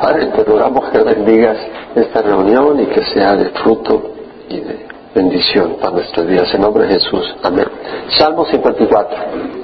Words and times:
Padre, 0.00 0.26
te 0.26 0.44
rogamos 0.44 0.90
que 0.90 0.98
bendigas 0.98 1.56
esta 1.94 2.22
reunión 2.22 2.80
y 2.80 2.86
que 2.86 3.02
sea 3.04 3.34
de 3.34 3.50
fruto 3.50 4.12
y 4.48 4.60
de 4.60 4.86
bendición 5.14 5.76
para 5.80 5.92
nuestros 5.92 6.26
días. 6.26 6.52
En 6.54 6.60
nombre 6.60 6.86
de 6.86 6.94
Jesús. 6.94 7.34
Amén. 7.42 7.66
Salmo 8.16 8.44
54. 8.46 9.18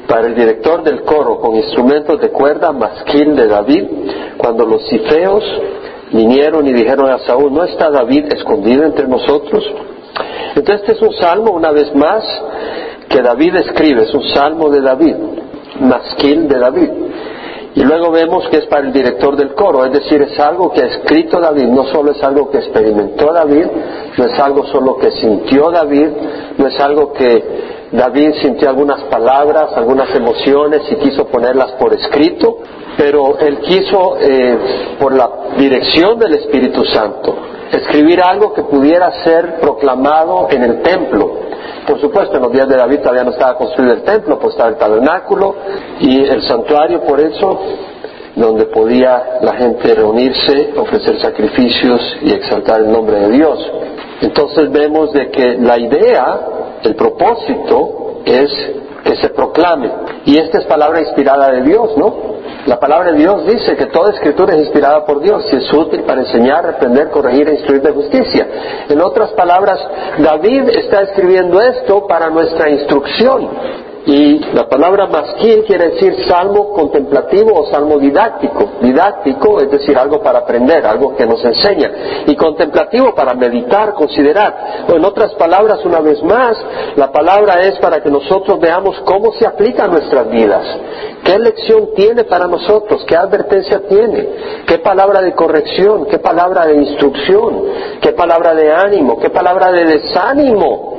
Para 0.08 0.26
el 0.26 0.34
director 0.34 0.82
del 0.82 1.02
coro, 1.02 1.38
con 1.38 1.54
instrumentos 1.54 2.20
de 2.20 2.30
cuerda, 2.30 2.72
masquil 2.72 3.36
de 3.36 3.46
David, 3.46 3.84
cuando 4.36 4.66
los 4.66 4.86
cifeos 4.88 5.44
vinieron 6.12 6.66
y 6.66 6.72
dijeron 6.72 7.10
a 7.10 7.19
Saúl, 7.21 7.53
¿no 7.53 7.64
está 7.64 7.90
David 7.90 8.32
escondido 8.32 8.85
entre 8.85 9.06
nosotros? 9.06 9.64
Entonces 10.56 10.80
este 10.80 10.92
es 10.92 11.03
un 11.03 11.14
salmo, 11.14 11.53
una 11.53 11.71
vez 11.71 11.94
más, 11.94 12.24
que 13.08 13.22
David 13.22 13.56
escribe, 13.56 14.03
es 14.03 14.14
un 14.14 14.28
salmo 14.28 14.69
de 14.69 14.80
David, 14.80 15.16
masquil 15.80 16.48
de 16.48 16.59
David. 16.59 16.91
Y 17.77 17.83
luego 17.83 18.12
vemos 18.12 18.48
que 18.48 18.59
es 18.59 18.66
para 18.66 18.87
el 18.87 18.93
director 18.93 19.37
del 19.37 19.52
coro, 19.55 19.84
es 19.84 19.93
decir, 19.93 20.23
es 20.23 20.38
algo 20.38 20.70
que 20.70 20.80
ha 20.80 20.87
escrito 20.87 21.41
David, 21.41 21.66
no 21.69 21.84
solo 21.87 22.12
es 22.12 22.23
algo 22.23 22.48
que 22.48 22.59
experimentó 22.59 23.32
David, 23.32 23.66
no 24.16 24.24
es 24.27 24.38
algo 24.38 24.65
solo 24.66 24.96
que 24.96 25.10
sintió 25.10 25.73
David, 25.73 26.09
no 26.56 26.68
es 26.68 26.79
algo 26.79 27.12
que 27.12 27.42
David 27.91 28.34
sintió 28.42 28.68
algunas 28.68 29.02
palabras, 29.05 29.73
algunas 29.77 30.15
emociones 30.15 30.82
y 30.88 30.96
quiso 30.96 31.27
ponerlas 31.27 31.73
por 31.73 31.92
escrito, 31.92 32.59
pero 32.96 33.38
él 33.38 33.58
quiso, 33.60 34.16
eh, 34.20 34.58
por 34.98 35.14
la 35.14 35.30
dirección 35.56 36.18
del 36.18 36.34
Espíritu 36.34 36.84
Santo, 36.84 37.36
escribir 37.72 38.20
algo 38.22 38.52
que 38.52 38.62
pudiera 38.62 39.10
ser 39.24 39.60
proclamado 39.60 40.48
en 40.50 40.62
el 40.62 40.82
templo. 40.82 41.44
Por 41.86 42.00
supuesto, 42.00 42.36
en 42.36 42.42
los 42.42 42.52
días 42.52 42.68
de 42.68 42.76
David 42.76 43.00
todavía 43.00 43.24
no 43.24 43.30
estaba 43.30 43.56
construido 43.56 43.94
el 43.94 44.02
templo, 44.02 44.38
pues 44.38 44.54
estaba 44.54 44.70
el 44.70 44.76
tabernáculo 44.76 45.54
y 46.00 46.24
el 46.24 46.42
santuario, 46.42 47.02
por 47.02 47.20
eso, 47.20 47.60
donde 48.36 48.66
podía 48.66 49.38
la 49.42 49.54
gente 49.54 49.95
reunirse, 49.95 50.72
ofrecer 50.76 51.20
sacrificios 51.20 52.16
y 52.22 52.32
exaltar 52.32 52.80
el 52.80 52.90
nombre 52.90 53.20
de 53.20 53.30
Dios. 53.30 53.72
Entonces 54.23 54.70
vemos 54.70 55.12
de 55.12 55.30
que 55.30 55.56
la 55.58 55.79
idea, 55.79 56.40
el 56.82 56.95
propósito 56.95 58.04
es 58.24 58.50
que 59.04 59.16
se 59.16 59.28
proclame. 59.30 59.90
Y 60.24 60.38
esta 60.38 60.58
es 60.58 60.64
palabra 60.64 61.00
inspirada 61.00 61.50
de 61.52 61.62
Dios, 61.62 61.96
¿no? 61.96 62.34
La 62.66 62.80
palabra 62.80 63.12
de 63.12 63.18
Dios 63.18 63.46
dice 63.46 63.76
que 63.76 63.86
toda 63.86 64.12
escritura 64.12 64.55
es 64.55 64.61
inspirada 64.61 65.05
por 65.05 65.20
Dios 65.20 65.44
y 65.53 65.56
es 65.56 65.72
útil 65.72 66.03
para 66.05 66.22
enseñar, 66.22 66.64
reprender, 66.64 67.11
corregir 67.11 67.48
e 67.48 67.55
instruir 67.55 67.83
de 67.83 67.92
justicia. 67.92 68.48
En 68.89 69.00
otras 69.02 69.33
palabras, 69.33 69.78
David 70.19 70.70
está 70.70 71.02
escribiendo 71.02 71.61
esto 71.61 72.06
para 72.06 72.30
nuestra 72.30 72.70
instrucción. 72.70 73.50
Y 74.07 74.39
la 74.53 74.69
palabra 74.69 75.07
masquil 75.07 75.65
quiere 75.65 75.91
decir 75.91 76.27
salmo 76.29 76.75
contemplativo 76.75 77.59
o 77.59 77.67
salmo 77.71 77.99
didáctico. 77.99 78.73
Didáctico 78.83 79.61
es 79.61 79.71
decir 79.71 79.97
algo 79.97 80.23
para 80.23 80.41
aprender, 80.41 80.85
algo 80.85 81.17
que 81.17 81.27
nos 81.27 81.43
enseña. 81.43 81.91
Y 82.27 82.37
contemplativo 82.37 83.15
para 83.15 83.33
meditar, 83.33 83.95
considerar. 83.95 84.87
O 84.93 84.97
en 84.97 85.05
otras 85.07 85.35
palabras, 85.35 85.83
una 85.87 86.01
vez 86.01 86.23
más, 86.23 86.55
la 86.97 87.11
palabra 87.11 87.63
es 87.63 87.79
para 87.79 88.03
que 88.03 88.11
nosotros 88.11 88.61
veamos 88.61 89.01
cómo 89.07 89.33
se 89.33 89.47
aplica 89.47 89.85
a 89.85 89.89
nuestras 89.89 90.29
vidas. 90.29 90.67
¿Qué 91.25 91.39
lección 91.39 91.95
tiene 91.97 92.25
para 92.25 92.47
nosotros? 92.47 93.03
¿Qué 93.07 93.17
advertencia 93.17 93.81
tiene? 93.89 94.29
¿Qué 94.67 94.79
palabra 94.79 95.23
de 95.23 95.33
corrección? 95.33 96.05
¿Qué 96.07 96.19
palabra 96.19 96.67
de 96.67 96.75
instrucción? 96.75 97.63
¿Qué 98.03 98.13
palabra 98.13 98.55
de 98.55 98.71
ánimo? 98.71 99.19
¿Qué 99.19 99.31
palabra 99.31 99.73
de 99.73 99.85
desánimo? 99.87 100.95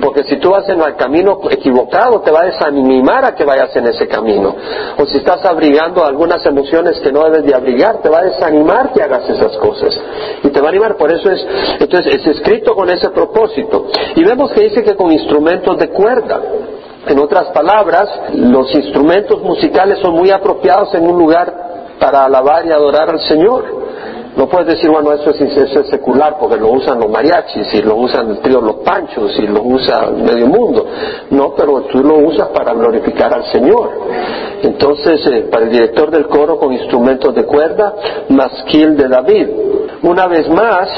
Porque 0.00 0.24
si 0.24 0.36
tú 0.36 0.50
vas 0.50 0.68
en 0.68 0.80
el 0.80 0.96
camino 0.96 1.38
equivocado, 1.50 2.20
te 2.20 2.30
va 2.30 2.42
a 2.42 2.46
desanimar 2.46 3.24
a 3.24 3.34
que 3.34 3.44
vayas 3.44 3.74
en 3.76 3.86
ese 3.86 4.06
camino. 4.08 4.54
O 4.98 5.06
si 5.06 5.18
estás 5.18 5.44
abrigando 5.44 6.04
algunas 6.04 6.44
emociones 6.46 6.98
que 7.00 7.12
no 7.12 7.24
debes 7.24 7.44
de 7.44 7.54
abrigar, 7.54 8.02
te 8.02 8.08
va 8.08 8.18
a 8.18 8.24
desanimar 8.24 8.92
que 8.92 9.02
hagas 9.02 9.28
esas 9.28 9.56
cosas. 9.58 9.98
Y 10.42 10.48
te 10.48 10.60
va 10.60 10.66
a 10.66 10.70
animar, 10.70 10.96
por 10.96 11.12
eso 11.12 11.30
es, 11.30 11.46
entonces 11.80 12.14
es 12.14 12.26
escrito 12.26 12.74
con 12.74 12.90
ese 12.90 13.10
propósito. 13.10 13.86
Y 14.14 14.24
vemos 14.24 14.52
que 14.52 14.64
dice 14.64 14.82
que 14.82 14.96
con 14.96 15.12
instrumentos 15.12 15.78
de 15.78 15.88
cuerda. 15.88 16.40
En 17.06 17.18
otras 17.20 17.46
palabras, 17.48 18.08
los 18.34 18.74
instrumentos 18.74 19.40
musicales 19.40 20.00
son 20.00 20.14
muy 20.14 20.30
apropiados 20.30 20.92
en 20.94 21.08
un 21.08 21.16
lugar 21.16 21.66
para 22.00 22.24
alabar 22.24 22.66
y 22.66 22.72
adorar 22.72 23.08
al 23.10 23.20
Señor. 23.20 23.85
No 24.36 24.46
puedes 24.48 24.66
decir, 24.66 24.90
bueno, 24.90 25.12
eso 25.12 25.30
es, 25.30 25.88
secular 25.88 26.36
porque 26.38 26.56
lo 26.56 26.70
usan 26.70 27.00
los 27.00 27.10
mariachis 27.10 27.72
y 27.72 27.82
lo 27.82 27.96
usan 27.96 28.30
el 28.30 28.40
trío 28.40 28.60
Los 28.60 28.76
Panchos 28.76 29.38
y 29.38 29.46
lo 29.46 29.62
usa 29.62 30.10
medio 30.10 30.46
mundo. 30.46 30.86
No, 31.30 31.54
pero 31.56 31.82
tú 31.82 32.04
lo 32.04 32.18
usas 32.18 32.48
para 32.48 32.74
glorificar 32.74 33.32
al 33.32 33.44
Señor. 33.46 33.90
Entonces, 34.62 35.26
eh, 35.26 35.48
para 35.50 35.64
el 35.64 35.70
director 35.70 36.10
del 36.10 36.26
coro 36.26 36.58
con 36.58 36.72
instrumentos 36.72 37.34
de 37.34 37.44
cuerda, 37.44 37.94
masquil 38.28 38.96
de 38.96 39.08
David. 39.08 39.48
Una 40.06 40.28
vez 40.28 40.48
más, 40.48 40.88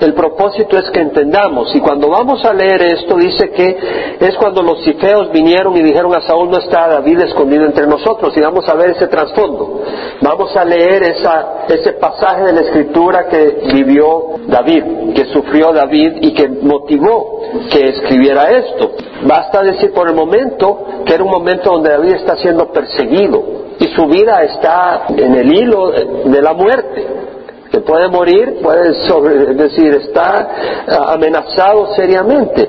el 0.00 0.12
propósito 0.12 0.76
es 0.76 0.90
que 0.90 1.00
entendamos. 1.00 1.74
Y 1.74 1.80
cuando 1.80 2.10
vamos 2.10 2.44
a 2.44 2.52
leer 2.52 2.82
esto, 2.82 3.16
dice 3.16 3.50
que 3.52 4.16
es 4.20 4.36
cuando 4.36 4.62
los 4.62 4.84
cifeos 4.84 5.32
vinieron 5.32 5.74
y 5.78 5.82
dijeron 5.82 6.14
a 6.14 6.20
Saúl, 6.20 6.50
no 6.50 6.58
está 6.58 6.86
David 6.88 7.20
escondido 7.20 7.64
entre 7.64 7.86
nosotros. 7.86 8.36
Y 8.36 8.40
vamos 8.40 8.68
a 8.68 8.74
ver 8.74 8.90
ese 8.90 9.06
trasfondo. 9.06 9.82
Vamos 10.20 10.54
a 10.54 10.66
leer 10.66 11.02
ese 11.04 11.92
pasaje 11.94 12.42
de 12.42 12.52
la 12.52 12.60
escritura 12.60 13.28
que 13.28 13.62
vivió 13.72 14.34
David, 14.46 15.14
que 15.14 15.24
sufrió 15.32 15.72
David 15.72 16.18
y 16.20 16.34
que 16.34 16.46
motivó 16.50 17.40
que 17.72 17.88
escribiera 17.88 18.50
esto. 18.50 18.90
Basta 19.22 19.62
decir 19.62 19.94
por 19.94 20.06
el 20.06 20.14
momento 20.14 20.84
que 21.06 21.14
era 21.14 21.24
un 21.24 21.30
momento 21.30 21.70
donde 21.70 21.92
David 21.92 22.12
está 22.12 22.36
siendo 22.36 22.70
perseguido 22.70 23.42
y 23.78 23.86
su 23.94 24.04
vida 24.06 24.42
está 24.42 25.06
en 25.16 25.34
el 25.34 25.50
hilo 25.50 25.92
de 25.92 26.42
la 26.42 26.52
muerte 26.52 27.29
que 27.70 27.80
puede 27.80 28.08
morir, 28.08 28.58
puede 28.62 29.06
sobre, 29.06 29.50
es 29.50 29.56
decir, 29.56 29.94
está 29.94 30.48
ah, 30.88 31.12
amenazado 31.14 31.94
seriamente. 31.94 32.68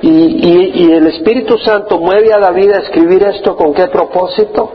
Y, 0.00 0.84
y, 0.84 0.92
el 0.92 1.08
Espíritu 1.08 1.58
Santo 1.58 1.98
mueve 1.98 2.32
a 2.32 2.38
David 2.38 2.70
a 2.70 2.78
escribir 2.78 3.22
esto 3.24 3.56
con 3.56 3.74
qué 3.74 3.88
propósito? 3.88 4.70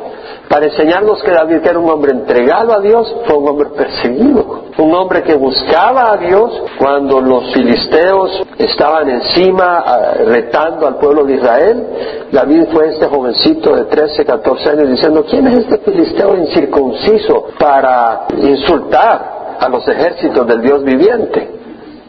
Para 0.50 0.66
enseñarnos 0.66 1.23
que 1.23 1.31
David, 1.31 1.61
que 1.61 1.69
era 1.69 1.79
un 1.79 1.89
hombre 1.89 2.11
entregado 2.11 2.73
a 2.73 2.79
Dios, 2.79 3.16
fue 3.25 3.38
un 3.38 3.47
hombre 3.47 3.69
perseguido. 3.69 4.63
Un 4.78 4.94
hombre 4.94 5.23
que 5.23 5.35
buscaba 5.35 6.11
a 6.11 6.17
Dios 6.17 6.51
cuando 6.78 7.22
los 7.22 7.53
filisteos 7.53 8.44
estaban 8.57 9.09
encima 9.09 9.84
ah, 9.85 10.13
retando 10.25 10.85
al 10.85 10.97
pueblo 10.97 11.23
de 11.23 11.35
Israel. 11.35 11.88
David 12.31 12.66
fue 12.72 12.90
este 12.90 13.07
jovencito 13.07 13.75
de 13.75 13.85
13, 13.85 14.25
14 14.25 14.69
años 14.69 14.90
diciendo, 14.90 15.25
¿quién 15.28 15.47
es 15.47 15.59
este 15.59 15.78
filisteo 15.79 16.35
incircunciso 16.35 17.47
para 17.57 18.25
insultar 18.38 19.43
a 19.63 19.69
los 19.69 19.88
ejércitos 19.88 20.46
del 20.46 20.62
Dios 20.62 20.84
viviente. 20.84 21.50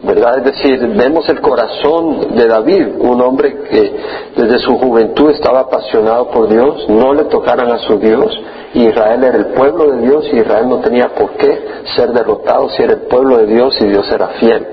¿Verdad? 0.03 0.38
Es 0.38 0.44
decir, 0.44 0.87
vemos 0.88 1.26
el 1.31 1.41
corazón 1.41 2.34
de 2.34 2.47
David, 2.47 2.88
un 2.98 3.22
hombre 3.22 3.56
que 3.70 3.97
desde 4.37 4.59
su 4.59 4.76
juventud 4.76 5.31
estaba 5.31 5.60
apasionado 5.60 6.28
por 6.31 6.47
Dios, 6.47 6.87
no 6.91 7.14
le 7.14 7.25
tocaran 7.25 7.72
a 7.72 7.78
su 7.78 7.98
Dios, 7.98 8.38
Israel 8.75 9.25
era 9.25 9.38
el 9.38 9.47
pueblo 9.47 9.93
de 9.93 10.06
Dios 10.06 10.26
y 10.31 10.41
Israel 10.41 10.69
no 10.69 10.81
tenía 10.81 11.09
por 11.14 11.31
qué 11.37 11.59
ser 11.97 12.12
derrotado 12.12 12.69
si 12.70 12.82
era 12.82 12.94
el 12.94 13.03
pueblo 13.03 13.38
de 13.38 13.47
Dios 13.47 13.81
y 13.81 13.87
Dios 13.87 14.06
era 14.12 14.28
fiel. 14.28 14.66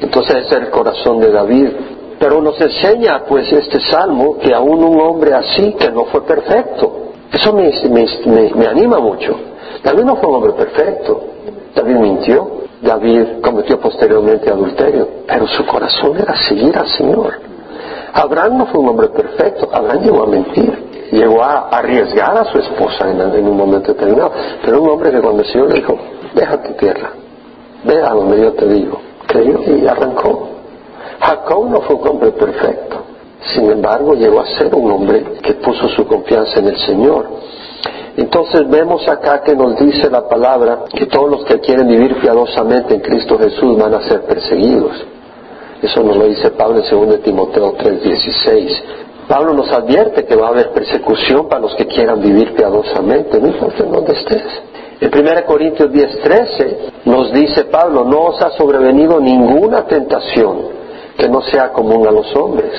Entonces 0.00 0.36
ese 0.44 0.56
es 0.56 0.62
el 0.64 0.70
corazón 0.70 1.18
de 1.20 1.30
David. 1.30 1.68
Pero 2.18 2.42
nos 2.42 2.60
enseña 2.60 3.24
pues 3.26 3.50
este 3.50 3.80
salmo 3.80 4.38
que 4.38 4.52
aún 4.52 4.84
un 4.84 5.00
hombre 5.00 5.32
así, 5.32 5.72
que 5.78 5.90
no 5.90 6.04
fue 6.06 6.26
perfecto, 6.26 7.12
eso 7.32 7.54
me, 7.54 7.70
me, 7.88 8.50
me 8.54 8.66
anima 8.66 8.98
mucho. 8.98 9.34
David 9.82 10.02
no 10.02 10.16
fue 10.16 10.28
un 10.28 10.34
hombre 10.34 10.52
perfecto, 10.52 11.37
David 11.78 11.94
mintió, 11.94 12.50
David 12.82 13.40
cometió 13.40 13.78
posteriormente 13.78 14.50
adulterio, 14.50 15.08
pero 15.28 15.46
su 15.46 15.64
corazón 15.64 16.18
era 16.18 16.34
seguir 16.48 16.76
al 16.76 16.88
Señor. 16.88 17.34
Abraham 18.12 18.58
no 18.58 18.66
fue 18.66 18.80
un 18.80 18.88
hombre 18.88 19.08
perfecto, 19.10 19.68
Abraham 19.72 20.02
llegó 20.02 20.24
a 20.24 20.26
mentir, 20.26 21.08
llegó 21.12 21.40
a 21.40 21.68
arriesgar 21.68 22.36
a 22.36 22.44
su 22.46 22.58
esposa 22.58 23.08
en, 23.08 23.46
un 23.46 23.56
momento 23.56 23.92
determinado, 23.92 24.32
pero 24.64 24.82
un 24.82 24.90
hombre 24.90 25.12
que 25.12 25.20
cuando 25.20 25.42
el 25.42 25.48
Señor 25.48 25.68
le 25.68 25.74
dijo, 25.76 25.96
deja 26.34 26.62
tu 26.64 26.72
tierra, 26.72 27.10
ve 27.84 28.02
a 28.02 28.10
donde 28.10 28.40
yo 28.40 28.52
te 28.54 28.66
digo, 28.66 29.00
creyó 29.28 29.60
y 29.64 29.86
arrancó. 29.86 30.48
Jacob 31.20 31.70
no 31.70 31.80
fue 31.82 31.94
un 31.94 32.08
hombre 32.08 32.32
perfecto, 32.32 32.96
sin 33.54 33.70
embargo 33.70 34.14
llegó 34.14 34.40
a 34.40 34.46
ser 34.46 34.74
un 34.74 34.90
hombre 34.90 35.22
que 35.42 35.54
puso 35.54 35.88
su 35.90 36.04
confianza 36.08 36.58
en 36.58 36.68
el 36.68 36.78
Señor. 36.78 37.26
Entonces 38.18 38.68
vemos 38.68 39.06
acá 39.06 39.42
que 39.44 39.54
nos 39.54 39.78
dice 39.78 40.10
la 40.10 40.28
palabra 40.28 40.80
que 40.92 41.06
todos 41.06 41.30
los 41.30 41.44
que 41.44 41.60
quieren 41.60 41.86
vivir 41.86 42.16
piadosamente 42.20 42.94
en 42.94 43.00
Cristo 43.00 43.38
Jesús 43.38 43.78
van 43.78 43.94
a 43.94 44.08
ser 44.08 44.22
perseguidos. 44.22 45.06
Eso 45.80 46.02
nos 46.02 46.16
lo 46.16 46.24
dice 46.24 46.50
Pablo 46.50 46.82
en 46.82 47.08
2 47.08 47.22
Timoteo 47.22 47.74
3:16. 47.74 48.82
Pablo 49.28 49.52
nos 49.54 49.70
advierte 49.70 50.24
que 50.24 50.34
va 50.34 50.48
a 50.48 50.50
haber 50.50 50.70
persecución 50.70 51.48
para 51.48 51.60
los 51.60 51.76
que 51.76 51.86
quieran 51.86 52.20
vivir 52.20 52.56
piadosamente, 52.56 53.40
no 53.40 53.46
importa 53.46 53.84
en 53.84 53.92
dónde 53.92 54.12
estés. 54.14 54.62
En 55.00 55.10
1 55.14 55.44
Corintios 55.46 55.88
10:13 55.88 56.76
nos 57.04 57.32
dice 57.32 57.66
Pablo, 57.66 58.02
no 58.02 58.30
os 58.30 58.42
ha 58.42 58.50
sobrevenido 58.50 59.20
ninguna 59.20 59.86
tentación 59.86 60.56
que 61.16 61.28
no 61.28 61.40
sea 61.42 61.70
común 61.72 62.04
a 62.08 62.10
los 62.10 62.34
hombres. 62.34 62.72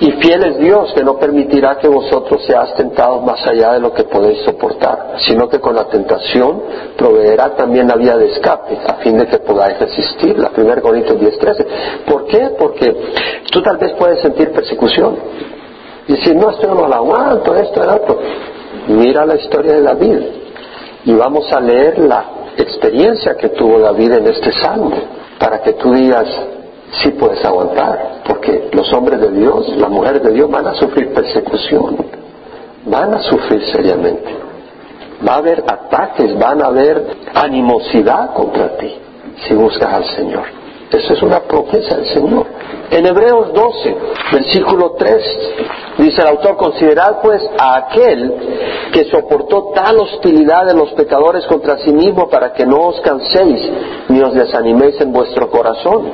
Y 0.00 0.10
fiel 0.12 0.44
es 0.44 0.58
Dios 0.58 0.92
que 0.92 1.04
no 1.04 1.16
permitirá 1.18 1.78
que 1.78 1.88
vosotros 1.88 2.44
seáis 2.44 2.74
tentados 2.74 3.22
más 3.22 3.46
allá 3.46 3.74
de 3.74 3.80
lo 3.80 3.92
que 3.92 4.04
podéis 4.04 4.40
soportar, 4.42 5.14
sino 5.18 5.48
que 5.48 5.60
con 5.60 5.74
la 5.76 5.84
tentación 5.84 6.62
proveerá 6.96 7.54
también 7.54 7.86
la 7.86 7.94
vía 7.94 8.16
de 8.16 8.32
escape, 8.32 8.76
a 8.86 8.94
fin 8.94 9.16
de 9.18 9.26
que 9.26 9.38
podáis 9.38 9.78
resistir. 9.78 10.38
La 10.38 10.50
1 10.56 10.82
Corintios 10.82 11.20
10:13. 11.20 11.66
¿Por 12.06 12.26
qué? 12.26 12.50
Porque 12.58 12.92
tú 13.52 13.62
tal 13.62 13.76
vez 13.76 13.92
puedes 13.92 14.20
sentir 14.20 14.50
persecución. 14.50 15.16
Y 16.08 16.12
decir, 16.14 16.36
no, 16.36 16.50
esto 16.50 16.66
no 16.74 16.86
lo 16.86 16.94
aguanto, 16.94 17.54
esto, 17.54 17.82
el 17.82 17.88
otro. 17.88 18.18
Mira 18.88 19.24
la 19.24 19.36
historia 19.36 19.74
de 19.74 19.82
David. 19.82 20.18
Y 21.04 21.12
vamos 21.14 21.50
a 21.52 21.60
leer 21.60 21.98
la 21.98 22.24
experiencia 22.56 23.36
que 23.36 23.50
tuvo 23.50 23.78
David 23.78 24.12
en 24.12 24.26
este 24.26 24.52
salmo, 24.52 24.92
para 25.38 25.62
que 25.62 25.74
tú 25.74 25.92
digas, 25.92 26.26
sí 27.02 27.10
puedes 27.10 27.44
aguantar, 27.44 28.22
porque 28.26 28.68
los 28.72 28.92
hombres 28.92 29.20
de 29.20 29.30
Dios, 29.30 29.68
las 29.76 29.90
mujeres 29.90 30.22
de 30.22 30.32
Dios 30.32 30.50
van 30.50 30.66
a 30.66 30.74
sufrir 30.74 31.12
persecución, 31.12 31.96
van 32.86 33.14
a 33.14 33.22
sufrir 33.22 33.62
seriamente. 33.72 34.36
Va 35.26 35.34
a 35.34 35.36
haber 35.38 35.64
ataques, 35.66 36.38
van 36.38 36.62
a 36.62 36.66
haber 36.66 37.02
animosidad 37.34 38.34
contra 38.34 38.76
ti 38.76 38.94
si 39.46 39.54
buscas 39.54 39.92
al 39.92 40.04
Señor. 40.16 40.64
Eso 40.90 41.14
es 41.14 41.22
una 41.22 41.40
promesa 41.40 41.96
del 41.96 42.06
Señor. 42.06 42.46
En 42.90 43.06
Hebreos 43.06 43.52
12, 43.52 43.96
versículo 44.32 44.92
3, 44.96 45.40
dice 45.98 46.20
el 46.22 46.28
autor, 46.28 46.56
considerad 46.56 47.20
pues 47.22 47.42
a 47.58 47.76
aquel 47.76 48.34
que 48.92 49.04
soportó 49.06 49.72
tal 49.74 49.98
hostilidad 49.98 50.66
de 50.66 50.74
los 50.74 50.92
pecadores 50.92 51.46
contra 51.46 51.78
sí 51.78 51.92
mismo 51.92 52.28
para 52.28 52.52
que 52.52 52.64
no 52.66 52.78
os 52.88 53.00
canséis 53.00 53.68
ni 54.08 54.20
os 54.20 54.34
desaniméis 54.34 55.00
en 55.00 55.12
vuestro 55.12 55.50
corazón. 55.50 56.12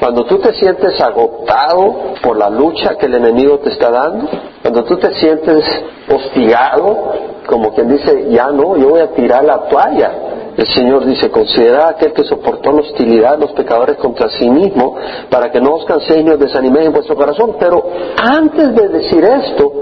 Cuando 0.00 0.24
tú 0.24 0.38
te 0.38 0.54
sientes 0.54 0.98
agotado 0.98 2.14
por 2.22 2.38
la 2.38 2.48
lucha 2.48 2.96
que 2.96 3.04
el 3.04 3.16
enemigo 3.16 3.58
te 3.58 3.70
está 3.70 3.90
dando, 3.90 4.28
cuando 4.62 4.82
tú 4.84 4.96
te 4.96 5.12
sientes 5.12 5.62
hostigado, 6.08 7.12
como 7.46 7.74
quien 7.74 7.88
dice, 7.88 8.30
ya 8.30 8.50
no, 8.50 8.78
yo 8.78 8.88
voy 8.88 9.00
a 9.00 9.12
tirar 9.12 9.44
la 9.44 9.68
toalla, 9.68 10.10
el 10.56 10.66
Señor 10.66 11.04
dice, 11.04 11.30
considera 11.30 11.90
aquel 11.90 12.12
que 12.12 12.24
soportó 12.24 12.72
la 12.72 12.80
hostilidad 12.80 13.34
de 13.36 13.46
los 13.46 13.52
pecadores 13.52 13.96
contra 13.98 14.28
sí 14.30 14.48
mismo, 14.48 14.96
para 15.28 15.50
que 15.50 15.60
no 15.60 15.74
os 15.74 15.84
canséis 15.84 16.24
ni 16.24 16.30
os 16.30 16.38
desaniméis 16.38 16.86
en 16.86 16.92
vuestro 16.92 17.14
corazón. 17.14 17.56
Pero 17.58 17.82
antes 18.16 18.74
de 18.74 18.88
decir 18.88 19.24
esto, 19.24 19.72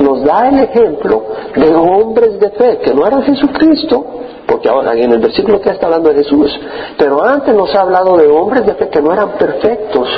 nos 0.00 0.22
da 0.24 0.48
el 0.48 0.60
ejemplo 0.60 1.24
de 1.54 1.74
hombres 1.74 2.38
de 2.38 2.50
fe, 2.50 2.78
que 2.78 2.94
no 2.94 3.06
eran 3.06 3.22
Jesucristo, 3.22 4.06
porque 4.46 4.68
ahora 4.68 4.92
en 4.94 5.12
el 5.12 5.20
versículo 5.20 5.60
que 5.60 5.70
está 5.70 5.86
hablando 5.86 6.10
de 6.10 6.22
Jesús, 6.22 6.58
pero 6.98 7.22
antes 7.24 7.54
nos 7.54 7.74
ha 7.74 7.82
hablado 7.82 8.16
de 8.16 8.26
hombres 8.26 8.66
de 8.66 8.74
fe 8.74 8.88
que 8.88 9.00
no 9.00 9.12
eran 9.12 9.32
perfectos, 9.32 10.08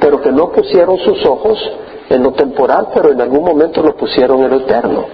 pero 0.00 0.20
que 0.20 0.30
no 0.30 0.50
pusieron 0.50 0.98
sus 0.98 1.24
ojos 1.26 1.58
en 2.08 2.22
lo 2.22 2.32
temporal, 2.32 2.88
pero 2.94 3.12
en 3.12 3.20
algún 3.20 3.44
momento 3.44 3.82
lo 3.82 3.96
pusieron 3.96 4.42
en 4.42 4.50
lo 4.50 4.56
eterno 4.56 5.06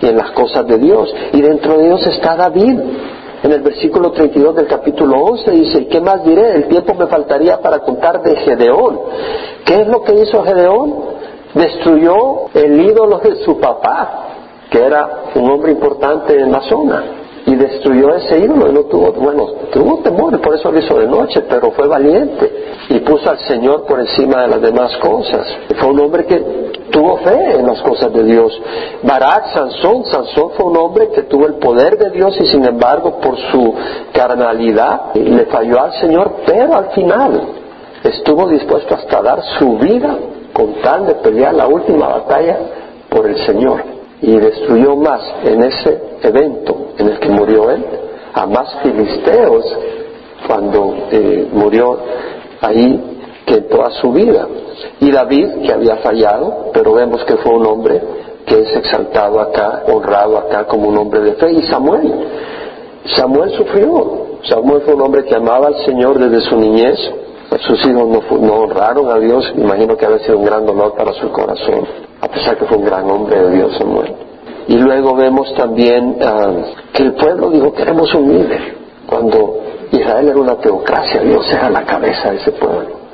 y 0.00 0.06
en 0.06 0.16
las 0.16 0.30
cosas 0.30 0.66
de 0.66 0.78
Dios. 0.78 1.14
Y 1.32 1.40
dentro 1.40 1.76
de 1.76 1.86
ellos 1.86 2.06
está 2.06 2.36
David, 2.36 2.80
en 3.42 3.52
el 3.52 3.60
versículo 3.60 4.12
32 4.12 4.54
del 4.54 4.66
capítulo 4.66 5.18
11 5.18 5.50
dice, 5.50 5.80
¿y 5.80 5.84
qué 5.86 6.00
más 6.00 6.24
diré? 6.24 6.54
El 6.54 6.68
tiempo 6.68 6.94
me 6.94 7.06
faltaría 7.06 7.60
para 7.60 7.80
contar 7.80 8.22
de 8.22 8.36
Gedeón. 8.36 9.00
¿Qué 9.64 9.82
es 9.82 9.88
lo 9.88 10.02
que 10.02 10.14
hizo 10.14 10.42
Gedeón? 10.42 10.94
Destruyó 11.52 12.46
el 12.54 12.80
ídolo 12.80 13.18
de 13.18 13.36
su 13.44 13.58
papá, 13.60 14.28
que 14.70 14.82
era 14.82 15.24
un 15.34 15.50
hombre 15.50 15.72
importante 15.72 16.40
en 16.40 16.50
la 16.50 16.62
zona 16.62 17.23
y 17.46 17.54
destruyó 17.56 18.14
ese 18.14 18.38
ídolo 18.38 18.70
y 18.70 18.72
no 18.72 18.84
tuvo, 18.84 19.12
bueno, 19.12 19.46
tuvo 19.72 19.98
temor, 19.98 20.40
por 20.40 20.54
eso 20.54 20.70
lo 20.70 20.78
hizo 20.78 20.98
de 20.98 21.06
noche, 21.06 21.42
pero 21.48 21.70
fue 21.72 21.86
valiente 21.86 22.50
y 22.88 23.00
puso 23.00 23.30
al 23.30 23.38
Señor 23.40 23.84
por 23.84 24.00
encima 24.00 24.42
de 24.42 24.48
las 24.48 24.62
demás 24.62 24.96
cosas. 24.96 25.46
Fue 25.78 25.88
un 25.88 26.00
hombre 26.00 26.24
que 26.24 26.38
tuvo 26.90 27.18
fe 27.18 27.58
en 27.58 27.66
las 27.66 27.82
cosas 27.82 28.12
de 28.12 28.22
Dios. 28.24 28.60
Barak, 29.02 29.52
Sansón, 29.52 30.04
Sansón 30.06 30.50
fue 30.56 30.66
un 30.66 30.76
hombre 30.76 31.10
que 31.10 31.22
tuvo 31.22 31.46
el 31.46 31.54
poder 31.54 31.98
de 31.98 32.10
Dios 32.10 32.34
y 32.40 32.46
sin 32.46 32.64
embargo 32.64 33.20
por 33.20 33.36
su 33.50 33.74
carnalidad 34.12 35.14
le 35.14 35.44
falló 35.46 35.82
al 35.82 35.92
Señor, 36.00 36.36
pero 36.46 36.74
al 36.74 36.90
final 36.92 37.40
estuvo 38.02 38.48
dispuesto 38.48 38.94
hasta 38.94 39.20
dar 39.20 39.42
su 39.58 39.76
vida 39.78 40.16
con 40.52 40.74
tal 40.82 41.06
de 41.06 41.14
pelear 41.16 41.52
la 41.54 41.66
última 41.66 42.08
batalla 42.08 42.58
por 43.10 43.26
el 43.26 43.36
Señor 43.44 43.93
y 44.26 44.38
destruyó 44.38 44.96
más 44.96 45.20
en 45.44 45.62
ese 45.64 46.00
evento 46.22 46.92
en 46.96 47.08
el 47.08 47.18
que 47.18 47.28
murió 47.28 47.70
él 47.70 47.84
a 48.32 48.46
más 48.46 48.74
filisteos 48.82 49.64
cuando 50.46 50.94
eh, 51.10 51.48
murió 51.52 51.98
ahí 52.60 53.18
que 53.44 53.56
en 53.56 53.68
toda 53.68 53.90
su 53.90 54.12
vida. 54.12 54.48
Y 55.00 55.10
David, 55.10 55.62
que 55.66 55.72
había 55.72 55.96
fallado, 55.96 56.70
pero 56.72 56.94
vemos 56.94 57.22
que 57.24 57.36
fue 57.36 57.52
un 57.52 57.66
hombre 57.66 58.00
que 58.46 58.60
es 58.60 58.76
exaltado 58.76 59.40
acá, 59.40 59.84
honrado 59.88 60.38
acá 60.38 60.66
como 60.66 60.88
un 60.88 60.96
hombre 60.96 61.20
de 61.20 61.34
fe. 61.34 61.52
Y 61.52 61.62
Samuel, 61.64 62.12
Samuel 63.14 63.50
sufrió. 63.50 64.38
Samuel 64.48 64.82
fue 64.82 64.94
un 64.94 65.02
hombre 65.02 65.24
que 65.24 65.34
amaba 65.34 65.68
al 65.68 65.76
Señor 65.84 66.18
desde 66.18 66.40
su 66.48 66.56
niñez. 66.56 66.98
Sus 67.60 67.86
hijos 67.86 68.08
no, 68.08 68.38
no 68.38 68.54
honraron 68.54 69.08
a 69.10 69.18
Dios. 69.18 69.52
Imagino 69.56 69.96
que 69.96 70.06
había 70.06 70.18
sido 70.20 70.38
un 70.38 70.44
gran 70.46 70.66
dolor 70.66 70.94
para 70.96 71.12
su 71.12 71.30
corazón 71.30 71.86
a 72.24 72.28
pesar 72.28 72.56
que 72.56 72.64
fue 72.64 72.78
un 72.78 72.84
gran 72.84 73.10
hombre 73.10 73.38
de 73.38 73.56
Dios 73.56 73.76
Samuel. 73.76 74.14
Y 74.66 74.78
luego 74.78 75.14
vemos 75.14 75.54
también 75.54 76.16
ah, 76.22 76.52
que 76.92 77.02
el 77.02 77.12
pueblo 77.12 77.50
dijo, 77.50 77.72
queremos 77.74 78.12
un 78.14 78.32
líder. 78.32 78.76
Cuando 79.06 79.60
Israel 79.92 80.28
era 80.28 80.38
una 80.38 80.56
teocracia, 80.56 81.20
Dios 81.20 81.46
era 81.52 81.68
la 81.68 81.84
cabeza 81.84 82.30
de 82.30 82.36
ese 82.36 82.52
pueblo. 82.52 83.04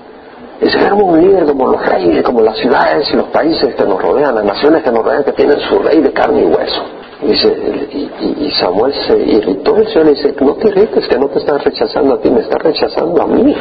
Queremos 0.61 1.03
un 1.03 1.21
líder 1.21 1.45
como 1.47 1.67
los 1.69 1.85
reyes, 1.85 2.23
como 2.23 2.41
las 2.43 2.57
ciudades 2.59 3.11
y 3.13 3.17
los 3.17 3.27
países 3.29 3.75
que 3.75 3.85
nos 3.85 4.01
rodean, 4.01 4.35
las 4.35 4.45
naciones 4.45 4.83
que 4.85 4.93
nos 4.93 5.05
rodean, 5.05 5.25
que 5.25 5.33
tienen 5.33 5.59
su 5.61 5.79
rey 5.81 6.01
de 6.01 6.13
carne 6.13 6.43
y 6.43 6.45
hueso. 6.45 6.83
Dice, 7.23 7.49
y, 7.93 8.51
Samuel 8.53 8.95
se 9.07 9.19
irritó, 9.19 9.77
el 9.77 9.89
Señor 9.89 10.07
le 10.07 10.13
dice, 10.13 10.35
no 10.41 10.55
te 10.55 10.69
irrites, 10.69 11.09
que 11.09 11.19
no 11.19 11.29
te 11.29 11.39
están 11.39 11.59
rechazando 11.59 12.15
a 12.15 12.21
ti, 12.21 12.31
me 12.31 12.41
están 12.41 12.61
rechazando 12.61 13.23
a 13.23 13.27
mí. 13.27 13.55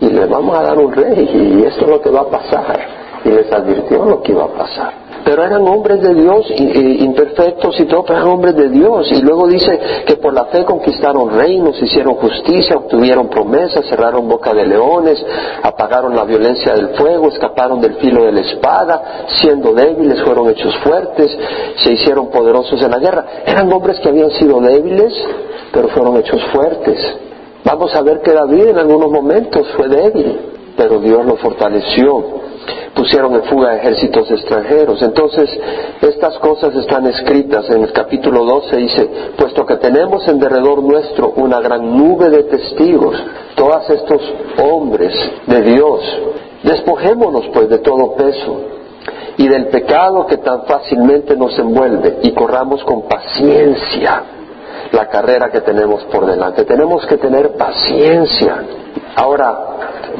Y 0.00 0.10
le 0.10 0.26
vamos 0.26 0.56
a 0.56 0.62
dar 0.62 0.78
un 0.78 0.92
rey, 0.92 1.58
y 1.58 1.66
esto 1.66 1.84
es 1.84 1.90
lo 1.90 2.00
que 2.00 2.10
va 2.10 2.20
a 2.20 2.28
pasar 2.28 3.05
y 3.26 3.30
les 3.30 3.52
advirtió 3.52 4.04
lo 4.04 4.22
que 4.22 4.32
iba 4.32 4.44
a 4.44 4.48
pasar. 4.48 5.06
Pero 5.24 5.42
eran 5.42 5.66
hombres 5.66 6.00
de 6.00 6.14
Dios, 6.14 6.46
imperfectos 6.56 7.80
y 7.80 7.86
todo, 7.86 8.04
pero 8.04 8.20
eran 8.20 8.28
hombres 8.28 8.54
de 8.54 8.68
Dios. 8.68 9.10
Y 9.10 9.22
luego 9.22 9.48
dice 9.48 9.76
que 10.06 10.16
por 10.18 10.32
la 10.32 10.44
fe 10.44 10.64
conquistaron 10.64 11.30
reinos, 11.30 11.82
hicieron 11.82 12.14
justicia, 12.14 12.76
obtuvieron 12.76 13.28
promesas, 13.28 13.86
cerraron 13.86 14.28
boca 14.28 14.54
de 14.54 14.64
leones, 14.64 15.18
apagaron 15.64 16.14
la 16.14 16.22
violencia 16.22 16.74
del 16.74 16.90
fuego, 16.90 17.26
escaparon 17.26 17.80
del 17.80 17.94
filo 17.94 18.24
de 18.24 18.30
la 18.30 18.40
espada, 18.42 19.02
siendo 19.40 19.72
débiles 19.72 20.22
fueron 20.22 20.48
hechos 20.48 20.76
fuertes, 20.84 21.36
se 21.78 21.92
hicieron 21.92 22.30
poderosos 22.30 22.80
en 22.80 22.90
la 22.92 22.98
guerra. 22.98 23.26
Eran 23.44 23.72
hombres 23.72 23.98
que 23.98 24.08
habían 24.08 24.30
sido 24.30 24.60
débiles, 24.60 25.12
pero 25.72 25.88
fueron 25.88 26.18
hechos 26.18 26.40
fuertes. 26.52 26.98
Vamos 27.64 27.92
a 27.96 28.02
ver 28.02 28.20
que 28.20 28.32
David 28.32 28.68
en 28.68 28.78
algunos 28.78 29.10
momentos 29.10 29.66
fue 29.76 29.88
débil, 29.88 30.38
pero 30.76 31.00
Dios 31.00 31.26
lo 31.26 31.34
fortaleció 31.34 32.45
pusieron 32.94 33.34
en 33.34 33.44
fuga 33.44 33.76
ejércitos 33.76 34.30
extranjeros. 34.30 35.02
Entonces, 35.02 35.50
estas 36.00 36.38
cosas 36.38 36.74
están 36.74 37.06
escritas 37.06 37.68
en 37.70 37.82
el 37.82 37.92
capítulo 37.92 38.44
12, 38.44 38.76
dice, 38.76 39.10
puesto 39.36 39.66
que 39.66 39.76
tenemos 39.76 40.26
en 40.28 40.38
derredor 40.38 40.82
nuestro 40.82 41.32
una 41.36 41.60
gran 41.60 41.96
nube 41.96 42.30
de 42.30 42.44
testigos, 42.44 43.16
todos 43.54 43.88
estos 43.90 44.20
hombres 44.62 45.12
de 45.46 45.62
Dios, 45.62 46.00
despojémonos 46.62 47.46
pues 47.52 47.68
de 47.68 47.78
todo 47.78 48.14
peso 48.14 48.60
y 49.38 49.48
del 49.48 49.66
pecado 49.68 50.26
que 50.26 50.38
tan 50.38 50.64
fácilmente 50.64 51.36
nos 51.36 51.58
envuelve 51.58 52.18
y 52.22 52.32
corramos 52.32 52.82
con 52.84 53.02
paciencia 53.02 54.35
la 54.92 55.08
carrera 55.08 55.50
que 55.50 55.60
tenemos 55.60 56.04
por 56.04 56.26
delante. 56.26 56.64
Tenemos 56.64 57.06
que 57.06 57.16
tener 57.16 57.56
paciencia. 57.56 58.62
Ahora, 59.16 59.76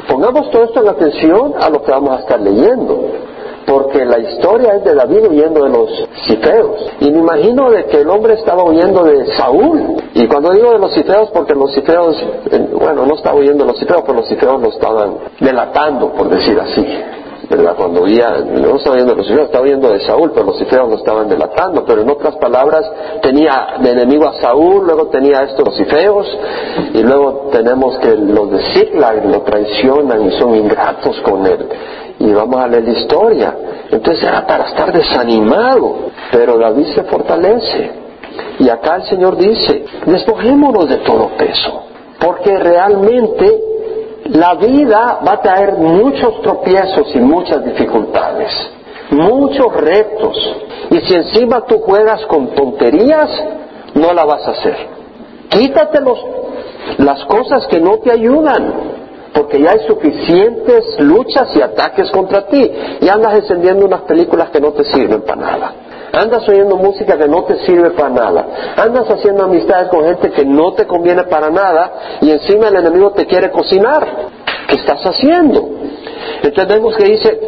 Pongamos 0.07 0.49
todo 0.51 0.63
esto 0.63 0.81
en 0.81 0.87
atención 0.87 1.53
a 1.59 1.69
lo 1.69 1.83
que 1.83 1.91
vamos 1.91 2.15
a 2.15 2.19
estar 2.19 2.39
leyendo, 2.39 3.11
porque 3.65 4.05
la 4.05 4.19
historia 4.19 4.75
es 4.75 4.83
de 4.85 4.95
David 4.95 5.27
huyendo 5.29 5.63
de 5.63 5.69
los 5.69 5.89
cifeos. 6.27 6.91
Y 7.01 7.11
me 7.11 7.19
imagino 7.19 7.69
de 7.69 7.85
que 7.85 8.01
el 8.01 8.09
hombre 8.09 8.35
estaba 8.35 8.63
huyendo 8.63 9.03
de 9.03 9.35
Saúl. 9.35 9.97
Y 10.13 10.27
cuando 10.27 10.51
digo 10.51 10.71
de 10.71 10.79
los 10.79 10.93
cifeos, 10.93 11.29
porque 11.31 11.53
los 11.55 11.73
cifeos, 11.73 12.15
eh, 12.51 12.69
bueno, 12.71 13.05
no 13.05 13.15
estaba 13.15 13.37
huyendo 13.37 13.65
de 13.65 13.71
los 13.71 13.79
cifeos, 13.79 14.01
pero 14.05 14.19
los 14.19 14.27
cifeos 14.29 14.61
lo 14.61 14.69
estaban 14.69 15.17
delatando, 15.39 16.13
por 16.13 16.29
decir 16.29 16.57
así. 16.59 16.85
¿Verdad? 17.49 17.75
Cuando 17.77 18.01
oía, 18.01 18.37
no 18.39 18.75
estaba 18.75 18.95
viendo 18.95 19.15
los 19.15 19.25
cifeos, 19.25 19.45
estaba 19.45 19.63
viendo 19.63 19.89
de 19.89 20.01
Saúl, 20.01 20.31
pero 20.33 20.47
los 20.47 20.57
cifeos 20.57 20.89
lo 20.89 20.95
estaban 20.95 21.29
delatando, 21.29 21.85
pero 21.85 22.01
en 22.01 22.09
otras 22.09 22.35
palabras 22.37 22.85
tenía 23.21 23.75
de 23.79 23.91
enemigo 23.91 24.27
a 24.27 24.33
Saúl, 24.41 24.85
luego 24.85 25.07
tenía 25.07 25.43
estos 25.43 25.65
los 25.65 25.77
cifeos, 25.77 26.27
y 26.93 27.03
luego 27.03 27.49
tenemos 27.51 27.97
que 27.99 28.15
los 28.15 28.51
de 28.51 28.59
Ziklag 28.73 29.25
lo 29.25 29.41
traicionan 29.41 30.25
y 30.25 30.31
son 30.39 30.55
ingratos 30.55 31.19
con 31.21 31.45
él. 31.45 31.67
Y 32.19 32.33
vamos 32.33 32.59
a 32.59 32.67
leer 32.67 32.83
la 32.83 32.91
historia. 32.91 33.55
Entonces 33.91 34.23
era 34.23 34.45
para 34.45 34.65
estar 34.65 34.91
desanimado, 34.91 36.09
pero 36.31 36.57
David 36.57 36.87
se 36.95 37.03
fortalece. 37.03 37.91
Y 38.59 38.69
acá 38.69 38.97
el 38.97 39.03
Señor 39.03 39.37
dice, 39.37 39.85
despojémonos 40.05 40.89
de 40.89 40.97
todo 40.97 41.29
peso, 41.37 41.83
porque 42.19 42.57
realmente 42.57 43.66
La 44.29 44.55
vida 44.55 45.19
va 45.25 45.33
a 45.33 45.41
traer 45.41 45.73
muchos 45.73 46.41
tropiezos 46.41 47.15
y 47.15 47.19
muchas 47.19 47.63
dificultades, 47.63 48.51
muchos 49.11 49.73
retos. 49.73 50.37
Y 50.89 50.99
si 51.01 51.13
encima 51.13 51.61
tú 51.61 51.79
juegas 51.79 52.25
con 52.25 52.53
tonterías, 52.55 53.29
no 53.95 54.13
la 54.13 54.25
vas 54.25 54.47
a 54.47 54.51
hacer. 54.51 54.75
Quítate 55.49 55.99
las 56.97 57.25
cosas 57.25 57.67
que 57.67 57.79
no 57.79 57.99
te 57.99 58.11
ayudan, 58.11 58.73
porque 59.33 59.61
ya 59.61 59.71
hay 59.71 59.79
suficientes 59.87 60.99
luchas 60.99 61.55
y 61.55 61.61
ataques 61.61 62.11
contra 62.11 62.47
ti. 62.47 62.71
Y 63.01 63.07
andas 63.07 63.35
encendiendo 63.35 63.85
unas 63.85 64.01
películas 64.01 64.49
que 64.49 64.59
no 64.59 64.71
te 64.73 64.83
sirven 64.83 65.21
para 65.21 65.41
nada. 65.41 65.73
Andas 66.17 66.47
oyendo 66.49 66.77
música 66.77 67.17
que 67.17 67.27
no 67.27 67.43
te 67.43 67.59
sirve 67.65 67.91
para 67.91 68.09
nada. 68.09 68.47
Andas 68.75 69.09
haciendo 69.09 69.43
amistades 69.43 69.89
con 69.89 70.03
gente 70.03 70.31
que 70.31 70.45
no 70.45 70.73
te 70.73 70.87
conviene 70.87 71.23
para 71.25 71.49
nada 71.49 72.17
y 72.21 72.31
encima 72.31 72.69
el 72.69 72.77
enemigo 72.77 73.11
te 73.11 73.27
quiere 73.27 73.51
cocinar. 73.51 74.07
¿Qué 74.67 74.75
estás 74.75 75.05
haciendo? 75.05 75.69
Entendemos 76.41 76.95
que 76.95 77.03
dice, 77.05 77.39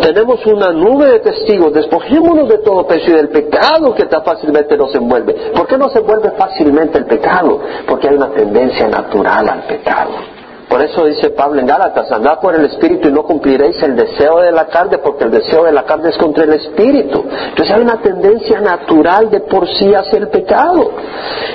tenemos 0.00 0.44
una 0.46 0.72
nube 0.72 1.10
de 1.10 1.20
testigos, 1.20 1.72
despojémonos 1.72 2.48
de 2.48 2.58
todo 2.58 2.86
peso 2.86 3.10
y 3.10 3.14
del 3.14 3.28
pecado 3.28 3.94
que 3.94 4.04
tan 4.06 4.24
fácilmente 4.24 4.76
nos 4.76 4.94
envuelve. 4.94 5.52
¿Por 5.54 5.66
qué 5.66 5.78
no 5.78 5.88
se 5.88 6.00
envuelve 6.00 6.32
fácilmente 6.32 6.98
el 6.98 7.06
pecado? 7.06 7.60
Porque 7.86 8.08
hay 8.08 8.16
una 8.16 8.30
tendencia 8.30 8.88
natural 8.88 9.48
al 9.48 9.62
pecado. 9.66 10.35
Por 10.68 10.82
eso 10.82 11.04
dice 11.04 11.30
Pablo 11.30 11.60
en 11.60 11.66
Gálatas, 11.66 12.10
andad 12.10 12.40
por 12.40 12.54
el 12.54 12.64
Espíritu 12.64 13.08
y 13.08 13.12
no 13.12 13.22
cumpliréis 13.22 13.80
el 13.82 13.94
deseo 13.94 14.40
de 14.40 14.50
la 14.50 14.66
carne, 14.66 14.98
porque 14.98 15.24
el 15.24 15.30
deseo 15.30 15.64
de 15.64 15.72
la 15.72 15.84
carne 15.84 16.10
es 16.10 16.18
contra 16.18 16.44
el 16.44 16.52
Espíritu. 16.54 17.24
Entonces 17.50 17.74
hay 17.74 17.82
una 17.82 18.00
tendencia 18.00 18.60
natural 18.60 19.30
de 19.30 19.40
por 19.40 19.68
sí 19.68 19.94
hacia 19.94 20.18
el 20.18 20.28
pecado. 20.28 20.90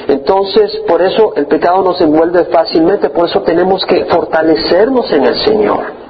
Entonces, 0.08 0.82
por 0.88 1.02
eso 1.02 1.34
el 1.36 1.46
pecado 1.48 1.84
nos 1.84 2.00
envuelve 2.00 2.46
fácilmente, 2.46 3.10
por 3.10 3.28
eso 3.28 3.42
tenemos 3.42 3.86
que 3.86 4.06
fortalecernos 4.06 5.12
en 5.12 5.26
el 5.26 5.36
Señor. 5.44 6.01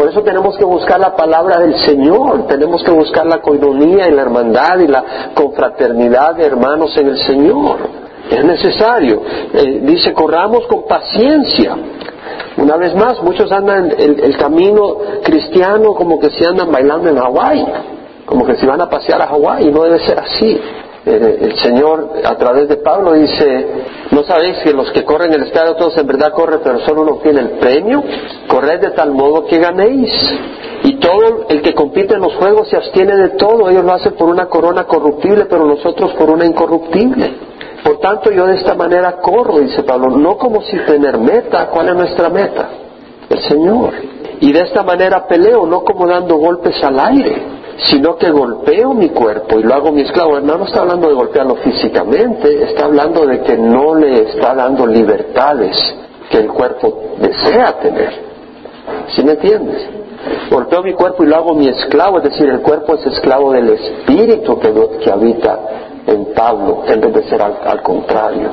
Por 0.00 0.08
eso 0.08 0.22
tenemos 0.22 0.56
que 0.56 0.64
buscar 0.64 0.98
la 0.98 1.14
palabra 1.14 1.58
del 1.58 1.74
Señor, 1.84 2.46
tenemos 2.46 2.82
que 2.82 2.90
buscar 2.90 3.26
la 3.26 3.42
coinonía 3.42 4.08
y 4.08 4.12
la 4.12 4.22
hermandad 4.22 4.78
y 4.78 4.86
la 4.86 5.04
confraternidad 5.34 6.36
de 6.36 6.46
hermanos 6.46 6.96
en 6.96 7.08
el 7.08 7.18
Señor. 7.18 7.76
Es 8.30 8.42
necesario. 8.42 9.20
Eh, 9.52 9.80
dice, 9.82 10.14
corramos 10.14 10.66
con 10.68 10.86
paciencia 10.86 11.76
una 12.56 12.78
vez 12.78 12.94
más, 12.94 13.22
muchos 13.22 13.52
andan 13.52 13.90
el, 13.90 14.20
el 14.20 14.38
camino 14.38 14.96
cristiano 15.22 15.92
como 15.92 16.18
que 16.18 16.30
se 16.30 16.46
andan 16.46 16.72
bailando 16.72 17.10
en 17.10 17.18
Hawái, 17.18 17.66
como 18.24 18.46
que 18.46 18.56
se 18.56 18.64
van 18.64 18.80
a 18.80 18.88
pasear 18.88 19.20
a 19.20 19.26
Hawái, 19.26 19.68
y 19.68 19.70
no 19.70 19.82
debe 19.82 19.98
ser 19.98 20.18
así. 20.18 20.58
Eh, 21.06 21.38
el 21.40 21.58
Señor 21.58 22.10
a 22.24 22.36
través 22.36 22.68
de 22.68 22.76
Pablo 22.76 23.12
dice, 23.14 23.66
¿no 24.10 24.22
sabéis 24.24 24.58
que 24.58 24.72
los 24.72 24.90
que 24.92 25.04
corren 25.04 25.32
el 25.32 25.44
estadio 25.44 25.74
todos 25.76 25.96
en 25.96 26.06
verdad 26.06 26.32
corren, 26.32 26.60
pero 26.62 26.80
solo 26.80 27.02
uno 27.02 27.20
tiene 27.22 27.40
el 27.40 27.50
premio? 27.52 28.02
Corred 28.46 28.80
de 28.80 28.90
tal 28.90 29.12
modo 29.12 29.46
que 29.46 29.58
ganéis. 29.58 30.10
Y 30.82 30.96
todo 30.96 31.46
el 31.48 31.62
que 31.62 31.74
compite 31.74 32.14
en 32.14 32.20
los 32.20 32.34
juegos 32.36 32.68
se 32.68 32.76
abstiene 32.76 33.16
de 33.16 33.30
todo, 33.30 33.70
ellos 33.70 33.84
lo 33.84 33.92
hacen 33.92 34.12
por 34.14 34.28
una 34.28 34.46
corona 34.46 34.84
corruptible, 34.84 35.46
pero 35.46 35.64
nosotros 35.64 36.12
por 36.14 36.30
una 36.30 36.44
incorruptible. 36.44 37.34
Por 37.82 37.98
tanto, 37.98 38.30
yo 38.30 38.46
de 38.46 38.56
esta 38.56 38.74
manera 38.74 39.16
corro, 39.22 39.58
dice 39.58 39.82
Pablo, 39.82 40.10
no 40.10 40.36
como 40.36 40.60
si 40.62 40.76
tener 40.80 41.18
meta. 41.18 41.68
¿Cuál 41.68 41.88
es 41.88 41.94
nuestra 41.94 42.28
meta? 42.28 42.68
El 43.28 43.38
Señor. 43.40 43.94
Y 44.40 44.52
de 44.52 44.60
esta 44.60 44.82
manera 44.82 45.26
peleo, 45.26 45.66
no 45.66 45.82
como 45.82 46.06
dando 46.06 46.36
golpes 46.36 46.82
al 46.82 46.98
aire, 46.98 47.59
sino 47.76 48.16
que 48.16 48.30
golpeo 48.30 48.94
mi 48.94 49.10
cuerpo 49.10 49.58
y 49.58 49.62
lo 49.62 49.74
hago 49.74 49.92
mi 49.92 50.02
esclavo. 50.02 50.40
No, 50.40 50.58
no 50.58 50.64
está 50.64 50.80
hablando 50.80 51.08
de 51.08 51.14
golpearlo 51.14 51.56
físicamente, 51.56 52.62
está 52.64 52.84
hablando 52.84 53.26
de 53.26 53.40
que 53.40 53.56
no 53.56 53.94
le 53.94 54.22
está 54.22 54.54
dando 54.54 54.86
libertades 54.86 55.76
que 56.30 56.38
el 56.38 56.48
cuerpo 56.48 57.16
desea 57.18 57.78
tener. 57.80 58.30
¿Sí 59.14 59.22
me 59.24 59.32
entiendes? 59.32 60.00
Golpeo 60.50 60.82
mi 60.82 60.92
cuerpo 60.92 61.24
y 61.24 61.26
lo 61.26 61.36
hago 61.36 61.54
mi 61.54 61.68
esclavo, 61.68 62.18
es 62.18 62.24
decir, 62.24 62.48
el 62.48 62.60
cuerpo 62.60 62.94
es 62.94 63.06
esclavo 63.06 63.52
del 63.52 63.70
espíritu 63.70 64.58
que, 64.58 64.72
que 65.02 65.10
habita 65.10 65.58
en 66.06 66.34
Pablo 66.34 66.82
en 66.86 67.00
vez 67.00 67.14
de 67.14 67.22
ser 67.24 67.42
al, 67.42 67.82
contrario. 67.82 68.50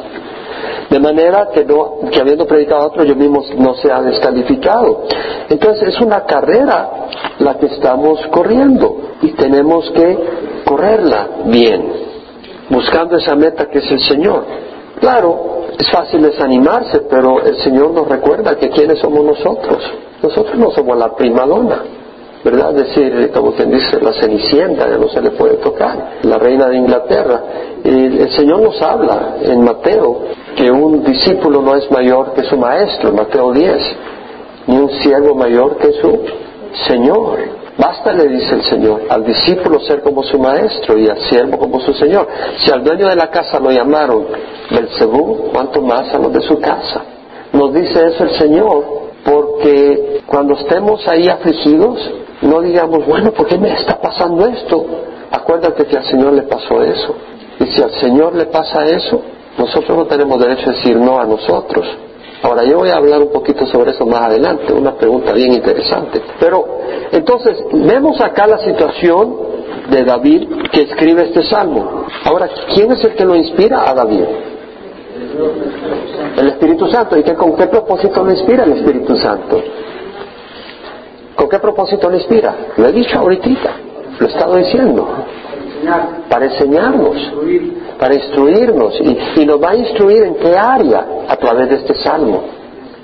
De 0.90 1.00
manera 1.00 1.50
que, 1.54 1.66
no, 1.66 2.00
que 2.12 2.20
habiendo 2.20 2.46
predicado 2.46 2.82
a 2.82 2.88
otro, 2.88 3.04
yo 3.04 3.16
mismo 3.16 3.44
no 3.58 3.76
sea 3.76 4.02
descalificado. 4.02 5.04
Entonces 5.50 5.96
es 5.96 6.02
una 6.02 6.24
carrera 6.26 6.90
la 7.40 7.58
que 7.58 7.68
estamos 7.68 8.26
corriendo 8.28 8.98
y 9.22 9.32
tenemos 9.32 9.90
que 9.92 10.18
correrla 10.66 11.28
bien, 11.46 11.92
buscando 12.70 13.18
esa 13.18 13.36
meta 13.36 13.68
que 13.68 13.80
es 13.80 13.92
el 13.92 14.02
Señor. 14.02 14.46
Claro, 15.00 15.58
es 15.78 15.90
fácil 15.92 16.22
desanimarse, 16.22 17.02
pero 17.10 17.42
el 17.42 17.56
Señor 17.58 17.92
nos 17.92 18.08
recuerda 18.08 18.56
que 18.56 18.70
quiénes 18.70 19.00
somos 19.00 19.24
nosotros. 19.24 19.78
Nosotros 20.22 20.58
no 20.58 20.72
somos 20.72 20.98
la 20.98 21.16
prima 21.16 21.46
dona. 21.46 21.84
¿Verdad? 22.44 22.78
Es 22.78 22.88
decir, 22.88 23.32
como 23.34 23.54
quien 23.54 23.72
dice, 23.72 24.00
la 24.02 24.14
cenicienta 24.14 24.86
que 24.86 24.98
no 24.98 25.10
se 25.10 25.22
le 25.22 25.32
puede 25.32 25.56
tocar, 25.56 26.20
la 26.24 26.38
reina 26.38 26.68
de 26.68 26.78
Inglaterra. 26.78 27.42
Y 27.84 28.22
el 28.22 28.32
Señor 28.32 28.62
nos 28.62 28.82
habla 28.82 29.38
en 29.42 29.64
Mateo 29.64 30.22
que 30.56 30.72
un 30.72 31.04
discípulo 31.04 31.62
no 31.62 31.76
es 31.76 31.90
mayor 31.92 32.34
que 32.34 32.44
su 32.44 32.58
maestro, 32.58 33.14
Mateo 33.14 33.52
10, 33.54 33.78
ni 34.68 34.78
un 34.78 34.90
siervo 35.02 35.36
mayor 35.36 35.78
que 35.78 35.92
su 35.94 36.20
Señor. 36.88 37.38
Basta, 37.78 38.12
le 38.12 38.28
dice 38.28 38.56
el 38.56 38.64
Señor, 38.64 39.02
al 39.08 39.24
discípulo 39.24 39.80
ser 39.82 40.02
como 40.02 40.24
su 40.24 40.40
maestro 40.40 40.98
y 40.98 41.08
al 41.08 41.20
siervo 41.30 41.60
como 41.60 41.80
su 41.80 41.94
Señor. 41.94 42.28
Si 42.64 42.72
al 42.72 42.84
dueño 42.84 43.08
de 43.08 43.16
la 43.16 43.30
casa 43.30 43.60
lo 43.60 43.72
llamaron 43.72 44.26
Belcebú, 44.72 45.50
¿cuánto 45.54 45.82
más 45.82 46.14
a 46.14 46.18
los 46.18 46.34
de 46.34 46.42
su 46.42 46.60
casa? 46.60 47.04
Nos 47.54 47.74
dice 47.74 48.08
eso 48.08 48.24
el 48.24 48.32
Señor, 48.40 48.84
porque 49.24 50.22
cuando 50.26 50.56
estemos 50.56 51.08
ahí 51.08 51.30
afligidos, 51.30 52.00
no 52.42 52.62
digamos, 52.62 53.06
bueno, 53.06 53.32
¿por 53.32 53.48
qué 53.48 53.58
me 53.58 53.74
está 53.74 54.00
pasando 54.00 54.48
esto? 54.48 54.86
Acuérdate 55.32 55.86
que 55.86 55.98
al 55.98 56.06
Señor 56.06 56.34
le 56.34 56.44
pasó 56.44 56.82
eso. 56.84 57.16
Y 57.60 57.66
si 57.68 57.82
al 57.82 57.92
Señor 57.92 58.36
le 58.36 58.46
pasa 58.46 58.86
eso, 58.86 59.22
nosotros 59.58 59.98
no 59.98 60.06
tenemos 60.06 60.40
derecho 60.40 60.70
a 60.70 60.74
decir 60.74 60.96
no 60.98 61.20
a 61.20 61.26
nosotros. 61.26 61.86
Ahora 62.44 62.64
yo 62.64 62.78
voy 62.78 62.90
a 62.90 62.98
hablar 62.98 63.22
un 63.22 63.32
poquito 63.32 63.66
sobre 63.66 63.92
eso 63.92 64.06
más 64.06 64.22
adelante, 64.22 64.72
una 64.72 64.94
pregunta 64.94 65.34
bien 65.34 65.54
interesante. 65.54 66.22
Pero 66.40 66.66
entonces 67.12 67.58
vemos 67.74 68.22
acá 68.22 68.46
la 68.46 68.60
situación 68.60 69.36
de 69.90 70.04
David 70.04 70.48
que 70.72 70.84
escribe 70.84 71.24
este 71.24 71.44
salmo. 71.44 72.06
Ahora, 72.26 72.48
¿quién 72.76 72.92
es 72.92 73.04
el 73.04 73.16
que 73.16 73.26
lo 73.26 73.36
inspira 73.36 73.90
a 73.90 73.94
David? 73.96 74.24
El 76.38 76.48
Espíritu 76.50 76.88
Santo. 76.88 77.18
¿Y 77.18 77.24
qué, 77.24 77.34
con 77.34 77.56
qué 77.56 77.68
propósito 77.68 78.24
lo 78.24 78.32
inspira 78.32 78.64
el 78.66 78.74
Espíritu 78.74 79.16
Santo? 79.18 79.62
¿Con 81.38 81.48
qué 81.50 81.60
propósito 81.60 82.10
le 82.10 82.18
inspira? 82.18 82.56
Lo 82.78 82.88
he 82.88 82.92
dicho 82.92 83.20
ahorita, 83.20 83.72
lo 84.20 84.26
he 84.26 84.30
estado 84.30 84.56
diciendo. 84.56 85.08
Para 86.28 86.46
enseñarnos, 86.46 87.16
para 88.00 88.16
instruirnos. 88.16 89.00
Y, 89.36 89.46
nos 89.46 89.62
va 89.62 89.70
a 89.70 89.76
instruir 89.76 90.24
en 90.24 90.36
qué 90.36 90.58
área 90.58 91.06
a 91.30 91.36
través 91.36 91.70
de 91.70 91.76
este 91.76 91.94
salmo. 92.02 92.42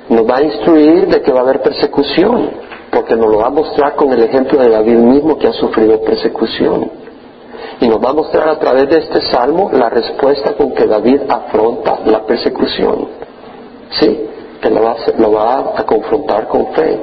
Nos 0.10 0.28
va 0.28 0.38
a 0.38 0.44
instruir 0.44 1.08
de 1.08 1.22
que 1.22 1.32
va 1.32 1.42
a 1.42 1.44
haber 1.44 1.62
persecución, 1.62 2.50
porque 2.92 3.16
nos 3.16 3.30
lo 3.30 3.38
va 3.38 3.48
a 3.48 3.52
mostrar 3.52 3.96
con 3.96 4.12
el 4.12 4.24
ejemplo 4.24 4.60
de 4.60 4.70
David 4.70 4.98
mismo 4.98 5.38
que 5.38 5.48
ha 5.48 5.54
sufrido 5.54 6.02
persecución. 6.02 6.90
Y 7.82 7.88
nos 7.88 8.04
va 8.04 8.10
a 8.10 8.14
mostrar 8.14 8.50
a 8.50 8.58
través 8.58 8.90
de 8.90 8.98
este 8.98 9.22
salmo 9.30 9.70
la 9.72 9.90
respuesta 9.92 10.54
con 10.54 10.74
que 10.74 10.88
David 10.88 11.22
afronta 11.30 12.00
la 12.06 12.26
persecución. 12.26 13.08
¿Sí? 13.92 14.26
Que 14.60 14.72
lo 14.72 14.82
va, 14.82 14.96
lo 15.20 15.32
va 15.32 15.74
a 15.78 15.84
confrontar 15.86 16.48
con 16.48 16.74
fe. 16.74 17.00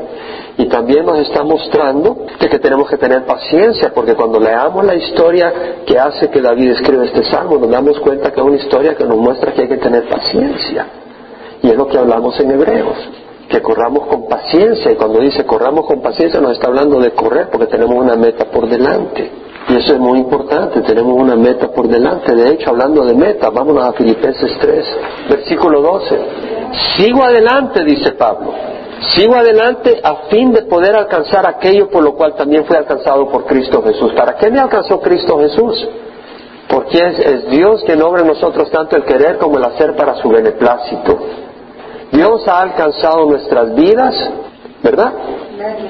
Y 0.61 0.67
también 0.67 1.07
nos 1.07 1.19
está 1.21 1.43
mostrando 1.43 2.27
que 2.39 2.59
tenemos 2.59 2.87
que 2.91 2.99
tener 2.99 3.25
paciencia, 3.25 3.93
porque 3.95 4.15
cuando 4.15 4.39
leamos 4.39 4.85
la 4.85 4.95
historia 4.95 5.51
que 5.87 5.99
hace 5.99 6.29
que 6.29 6.43
David 6.43 6.73
escribe 6.73 7.07
este 7.07 7.25
salmo, 7.25 7.57
nos 7.57 7.71
damos 7.71 7.99
cuenta 8.01 8.31
que 8.31 8.41
es 8.41 8.47
una 8.47 8.57
historia 8.57 8.95
que 8.95 9.05
nos 9.05 9.17
muestra 9.17 9.55
que 9.55 9.63
hay 9.63 9.69
que 9.69 9.79
tener 9.79 10.07
paciencia. 10.07 10.87
Y 11.63 11.71
es 11.71 11.77
lo 11.77 11.87
que 11.87 11.97
hablamos 11.97 12.39
en 12.41 12.51
Hebreos, 12.51 12.95
que 13.49 13.63
corramos 13.63 14.07
con 14.07 14.29
paciencia. 14.29 14.93
Y 14.93 14.97
cuando 14.97 15.21
dice 15.21 15.47
corramos 15.47 15.87
con 15.87 16.03
paciencia, 16.03 16.43
nos 16.43 16.53
está 16.53 16.67
hablando 16.67 17.01
de 17.01 17.13
correr, 17.13 17.49
porque 17.51 17.67
tenemos 17.69 17.95
una 17.95 18.17
meta 18.17 18.45
por 18.45 18.69
delante. 18.69 19.31
Y 19.67 19.77
eso 19.77 19.95
es 19.95 19.99
muy 19.99 20.19
importante, 20.19 20.83
tenemos 20.83 21.15
una 21.19 21.37
meta 21.37 21.69
por 21.69 21.89
delante. 21.89 22.35
De 22.35 22.53
hecho, 22.53 22.69
hablando 22.69 23.07
de 23.07 23.15
meta, 23.15 23.49
vámonos 23.49 23.83
a 23.83 23.93
Filipenses 23.95 24.59
3, 24.61 24.85
versículo 25.31 25.81
12. 25.81 26.19
Sigo 26.99 27.25
adelante, 27.25 27.83
dice 27.83 28.13
Pablo 28.13 28.53
Sigo 29.09 29.35
adelante 29.35 29.99
a 30.03 30.29
fin 30.29 30.53
de 30.53 30.63
poder 30.63 30.95
alcanzar 30.95 31.47
aquello 31.49 31.89
por 31.89 32.03
lo 32.03 32.15
cual 32.15 32.35
también 32.35 32.65
fue 32.67 32.77
alcanzado 32.77 33.29
por 33.31 33.47
Cristo 33.47 33.83
Jesús. 33.83 34.13
¿Para 34.13 34.37
qué 34.37 34.51
me 34.51 34.61
alcanzó 34.61 35.01
Cristo 35.01 35.39
Jesús? 35.39 35.89
Porque 36.69 36.99
es, 36.99 37.51
Dios 37.51 37.83
quien 37.85 38.03
obra 38.03 38.21
en 38.21 38.29
nosotros 38.29 38.71
tanto 38.71 38.97
el 38.97 39.05
querer 39.05 39.39
como 39.39 39.57
el 39.57 39.65
hacer 39.65 39.97
para 39.97 40.17
su 40.17 40.29
beneplácito. 40.29 41.19
Dios 42.13 42.47
ha 42.47 42.61
alcanzado 42.61 43.25
nuestras 43.25 43.75
vidas, 43.75 44.15
¿verdad? 44.83 45.13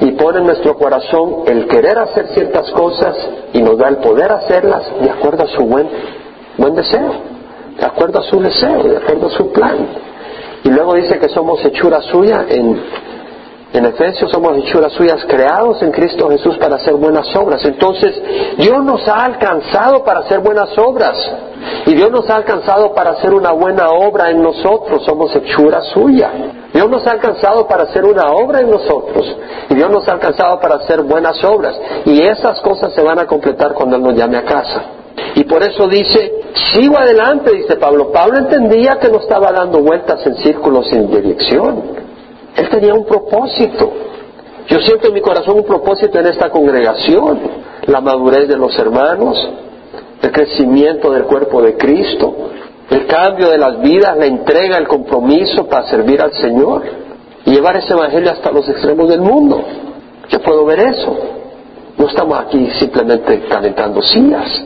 Y 0.01 0.13
pone 0.13 0.39
en 0.39 0.47
nuestro 0.47 0.77
corazón 0.77 1.45
el 1.47 1.67
querer 1.67 1.99
hacer 1.99 2.29
ciertas 2.29 2.71
cosas 2.71 3.17
y 3.53 3.61
nos 3.61 3.77
da 3.77 3.89
el 3.89 3.97
poder 3.97 4.31
hacerlas 4.31 4.85
de 5.01 5.11
acuerdo 5.11 5.45
a 5.45 5.49
su 5.49 5.65
buen, 5.65 5.89
buen 6.57 6.75
deseo, 6.75 7.13
de 7.77 7.85
acuerdo 7.85 8.21
a 8.21 8.23
su 8.23 8.41
deseo, 8.41 8.83
de 8.85 8.97
acuerdo 8.97 9.27
a 9.27 9.31
su 9.31 9.53
plan. 9.53 9.89
Y 10.65 10.71
luego 10.71 10.95
dice 10.95 11.19
que 11.19 11.29
somos 11.29 11.65
hechura 11.65 12.01
suya 12.03 12.47
en 12.49 12.81
En 13.73 13.87
Efesios 13.87 14.33
somos 14.33 14.59
hechuras 14.59 14.93
suyas 14.95 15.25
creados 15.29 15.81
en 15.83 15.93
Cristo 15.93 16.29
Jesús 16.29 16.59
para 16.59 16.75
hacer 16.75 16.95
buenas 16.95 17.35
obras. 17.37 17.65
Entonces, 17.65 18.21
Dios 18.59 18.83
nos 18.83 19.07
ha 19.07 19.25
alcanzado 19.25 20.03
para 20.03 20.21
hacer 20.21 20.41
buenas 20.41 20.77
obras. 20.77 21.17
Y 21.87 21.95
Dios 21.95 22.11
nos 22.11 22.29
ha 22.29 22.37
alcanzado 22.37 22.93
para 22.95 23.11
hacer 23.11 23.33
una 23.33 23.53
buena 23.53 23.91
obra 23.91 24.31
en 24.31 24.43
nosotros. 24.43 25.05
Somos 25.05 25.35
hechura 25.37 25.83
suya. 25.83 26.33
Dios 26.73 26.91
nos 26.91 27.07
ha 27.07 27.13
alcanzado 27.13 27.69
para 27.69 27.85
hacer 27.85 28.05
una 28.05 28.33
obra 28.33 28.61
en 28.61 28.71
nosotros. 28.71 29.37
Y 29.69 29.75
Dios 29.77 29.89
nos 29.89 30.09
ha 30.09 30.13
alcanzado 30.13 30.59
para 30.59 30.75
hacer 30.77 31.03
buenas 31.03 31.43
obras. 31.45 31.79
Y 32.07 32.23
esas 32.23 32.61
cosas 32.63 32.93
se 32.93 33.03
van 33.03 33.21
a 33.21 33.27
completar 33.27 33.75
cuando 33.75 33.95
Él 33.95 34.03
nos 34.03 34.15
llame 34.17 34.37
a 34.37 34.45
casa. 34.45 35.00
Y 35.35 35.45
por 35.45 35.63
eso 35.63 35.89
dice, 35.89 36.33
sigo 36.75 36.99
adelante, 36.99 37.53
dice 37.55 37.77
Pablo. 37.77 38.11
Pablo 38.13 38.39
entendía 38.39 38.99
que 39.01 39.09
no 39.09 39.19
estaba 39.19 39.53
dando 39.53 39.81
vueltas 39.81 40.27
en 40.27 40.37
círculos 40.37 40.89
sin 40.89 41.11
dirección. 41.11 41.83
Él 42.57 42.69
tenía 42.69 42.95
un 42.95 43.05
propósito. 43.05 43.93
Yo 44.69 44.81
siento 44.81 45.09
en 45.09 45.15
mi 45.15 45.21
corazón 45.21 45.57
un 45.57 45.65
propósito 45.65 46.19
en 46.19 46.27
esta 46.27 46.51
congregación, 46.51 47.41
la 47.87 48.01
madurez 48.01 48.49
de 48.49 48.57
los 48.57 48.79
hermanos, 48.79 49.37
el 50.23 50.31
crecimiento 50.31 51.11
del 51.11 51.25
cuerpo 51.25 51.63
de 51.63 51.77
Cristo, 51.77 52.35
el 52.91 53.07
cambio 53.07 53.49
de 53.49 53.59
las 53.59 53.81
vidas, 53.81 54.17
la 54.17 54.27
entrega, 54.27 54.77
el 54.79 54.87
compromiso 54.87 55.67
para 55.67 55.89
servir 55.89 56.21
al 56.21 56.33
Señor 56.35 56.83
y 57.47 57.51
llevar 57.51 57.77
ese 57.77 57.95
evangelio 57.95 58.31
hasta 58.31 58.53
los 58.53 58.69
extremos 58.69 59.09
del 59.09 59.21
mundo. 59.21 59.65
Yo 60.29 60.41
puedo 60.41 60.65
ver 60.65 60.81
eso. 60.81 61.17
No 61.97 62.07
estamos 62.07 62.39
aquí 62.39 62.69
simplemente 62.79 63.41
calentando 63.49 64.03
sillas 64.03 64.65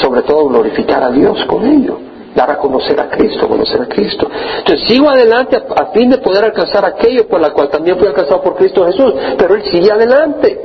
sobre 0.00 0.22
todo 0.22 0.46
glorificar 0.48 1.02
a 1.02 1.10
Dios 1.10 1.44
con 1.46 1.64
ello 1.66 1.98
dar 2.36 2.50
a 2.50 2.58
conocer 2.58 3.00
a 3.00 3.08
Cristo, 3.08 3.48
conocer 3.48 3.80
a 3.80 3.86
Cristo. 3.86 4.28
Entonces 4.58 4.86
sigo 4.86 5.08
adelante 5.08 5.56
a, 5.56 5.86
fin 5.86 6.10
de 6.10 6.18
poder 6.18 6.44
alcanzar 6.44 6.84
aquello 6.84 7.26
por 7.26 7.40
la 7.40 7.50
cual 7.50 7.70
también 7.70 7.96
fui 7.98 8.06
alcanzado 8.06 8.42
por 8.42 8.56
Cristo 8.56 8.86
Jesús, 8.86 9.14
pero 9.38 9.54
Él 9.54 9.62
sigue 9.64 9.90
adelante. 9.90 10.60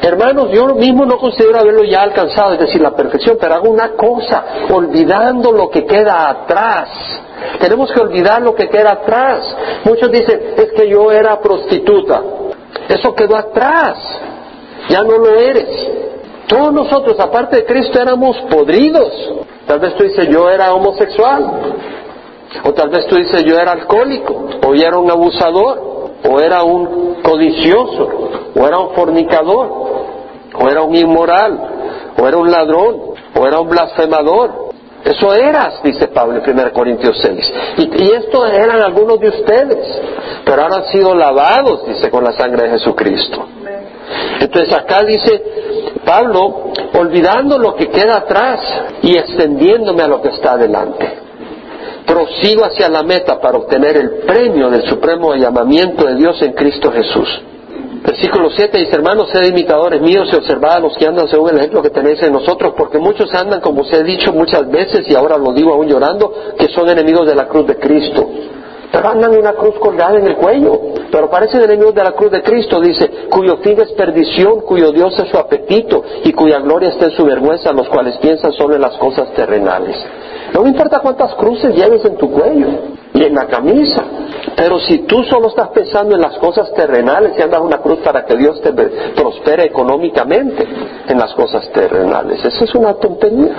Hermanos, 0.00 0.50
yo 0.52 0.74
mismo 0.74 1.04
no 1.04 1.18
considero 1.18 1.58
haberlo 1.58 1.84
ya 1.84 2.02
alcanzado, 2.02 2.54
es 2.54 2.60
decir, 2.60 2.80
la 2.80 2.94
perfección, 2.94 3.36
pero 3.40 3.54
hago 3.54 3.68
una 3.68 3.92
cosa, 3.92 4.44
olvidando 4.70 5.52
lo 5.52 5.68
que 5.68 5.84
queda 5.84 6.30
atrás. 6.30 6.88
Tenemos 7.60 7.92
que 7.92 8.00
olvidar 8.00 8.40
lo 8.40 8.54
que 8.54 8.68
queda 8.68 8.92
atrás. 8.92 9.56
Muchos 9.84 10.10
dicen, 10.10 10.54
es 10.56 10.72
que 10.72 10.88
yo 10.88 11.10
era 11.12 11.38
prostituta. 11.40 12.22
Eso 12.88 13.14
quedó 13.14 13.36
atrás. 13.36 13.96
Ya 14.88 15.02
no 15.02 15.18
lo 15.18 15.34
eres. 15.34 16.05
Todos 16.46 16.72
nosotros, 16.72 17.18
aparte 17.18 17.56
de 17.56 17.64
Cristo, 17.64 18.00
éramos 18.00 18.36
podridos. 18.50 19.12
Tal 19.66 19.80
vez 19.80 19.94
tú 19.96 20.04
dices, 20.04 20.28
yo 20.28 20.48
era 20.48 20.72
homosexual. 20.72 21.74
O 22.64 22.72
tal 22.72 22.88
vez 22.88 23.06
tú 23.06 23.16
dices, 23.16 23.44
yo 23.44 23.56
era 23.56 23.72
alcohólico. 23.72 24.48
O 24.66 24.74
yo 24.74 24.86
era 24.86 24.98
un 24.98 25.10
abusador. 25.10 26.12
O 26.28 26.40
era 26.40 26.62
un 26.62 27.16
codicioso. 27.22 28.30
O 28.54 28.66
era 28.66 28.78
un 28.78 28.94
fornicador. 28.94 29.66
O 30.54 30.68
era 30.70 30.82
un 30.82 30.94
inmoral. 30.94 31.58
O 32.16 32.28
era 32.28 32.36
un 32.36 32.50
ladrón. 32.50 33.00
O 33.34 33.46
era 33.46 33.60
un 33.60 33.68
blasfemador. 33.68 34.66
Eso 35.06 35.32
eras, 35.32 35.80
dice 35.84 36.08
Pablo 36.08 36.42
en 36.44 36.58
1 36.58 36.72
Corintios 36.72 37.16
6. 37.22 37.52
Y, 37.78 38.10
estos 38.10 38.52
eran 38.52 38.82
algunos 38.82 39.20
de 39.20 39.28
ustedes. 39.28 40.00
Pero 40.44 40.62
ahora 40.62 40.76
han 40.76 40.86
sido 40.86 41.14
lavados, 41.14 41.86
dice, 41.86 42.10
con 42.10 42.24
la 42.24 42.32
sangre 42.32 42.64
de 42.64 42.70
Jesucristo. 42.70 43.46
Entonces 44.40 44.72
acá 44.76 45.04
dice 45.04 45.42
Pablo, 46.06 46.70
olvidando 46.94 47.58
lo 47.58 47.74
que 47.74 47.88
queda 47.88 48.18
atrás 48.18 48.60
y 49.02 49.18
extendiéndome 49.18 50.04
a 50.04 50.08
lo 50.08 50.22
que 50.22 50.28
está 50.28 50.52
adelante. 50.52 51.18
Prosigo 52.06 52.64
hacia 52.64 52.88
la 52.88 53.02
meta 53.02 53.40
para 53.40 53.58
obtener 53.58 53.96
el 53.96 54.10
premio 54.24 54.70
del 54.70 54.88
supremo 54.88 55.34
llamamiento 55.34 56.06
de 56.06 56.14
Dios 56.14 56.40
en 56.42 56.52
Cristo 56.52 56.92
Jesús. 56.92 57.28
Versículo 58.04 58.50
7 58.50 58.78
dice, 58.78 58.94
hermanos, 58.94 59.30
sed 59.32 59.48
imitadores 59.48 60.00
míos 60.00 60.28
y 60.32 60.36
observad 60.36 60.76
a 60.76 60.78
los 60.78 60.96
que 60.96 61.06
andan 61.06 61.26
según 61.26 61.50
el 61.50 61.58
ejemplo 61.58 61.82
que 61.82 61.90
tenéis 61.90 62.22
en 62.22 62.32
nosotros, 62.32 62.74
porque 62.76 62.98
muchos 62.98 63.34
andan, 63.34 63.60
como 63.60 63.80
os 63.80 63.92
he 63.92 64.04
dicho 64.04 64.32
muchas 64.32 64.70
veces, 64.70 65.10
y 65.10 65.16
ahora 65.16 65.36
lo 65.36 65.52
digo 65.52 65.72
aún 65.72 65.88
llorando, 65.88 66.32
que 66.56 66.68
son 66.68 66.88
enemigos 66.88 67.26
de 67.26 67.34
la 67.34 67.48
cruz 67.48 67.66
de 67.66 67.76
Cristo 67.76 68.28
pero 68.92 69.08
andan 69.08 69.36
una 69.36 69.52
cruz 69.52 69.74
colgada 69.78 70.18
en 70.18 70.26
el 70.26 70.36
cuello. 70.36 70.80
Pero 71.10 71.30
parecen 71.30 71.62
enemigos 71.62 71.94
de 71.94 72.04
la 72.04 72.12
cruz 72.12 72.30
de 72.30 72.42
Cristo, 72.42 72.80
dice, 72.80 73.28
cuyo 73.30 73.58
fin 73.58 73.80
es 73.80 73.92
perdición, 73.92 74.60
cuyo 74.60 74.92
Dios 74.92 75.18
es 75.18 75.28
su 75.28 75.38
apetito 75.38 76.02
y 76.24 76.32
cuya 76.32 76.58
gloria 76.60 76.90
está 76.90 77.06
en 77.06 77.12
su 77.12 77.24
vergüenza, 77.24 77.72
los 77.72 77.88
cuales 77.88 78.16
piensan 78.18 78.52
solo 78.52 78.74
en 78.74 78.80
las 78.80 78.96
cosas 78.98 79.32
terrenales. 79.34 79.96
No 80.52 80.62
me 80.62 80.68
importa 80.68 81.00
cuántas 81.00 81.34
cruces 81.34 81.74
lleves 81.74 82.04
en 82.04 82.16
tu 82.16 82.30
cuello 82.30 82.68
y 83.12 83.24
en 83.24 83.34
la 83.34 83.46
camisa, 83.46 84.04
pero 84.56 84.78
si 84.80 85.00
tú 85.00 85.22
solo 85.24 85.48
estás 85.48 85.68
pensando 85.68 86.14
en 86.14 86.20
las 86.20 86.38
cosas 86.38 86.72
terrenales 86.74 87.32
y 87.38 87.42
andas 87.42 87.60
una 87.60 87.78
cruz 87.78 87.98
para 87.98 88.24
que 88.24 88.36
Dios 88.36 88.60
te 88.62 88.72
prospere 88.72 89.64
económicamente 89.64 90.66
en 91.08 91.18
las 91.18 91.34
cosas 91.34 91.70
terrenales, 91.72 92.44
esa 92.44 92.64
es 92.64 92.74
una 92.74 92.94
tontería. 92.94 93.54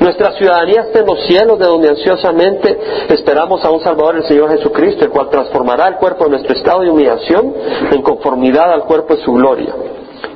Nuestra 0.00 0.32
ciudadanía 0.32 0.82
está 0.82 1.00
en 1.00 1.06
los 1.06 1.20
cielos, 1.26 1.58
de 1.58 1.66
donde 1.66 1.88
ansiosamente 1.88 2.78
esperamos 3.08 3.64
a 3.64 3.70
un 3.70 3.80
Salvador, 3.80 4.16
el 4.16 4.24
Señor 4.24 4.50
Jesucristo, 4.50 5.04
el 5.04 5.10
cual 5.10 5.28
transformará 5.30 5.88
el 5.88 5.96
cuerpo 5.96 6.24
de 6.24 6.30
nuestro 6.30 6.54
estado 6.54 6.80
de 6.80 6.90
humillación 6.90 7.54
en 7.90 8.02
conformidad 8.02 8.72
al 8.72 8.84
cuerpo 8.84 9.14
de 9.14 9.22
su 9.22 9.32
gloria 9.32 9.74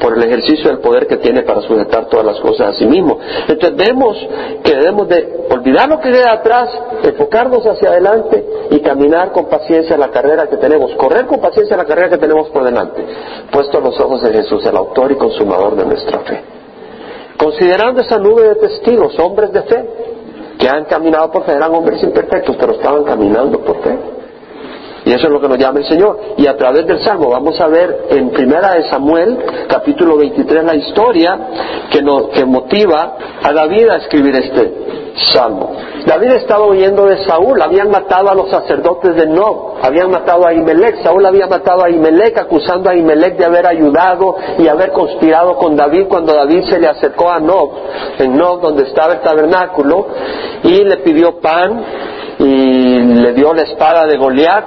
por 0.01 0.16
el 0.16 0.23
ejercicio 0.23 0.71
del 0.71 0.81
poder 0.81 1.07
que 1.07 1.16
tiene 1.16 1.42
para 1.42 1.62
sujetar 1.62 2.07
todas 2.07 2.27
las 2.27 2.40
cosas 2.40 2.75
a 2.75 2.79
sí 2.79 2.87
mismo. 2.87 3.19
Entonces 3.49 3.77
vemos 3.77 4.16
que 4.62 4.75
debemos 4.75 5.09
de 5.09 5.47
olvidar 5.51 5.88
lo 5.88 6.01
que 6.01 6.11
queda 6.11 6.33
atrás, 6.33 6.69
enfocarnos 7.03 7.66
hacia 7.66 7.90
adelante 7.90 8.45
y 8.71 8.81
caminar 8.81 9.33
con 9.33 9.47
paciencia 9.47 9.97
la 9.97 10.09
carrera 10.09 10.47
que 10.49 10.57
tenemos, 10.57 10.92
correr 10.97 11.27
con 11.27 11.40
paciencia 11.40 11.77
la 11.77 11.85
carrera 11.85 12.11
que 12.11 12.19
tenemos 12.19 12.49
por 12.51 12.64
delante, 12.64 13.05
puesto 13.51 13.81
los 13.81 13.99
ojos 14.01 14.23
de 14.23 14.33
Jesús, 14.33 14.64
el 14.66 14.77
autor 14.77 15.12
y 15.12 15.16
consumador 15.16 15.77
de 15.77 15.87
nuestra 15.87 16.21
fe. 16.21 16.42
Considerando 17.38 18.01
esa 18.01 18.18
nube 18.18 18.42
de 18.42 18.55
testigos, 18.57 19.18
hombres 19.18 19.53
de 19.53 19.62
fe, 19.62 19.90
que 20.59 20.68
han 20.68 20.85
caminado 20.87 21.31
por 21.31 21.44
fe, 21.44 21.53
eran 21.53 21.75
hombres 21.75 22.03
imperfectos, 22.03 22.57
pero 22.57 22.72
estaban 22.72 23.05
caminando 23.05 23.61
por 23.61 23.83
fe. 23.83 23.99
Y 25.07 25.12
eso 25.12 25.29
es 25.29 25.33
lo 25.33 25.40
que 25.40 25.49
nos 25.49 25.57
llama 25.57 25.79
el 25.79 25.87
Señor. 25.87 26.19
Y 26.37 26.49
a 26.49 26.57
través 26.57 26.85
del 26.85 26.99
Salmo 27.05 27.31
vamos 27.31 27.61
a 27.61 27.69
ver 27.69 28.07
en 28.11 28.31
Primera 28.31 28.75
de 28.75 28.90
Samuel, 28.90 29.38
capítulo 29.69 30.16
23, 30.16 30.64
la 30.64 30.75
historia 30.75 31.38
que, 31.92 32.05
que 32.35 32.45
motiva 32.45 33.16
a 33.40 33.53
David 33.53 33.88
a 33.88 33.97
escribir 33.99 34.35
este 34.35 35.14
Salmo. 35.33 35.77
David 36.05 36.33
estaba 36.33 36.66
huyendo 36.66 37.07
de 37.07 37.25
Saúl, 37.25 37.62
habían 37.62 37.88
matado 37.88 38.31
a 38.31 38.35
los 38.35 38.51
sacerdotes 38.51 39.14
de 39.14 39.27
Nob, 39.27 39.77
habían 39.81 40.11
matado 40.11 40.45
a 40.45 40.53
Imelec, 40.53 41.03
Saúl 41.05 41.25
había 41.25 41.47
matado 41.47 41.85
a 41.85 41.90
Imelec 41.90 42.37
acusando 42.38 42.90
a 42.90 42.97
Imelec 42.97 43.38
de 43.38 43.45
haber 43.45 43.66
ayudado 43.66 44.35
y 44.59 44.66
haber 44.66 44.90
conspirado 44.90 45.57
con 45.57 45.77
David 45.77 46.07
cuando 46.09 46.35
David 46.35 46.64
se 46.69 46.81
le 46.81 46.88
acercó 46.88 47.31
a 47.31 47.38
Nob, 47.38 47.71
en 48.19 48.37
Nob 48.37 48.61
donde 48.61 48.88
estaba 48.88 49.14
el 49.14 49.21
tabernáculo, 49.21 50.09
y 50.64 50.85
le 50.85 50.97
pidió 50.99 51.40
pan 51.40 51.85
y 52.38 52.99
le 53.22 53.33
dio 53.33 53.52
la 53.52 53.62
espada 53.62 54.07
de 54.07 54.16
Goliat 54.16 54.64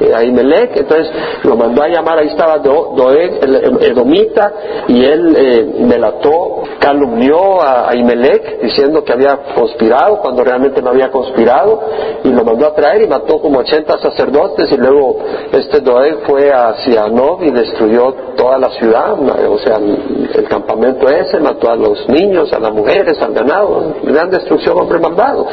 eh, 0.00 0.14
a 0.14 0.22
Imelec, 0.22 0.76
entonces 0.76 1.10
lo 1.42 1.56
mandó 1.56 1.82
a 1.82 1.88
llamar, 1.88 2.18
ahí 2.18 2.28
estaba 2.28 2.58
Doeg, 2.58 3.42
el 3.42 3.78
Edomita, 3.80 4.52
y 4.88 5.04
él 5.04 5.34
eh, 5.38 5.66
delató, 5.88 6.64
calumnió 6.78 7.62
a, 7.62 7.94
Imelec 7.94 8.62
diciendo 8.62 9.04
que 9.04 9.12
había 9.12 9.36
conspirado 9.54 10.18
cuando 10.18 10.44
realmente 10.44 10.82
no 10.82 10.90
había 10.90 11.10
conspirado, 11.10 11.80
y 12.24 12.28
lo 12.28 12.44
mandó 12.44 12.66
a 12.66 12.74
traer 12.74 13.02
y 13.02 13.06
mató 13.06 13.40
como 13.40 13.58
80 13.60 13.98
sacerdotes, 13.98 14.70
y 14.70 14.76
luego 14.76 15.18
este 15.52 15.80
Doeg 15.80 16.26
fue 16.26 16.52
hacia 16.52 17.08
Nob 17.08 17.42
y 17.42 17.50
destruyó 17.50 18.12
toda 18.36 18.58
la 18.58 18.70
ciudad, 18.70 19.14
o 19.18 19.58
sea, 19.58 19.76
el, 19.76 20.46
campamento 20.48 21.08
ese, 21.08 21.40
mató 21.40 21.70
a 21.70 21.76
los 21.76 22.08
niños, 22.08 22.52
a 22.52 22.58
las 22.58 22.72
mujeres, 22.72 23.20
al 23.20 23.32
ganado, 23.32 23.94
gran 24.02 24.30
destrucción, 24.30 24.78
hombre 24.78 24.98
malvado. 24.98 25.46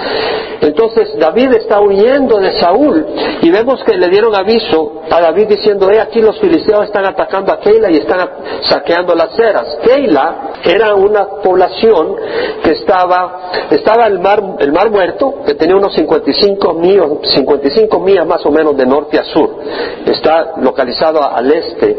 Entonces 0.62 1.17
David 1.17 1.53
está 1.53 1.79
huyendo 1.79 2.38
de 2.38 2.59
Saúl, 2.59 3.05
y 3.41 3.49
vemos 3.49 3.83
que 3.83 3.97
le 3.97 4.09
dieron 4.09 4.36
aviso 4.36 5.01
a 5.09 5.21
David 5.21 5.47
diciendo, 5.47 5.89
he 5.91 5.99
aquí 5.99 6.21
los 6.21 6.39
filisteos 6.39 6.86
están 6.86 7.05
atacando 7.05 7.53
a 7.53 7.59
Keila 7.59 7.89
y 7.91 7.97
están 7.97 8.29
saqueando 8.63 9.15
las 9.15 9.36
ceras. 9.36 9.77
Keila 9.83 10.51
era 10.63 10.95
una 11.13 11.26
población 11.43 12.15
que 12.63 12.71
estaba, 12.71 13.52
estaba 13.69 14.08
el 14.08 14.19
mar, 14.19 14.41
el 14.60 14.71
mar 14.71 14.89
muerto, 14.89 15.36
que 15.45 15.54
tenía 15.54 15.76
unos 15.76 15.93
55 15.93 16.73
millas, 16.73 17.08
55 17.36 17.99
millas 17.99 18.26
más 18.26 18.43
o 18.45 18.52
menos 18.52 18.76
de 18.76 18.86
norte 18.86 19.19
a 19.19 19.23
sur. 19.26 19.58
Está 20.06 20.54
localizado 20.58 21.21
al 21.23 21.52
este 21.52 21.97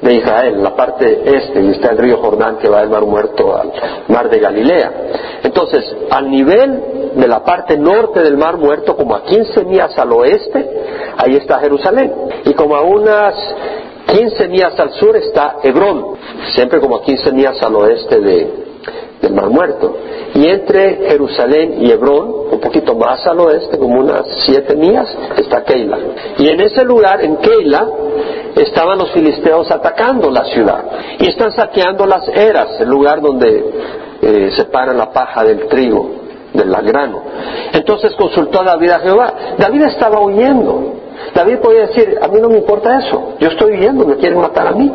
de 0.00 0.14
Israel, 0.14 0.62
la 0.62 0.74
parte 0.74 1.22
este, 1.24 1.60
y 1.60 1.70
está 1.70 1.90
el 1.90 1.98
río 1.98 2.18
Jordán 2.18 2.58
que 2.58 2.68
va 2.68 2.80
del 2.80 2.90
Mar 2.90 3.04
Muerto 3.04 3.56
al 3.56 3.72
Mar 4.08 4.28
de 4.30 4.38
Galilea. 4.38 4.92
Entonces, 5.42 5.84
al 6.10 6.30
nivel 6.30 7.12
de 7.14 7.28
la 7.28 7.42
parte 7.42 7.76
norte 7.76 8.22
del 8.22 8.36
Mar 8.36 8.56
Muerto, 8.56 8.96
como 8.96 9.14
a 9.14 9.22
15 9.22 9.64
millas 9.64 9.98
al 9.98 10.12
oeste, 10.12 10.68
ahí 11.16 11.36
está 11.36 11.58
Jerusalén. 11.60 12.12
Y 12.44 12.54
como 12.54 12.76
a 12.76 12.82
unas 12.82 13.34
15 14.06 14.48
millas 14.48 14.78
al 14.78 14.92
sur 14.92 15.16
está 15.16 15.56
Hebrón, 15.62 16.16
siempre 16.54 16.80
como 16.80 16.96
a 16.96 17.02
15 17.02 17.32
millas 17.32 17.60
al 17.62 17.74
oeste 17.74 18.20
de, 18.20 18.50
del 19.20 19.34
Mar 19.34 19.50
Muerto. 19.50 19.96
Y 20.34 20.46
entre 20.46 21.08
Jerusalén 21.08 21.82
y 21.84 21.90
Hebrón, 21.90 22.34
un 22.52 22.60
poquito 22.60 22.94
más 22.94 23.26
al 23.26 23.40
oeste, 23.40 23.78
como 23.78 24.00
unas 24.00 24.22
siete 24.46 24.76
millas, 24.76 25.08
está 25.36 25.64
Keila. 25.64 25.98
Y 26.38 26.48
en 26.48 26.60
ese 26.60 26.84
lugar, 26.84 27.24
en 27.24 27.36
Keila, 27.38 27.88
estaban 28.54 28.98
los 28.98 29.10
filisteos 29.12 29.70
atacando 29.70 30.30
la 30.30 30.44
ciudad. 30.44 30.84
Y 31.18 31.28
están 31.28 31.52
saqueando 31.52 32.06
las 32.06 32.28
eras, 32.28 32.80
el 32.80 32.88
lugar 32.88 33.20
donde 33.20 33.64
eh, 34.22 34.50
separan 34.56 34.96
la 34.96 35.10
paja 35.10 35.44
del 35.44 35.66
trigo, 35.68 36.10
del 36.52 36.70
grano. 36.70 37.22
Entonces 37.72 38.14
consultó 38.14 38.60
a 38.60 38.64
David 38.64 38.90
a 38.90 38.98
Jehová. 39.00 39.34
David 39.58 39.82
estaba 39.82 40.20
huyendo. 40.20 40.94
David 41.34 41.58
podía 41.58 41.86
decir, 41.86 42.18
a 42.20 42.28
mí 42.28 42.40
no 42.40 42.48
me 42.48 42.58
importa 42.58 42.98
eso, 42.98 43.34
yo 43.38 43.48
estoy 43.48 43.72
huyendo, 43.72 44.04
me 44.04 44.16
quieren 44.16 44.40
matar 44.40 44.68
a 44.68 44.72
mí. 44.72 44.92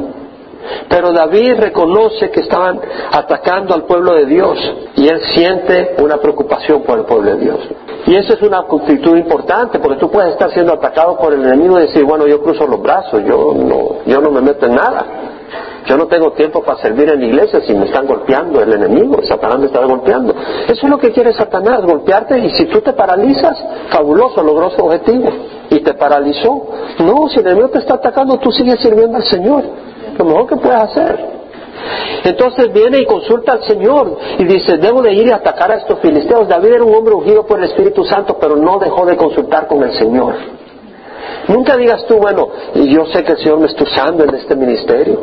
Pero 0.90 1.12
David 1.12 1.56
reconoce 1.58 2.30
que 2.30 2.42
estaban 2.42 2.80
atacando 3.12 3.74
al 3.74 3.84
pueblo 3.84 4.14
de 4.14 4.26
Dios 4.26 4.58
y 4.96 5.08
él 5.08 5.20
siente 5.34 5.96
una 6.00 6.18
preocupación 6.18 6.84
por 6.84 7.00
el 7.00 7.06
pueblo 7.06 7.32
de 7.32 7.38
Dios. 7.38 7.60
Y 8.06 8.16
eso 8.16 8.34
es 8.34 8.42
una 8.42 8.60
actitud 8.60 9.18
importante 9.18 9.80
porque 9.80 10.00
tú 10.00 10.10
puedes 10.10 10.34
estar 10.34 10.52
siendo 10.52 10.74
atacado 10.74 11.18
por 11.18 11.34
el 11.34 11.44
enemigo 11.44 11.80
y 11.80 11.84
decir, 11.84 12.04
bueno, 12.04 12.28
yo 12.28 12.42
cruzo 12.42 12.68
los 12.68 12.82
brazos, 12.82 13.24
yo 13.26 13.54
no, 13.56 14.04
yo 14.06 14.22
no 14.22 14.32
me 14.32 14.42
meto 14.42 14.66
en 14.66 14.76
nada. 14.76 15.06
Yo 15.86 15.98
no 15.98 16.06
tengo 16.06 16.32
tiempo 16.34 16.62
para 16.62 16.80
servir 16.80 17.10
en 17.10 17.20
la 17.20 17.26
iglesia 17.26 17.60
si 17.62 17.74
me 17.74 17.86
están 17.86 18.06
golpeando 18.06 18.62
el 18.62 18.72
enemigo, 18.72 19.20
Satanás 19.24 19.60
me 19.60 19.66
está 19.66 19.84
golpeando. 19.84 20.34
Eso 20.68 20.86
es 20.86 20.90
lo 20.90 21.00
que 21.00 21.12
quiere 21.12 21.34
Satanás, 21.34 21.82
golpearte 21.82 22.38
y 22.38 22.52
si 22.52 22.66
tú 22.68 22.82
te 22.82 22.94
paralizas, 22.94 23.58
fabuloso, 23.90 24.44
logró 24.44 24.70
su 24.70 24.86
objetivo 24.86 25.30
y 25.72 25.80
te 25.80 25.94
paralizó. 25.96 26.68
No, 27.00 27.28
si 27.30 27.40
el 27.40 27.48
enemigo 27.48 27.70
te 27.70 27.80
está 27.80 27.96
atacando, 27.96 28.38
tú 28.38 28.52
sigues 28.52 28.80
sirviendo 28.80 29.18
al 29.18 29.26
Señor 29.26 29.64
lo 30.18 30.26
mejor 30.26 30.48
que 30.48 30.56
puedes 30.58 30.80
hacer. 30.80 31.32
Entonces 32.24 32.72
viene 32.72 33.00
y 33.00 33.06
consulta 33.06 33.54
al 33.54 33.64
Señor 33.64 34.18
y 34.38 34.44
dice, 34.44 34.78
debo 34.78 35.02
de 35.02 35.14
ir 35.14 35.28
y 35.28 35.32
atacar 35.32 35.72
a 35.72 35.78
estos 35.78 36.00
filisteos. 36.00 36.48
David 36.48 36.74
era 36.74 36.84
un 36.84 36.94
hombre 36.94 37.16
ungido 37.16 37.46
por 37.46 37.58
el 37.60 37.66
Espíritu 37.66 38.04
Santo, 38.04 38.38
pero 38.40 38.56
no 38.56 38.78
dejó 38.78 39.06
de 39.06 39.16
consultar 39.16 39.68
con 39.68 39.82
el 39.82 39.94
Señor. 39.98 40.36
Nunca 41.48 41.76
digas 41.78 42.06
tú, 42.06 42.18
bueno, 42.18 42.50
yo 42.76 43.06
sé 43.08 43.24
que 43.24 43.32
el 43.32 43.38
Señor 43.40 43.60
me 43.60 43.68
está 43.68 43.84
usando 43.84 44.24
en 44.26 44.36
este 44.36 44.56
ministerio, 44.56 45.20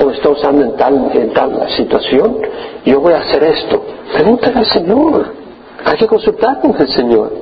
o 0.00 0.06
me 0.06 0.14
está 0.14 0.28
usando 0.30 0.64
en 0.64 0.76
tal, 0.76 1.10
en 1.12 1.32
tal 1.32 1.68
situación, 1.76 2.38
yo 2.84 3.00
voy 3.00 3.12
a 3.12 3.20
hacer 3.20 3.44
esto. 3.44 3.82
Pregúntale 4.14 4.58
al 4.58 4.66
Señor. 4.66 5.47
Hay 5.84 5.96
que 5.96 6.06
consultar 6.06 6.60
con 6.60 6.74
el 6.78 6.88
Señor. 6.88 7.32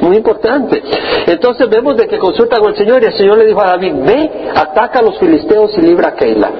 Muy 0.00 0.16
importante. 0.16 0.82
Entonces 1.26 1.68
vemos 1.68 1.96
de 1.96 2.06
que 2.06 2.18
consulta 2.18 2.58
con 2.58 2.70
el 2.70 2.76
Señor 2.76 3.02
y 3.02 3.06
el 3.06 3.12
Señor 3.12 3.38
le 3.38 3.46
dijo 3.46 3.60
a 3.60 3.68
David, 3.68 3.94
ve, 4.04 4.50
ataca 4.54 4.98
a 4.98 5.02
los 5.02 5.18
filisteos 5.18 5.76
y 5.78 5.82
libra 5.82 6.08
a 6.08 6.14
Keila. 6.14 6.50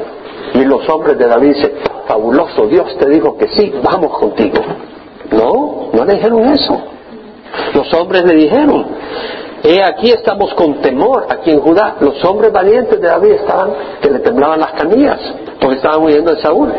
Y 0.55 0.65
los 0.65 0.89
hombres 0.89 1.19
de 1.19 1.27
David 1.27 1.55
dicen, 1.55 1.73
fabuloso, 2.07 2.67
Dios 2.67 2.97
te 2.99 3.09
dijo 3.09 3.37
que 3.37 3.49
sí, 3.49 3.75
vamos 3.83 4.17
contigo. 4.19 4.59
No, 5.33 5.91
no 5.93 6.05
le 6.05 6.15
dijeron 6.15 6.45
eso. 6.47 6.81
Los 7.75 7.93
hombres 7.95 8.25
le 8.25 8.35
dijeron, 8.35 8.87
he 9.67 9.83
aquí 9.83 10.11
estamos 10.11 10.55
con 10.55 10.81
temor 10.81 11.27
aquí 11.29 11.51
en 11.51 11.61
Judá. 11.61 11.97
Los 12.01 12.25
hombres 12.25 12.53
valientes 12.53 13.01
de 13.01 13.09
David 13.09 13.33
estaban 13.33 13.71
que 14.01 14.11
le 14.11 14.21
temblaban 14.21 14.61
las 14.61 14.73
canillas 14.73 15.19
porque 15.61 15.77
estaban 15.77 16.03
huyendo 16.03 16.35
de 16.35 16.41
Saúl. 16.41 16.73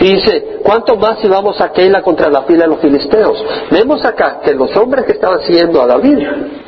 Y 0.00 0.14
dice, 0.14 0.58
¿cuánto 0.64 0.96
más 0.96 1.20
si 1.20 1.28
vamos 1.28 1.60
a 1.60 1.70
Keila 1.70 2.02
contra 2.02 2.28
la 2.28 2.42
fila 2.42 2.64
de 2.64 2.70
los 2.70 2.80
filisteos? 2.80 3.44
Vemos 3.70 4.04
acá 4.04 4.40
que 4.42 4.52
los 4.54 4.74
hombres 4.76 5.04
que 5.04 5.12
estaban 5.12 5.40
siguiendo 5.42 5.80
a 5.80 5.86
David, 5.86 6.18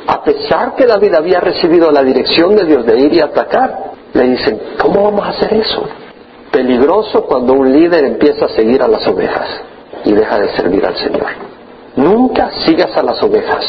a 0.07 0.23
pesar 0.23 0.75
que 0.75 0.85
David 0.85 1.13
había 1.13 1.41
recibido 1.41 1.91
la 1.91 2.03
dirección 2.03 2.55
de 2.55 2.63
Dios 2.65 2.85
de 2.85 2.97
ir 2.97 3.13
y 3.13 3.19
atacar, 3.19 3.91
le 4.13 4.23
dicen, 4.29 4.61
¿cómo 4.81 5.03
vamos 5.03 5.25
a 5.25 5.29
hacer 5.31 5.53
eso? 5.53 5.83
Peligroso 6.51 7.25
cuando 7.25 7.53
un 7.53 7.73
líder 7.73 8.05
empieza 8.05 8.45
a 8.45 8.49
seguir 8.49 8.81
a 8.81 8.87
las 8.87 9.05
ovejas 9.07 9.49
y 10.05 10.13
deja 10.13 10.39
de 10.39 10.55
servir 10.55 10.85
al 10.85 10.95
Señor. 10.95 11.27
Nunca 11.97 12.51
sigas 12.65 12.95
a 12.95 13.03
las 13.03 13.21
ovejas 13.21 13.65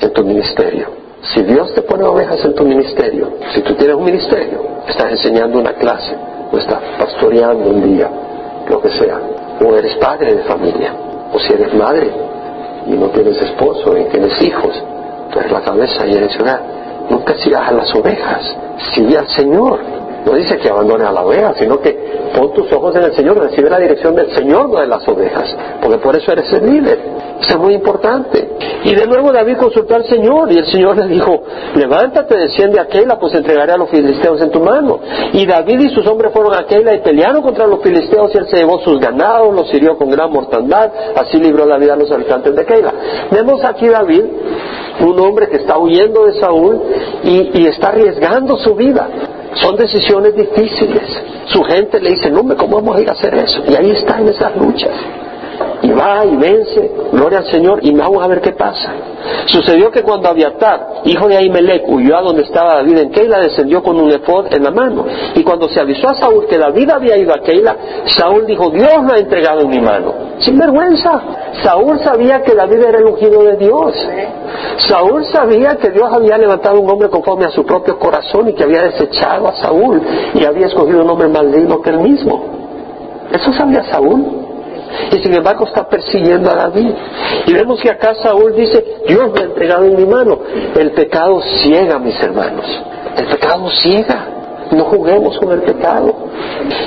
en 0.00 0.12
tu 0.12 0.24
ministerio. 0.24 1.05
Si 1.22 1.42
Dios 1.42 1.72
te 1.74 1.82
pone 1.82 2.04
ovejas 2.04 2.44
en 2.44 2.54
tu 2.54 2.64
ministerio, 2.64 3.32
si 3.54 3.60
tú 3.62 3.74
tienes 3.74 3.96
un 3.96 4.04
ministerio, 4.04 4.60
estás 4.86 5.10
enseñando 5.10 5.58
una 5.58 5.72
clase 5.72 6.16
o 6.52 6.58
estás 6.58 6.80
pastoreando 6.98 7.70
un 7.70 7.96
día, 7.96 8.10
lo 8.68 8.80
que 8.80 8.90
sea, 8.90 9.20
o 9.60 9.74
eres 9.74 9.96
padre 9.96 10.34
de 10.34 10.42
familia, 10.44 10.92
o 11.32 11.38
si 11.38 11.52
eres 11.52 11.74
madre 11.74 12.10
y 12.86 12.90
no 12.90 13.08
tienes 13.08 13.40
esposo 13.42 13.96
y 13.96 14.04
tienes 14.04 14.40
hijos, 14.42 14.82
tú 15.32 15.40
eres 15.40 15.50
la 15.50 15.62
cabeza 15.62 16.06
y 16.06 16.14
eres 16.14 16.38
hogar. 16.38 16.60
Nunca 17.10 17.34
sigas 17.34 17.68
a 17.68 17.72
las 17.72 17.94
ovejas, 17.94 18.56
sigue 18.94 19.16
al 19.16 19.28
Señor. 19.28 19.78
No 20.26 20.34
dice 20.34 20.58
que 20.58 20.68
abandone 20.68 21.04
a 21.04 21.12
la 21.12 21.24
oveja, 21.24 21.54
sino 21.56 21.80
que 21.80 21.96
pon 22.36 22.52
tus 22.52 22.70
ojos 22.72 22.96
en 22.96 23.04
el 23.04 23.14
Señor, 23.14 23.38
recibe 23.38 23.70
la 23.70 23.78
dirección 23.78 24.12
del 24.16 24.34
Señor, 24.34 24.68
no 24.68 24.80
de 24.80 24.88
las 24.88 25.06
ovejas, 25.06 25.56
porque 25.80 25.98
por 25.98 26.16
eso 26.16 26.32
eres 26.32 26.52
el 26.52 26.66
líder. 26.66 26.98
Eso 27.40 27.50
es 27.50 27.58
muy 27.58 27.74
importante. 27.74 28.48
Y 28.82 28.92
de 28.92 29.06
nuevo 29.06 29.30
David 29.30 29.56
consultó 29.56 29.94
al 29.94 30.04
Señor 30.04 30.50
y 30.50 30.58
el 30.58 30.66
Señor 30.66 30.96
le 30.96 31.06
dijo, 31.06 31.44
levántate, 31.76 32.36
desciende 32.36 32.80
a 32.80 32.86
Keila, 32.86 33.20
pues 33.20 33.34
entregaré 33.34 33.72
a 33.72 33.76
los 33.76 33.88
filisteos 33.88 34.40
en 34.42 34.50
tu 34.50 34.58
mano. 34.58 34.98
Y 35.32 35.46
David 35.46 35.78
y 35.78 35.88
sus 35.90 36.04
hombres 36.08 36.32
fueron 36.32 36.54
a 36.54 36.66
Keila 36.66 36.94
y 36.94 37.02
pelearon 37.02 37.42
contra 37.42 37.68
los 37.68 37.80
filisteos 37.80 38.34
y 38.34 38.38
él 38.38 38.48
se 38.48 38.56
llevó 38.56 38.80
sus 38.80 38.98
ganados, 38.98 39.54
los 39.54 39.72
hirió 39.72 39.96
con 39.96 40.10
gran 40.10 40.32
mortandad, 40.32 40.90
así 41.14 41.38
libró 41.38 41.66
la 41.66 41.78
vida 41.78 41.92
a 41.92 41.96
los 41.96 42.10
habitantes 42.10 42.52
de 42.56 42.64
Keila. 42.64 42.92
Vemos 43.30 43.62
aquí 43.64 43.86
David, 43.86 44.24
un 45.00 45.20
hombre 45.20 45.48
que 45.48 45.58
está 45.58 45.78
huyendo 45.78 46.24
de 46.24 46.40
Saúl 46.40 46.82
y, 47.22 47.60
y 47.60 47.66
está 47.68 47.90
arriesgando 47.90 48.56
su 48.56 48.74
vida. 48.74 49.08
Son 49.60 49.76
decisiones 49.76 50.34
difíciles. 50.34 51.02
Su 51.46 51.62
gente 51.62 52.00
le 52.00 52.10
dice, 52.10 52.30
no, 52.30 52.42
¿cómo 52.56 52.76
vamos 52.76 52.96
a 52.96 53.00
ir 53.00 53.08
a 53.08 53.12
hacer 53.12 53.34
eso? 53.34 53.62
Y 53.68 53.74
ahí 53.74 53.90
está 53.90 54.20
en 54.20 54.28
esas 54.28 54.56
luchas 54.56 54.92
y 55.82 55.90
va 55.90 56.24
y 56.24 56.36
vence, 56.36 56.90
gloria 57.12 57.38
al 57.38 57.46
Señor, 57.46 57.80
y 57.82 57.92
vamos 57.92 58.22
a 58.22 58.26
ver 58.26 58.40
qué 58.40 58.52
pasa. 58.52 58.92
Sucedió 59.46 59.90
que 59.90 60.02
cuando 60.02 60.28
Abiatar, 60.28 61.02
hijo 61.04 61.28
de 61.28 61.36
Ahimelech, 61.36 61.84
huyó 61.88 62.16
a 62.16 62.22
donde 62.22 62.42
estaba 62.42 62.76
David 62.76 62.98
en 62.98 63.10
Keila, 63.10 63.40
descendió 63.40 63.82
con 63.82 63.98
un 63.98 64.10
efod 64.10 64.52
en 64.52 64.62
la 64.62 64.70
mano. 64.70 65.04
Y 65.34 65.42
cuando 65.42 65.68
se 65.68 65.80
avisó 65.80 66.08
a 66.08 66.14
Saúl 66.14 66.46
que 66.46 66.58
David 66.58 66.90
había 66.90 67.16
ido 67.16 67.32
a 67.32 67.42
Keila, 67.42 67.76
Saúl 68.06 68.46
dijo, 68.46 68.70
Dios 68.70 69.02
lo 69.02 69.12
ha 69.12 69.18
entregado 69.18 69.60
en 69.62 69.68
mi 69.68 69.80
mano. 69.80 70.14
Sin 70.40 70.58
vergüenza. 70.58 71.20
Saúl 71.62 71.98
sabía 72.00 72.42
que 72.42 72.54
David 72.54 72.82
era 72.82 72.98
el 72.98 73.06
ungido 73.06 73.42
de 73.42 73.56
Dios. 73.56 73.94
Saúl 74.78 75.24
sabía 75.32 75.76
que 75.76 75.90
Dios 75.90 76.08
había 76.12 76.38
levantado 76.38 76.80
un 76.80 76.90
hombre 76.90 77.08
conforme 77.08 77.46
a 77.46 77.50
su 77.50 77.64
propio 77.64 77.98
corazón 77.98 78.48
y 78.48 78.54
que 78.54 78.64
había 78.64 78.82
desechado 78.82 79.48
a 79.48 79.56
Saúl 79.56 80.00
y 80.34 80.44
había 80.44 80.66
escogido 80.66 81.02
un 81.02 81.10
hombre 81.10 81.28
más 81.28 81.50
digno 81.52 81.80
que 81.80 81.90
él 81.90 81.98
mismo. 81.98 82.44
Eso 83.32 83.52
sabía 83.54 83.82
Saúl 83.84 84.45
y 85.12 85.22
sin 85.22 85.34
embargo 85.34 85.66
está 85.66 85.88
persiguiendo 85.88 86.50
a 86.50 86.54
David. 86.54 86.90
Y 87.46 87.52
vemos 87.52 87.80
que 87.80 87.90
acá 87.90 88.14
Saúl 88.14 88.54
dice, 88.54 88.84
Dios 89.06 89.30
me 89.32 89.40
ha 89.40 89.44
entregado 89.44 89.84
en 89.84 89.96
mi 89.96 90.06
mano. 90.06 90.38
El 90.76 90.92
pecado 90.92 91.40
ciega, 91.40 91.98
mis 91.98 92.20
hermanos. 92.22 92.66
El 93.16 93.26
pecado 93.26 93.68
ciega. 93.70 94.26
No 94.72 94.84
juguemos 94.84 95.38
con 95.38 95.52
el 95.52 95.62
pecado. 95.62 96.14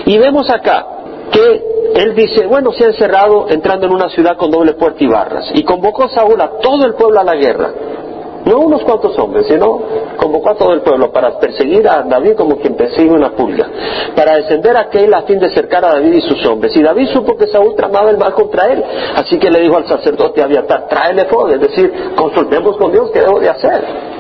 Y 0.05 0.17
vemos 0.17 0.49
acá 0.49 0.85
que 1.31 1.63
él 1.95 2.15
dice, 2.15 2.45
bueno, 2.45 2.71
se 2.71 2.85
ha 2.85 2.87
encerrado 2.87 3.47
entrando 3.49 3.87
en 3.87 3.93
una 3.93 4.09
ciudad 4.09 4.37
con 4.37 4.51
doble 4.51 4.73
puerta 4.73 5.03
y 5.03 5.07
barras. 5.07 5.49
Y 5.53 5.63
convocó 5.63 6.03
a 6.03 6.09
Saúl 6.09 6.39
a 6.41 6.59
todo 6.61 6.85
el 6.85 6.93
pueblo 6.93 7.19
a 7.19 7.23
la 7.23 7.35
guerra 7.35 7.71
no 8.45 8.59
unos 8.59 8.83
cuantos 8.83 9.17
hombres, 9.17 9.47
sino 9.47 9.81
convocó 10.17 10.51
a 10.51 10.55
todo 10.55 10.73
el 10.73 10.81
pueblo 10.81 11.11
para 11.11 11.39
perseguir 11.39 11.87
a 11.87 12.03
David 12.03 12.33
como 12.35 12.57
quien 12.57 12.75
persigue 12.75 13.11
una 13.11 13.31
pulga, 13.31 13.67
para 14.15 14.35
descender 14.35 14.75
a 14.77 14.81
aquel 14.81 15.13
a 15.13 15.23
fin 15.23 15.39
de 15.39 15.49
cercar 15.51 15.85
a 15.85 15.93
David 15.93 16.13
y 16.13 16.21
sus 16.21 16.45
hombres. 16.45 16.75
Y 16.75 16.81
David 16.81 17.07
supo 17.09 17.35
que 17.37 17.47
Saúl 17.47 17.75
tramaba 17.75 18.09
el 18.09 18.17
mal 18.17 18.33
contra 18.33 18.71
él, 18.71 18.83
así 19.15 19.37
que 19.37 19.49
le 19.49 19.61
dijo 19.61 19.77
al 19.77 19.87
sacerdote 19.87 20.41
Abiatar, 20.41 20.87
tráele 20.87 21.25
fuego, 21.25 21.49
es 21.49 21.61
decir, 21.61 22.13
consultemos 22.15 22.77
con 22.77 22.91
Dios 22.91 23.09
qué 23.11 23.21
debo 23.21 23.39
de 23.39 23.49
hacer. 23.49 24.19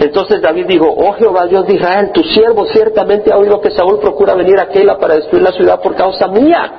Entonces 0.00 0.40
David 0.40 0.66
dijo, 0.66 0.86
oh 0.86 1.12
Jehová 1.12 1.46
Dios 1.46 1.66
de 1.66 1.74
Israel, 1.74 2.10
tu 2.12 2.22
siervo 2.22 2.64
ciertamente 2.66 3.32
ha 3.32 3.36
oído 3.36 3.60
que 3.60 3.70
Saúl 3.70 3.98
procura 3.98 4.34
venir 4.34 4.58
a 4.58 4.68
Keila 4.68 4.98
para 4.98 5.16
destruir 5.16 5.42
la 5.42 5.52
ciudad 5.52 5.80
por 5.80 5.94
causa 5.94 6.26
mía. 6.28 6.72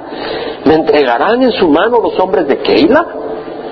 ¿Me 0.66 0.76
entregarán 0.76 1.42
en 1.44 1.52
su 1.52 1.68
mano 1.68 2.00
los 2.02 2.20
hombres 2.20 2.48
de 2.48 2.58
Keila? 2.58 3.06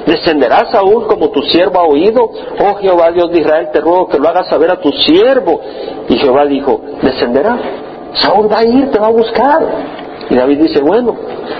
¿Descenderá 0.05 0.69
Saúl 0.71 1.07
como 1.07 1.29
tu 1.29 1.41
siervo 1.43 1.79
ha 1.79 1.83
oído? 1.83 2.29
Oh 2.59 2.75
Jehová 2.75 3.11
Dios 3.11 3.31
de 3.31 3.39
Israel, 3.39 3.69
te 3.71 3.81
ruego 3.81 4.07
que 4.07 4.17
lo 4.17 4.27
hagas 4.27 4.47
saber 4.47 4.71
a 4.71 4.79
tu 4.79 4.91
siervo. 4.91 5.61
Y 6.07 6.17
Jehová 6.17 6.45
dijo, 6.45 6.81
descenderá. 7.01 7.57
Saúl 8.13 8.51
va 8.51 8.59
a 8.59 8.65
ir, 8.65 8.89
te 8.91 8.99
va 8.99 9.07
a 9.07 9.11
buscar. 9.11 9.59
Y 10.29 10.35
David 10.35 10.59
dice, 10.59 10.81
bueno, 10.81 11.15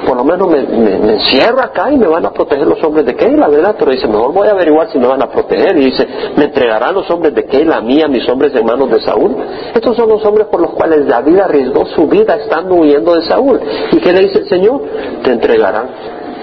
por 0.06 0.16
lo 0.16 0.24
menos 0.24 0.48
me, 0.48 0.60
encierro 0.60 1.60
acá 1.60 1.92
y 1.92 1.98
me 1.98 2.08
van 2.08 2.26
a 2.26 2.32
proteger 2.32 2.68
los 2.68 2.84
hombres 2.84 3.06
de 3.06 3.16
Keila, 3.16 3.48
¿verdad? 3.48 3.76
Pero 3.78 3.92
dice, 3.92 4.08
mejor 4.08 4.32
voy 4.32 4.48
a 4.48 4.52
averiguar 4.52 4.92
si 4.92 5.00
me 5.00 5.08
van 5.08 5.22
a 5.24 5.28
proteger. 5.28 5.76
Y 5.78 5.86
dice, 5.86 6.08
me 6.36 6.46
entregarán 6.46 6.94
los 6.94 7.10
hombres 7.10 7.34
de 7.34 7.46
Keila 7.46 7.78
a 7.78 7.82
mí, 7.82 8.02
a 8.02 8.08
mis 8.08 8.28
hombres 8.30 8.54
de 8.54 8.64
manos 8.64 8.92
de 8.92 9.02
Saúl. 9.02 9.36
Estos 9.74 9.96
son 9.96 10.10
los 10.10 10.24
hombres 10.24 10.48
por 10.48 10.62
los 10.62 10.72
cuales 10.72 11.08
David 11.08 11.40
arriesgó 11.40 11.86
su 11.88 12.08
vida 12.08 12.36
estando 12.36 12.76
huyendo 12.76 13.16
de 13.16 13.24
Saúl. 13.24 13.60
¿Y 13.92 13.98
qué 13.98 14.14
le 14.14 14.20
dice 14.22 14.40
el 14.40 14.50
Señor? 14.50 14.82
Te 15.24 15.32
entregarán. 15.32 15.90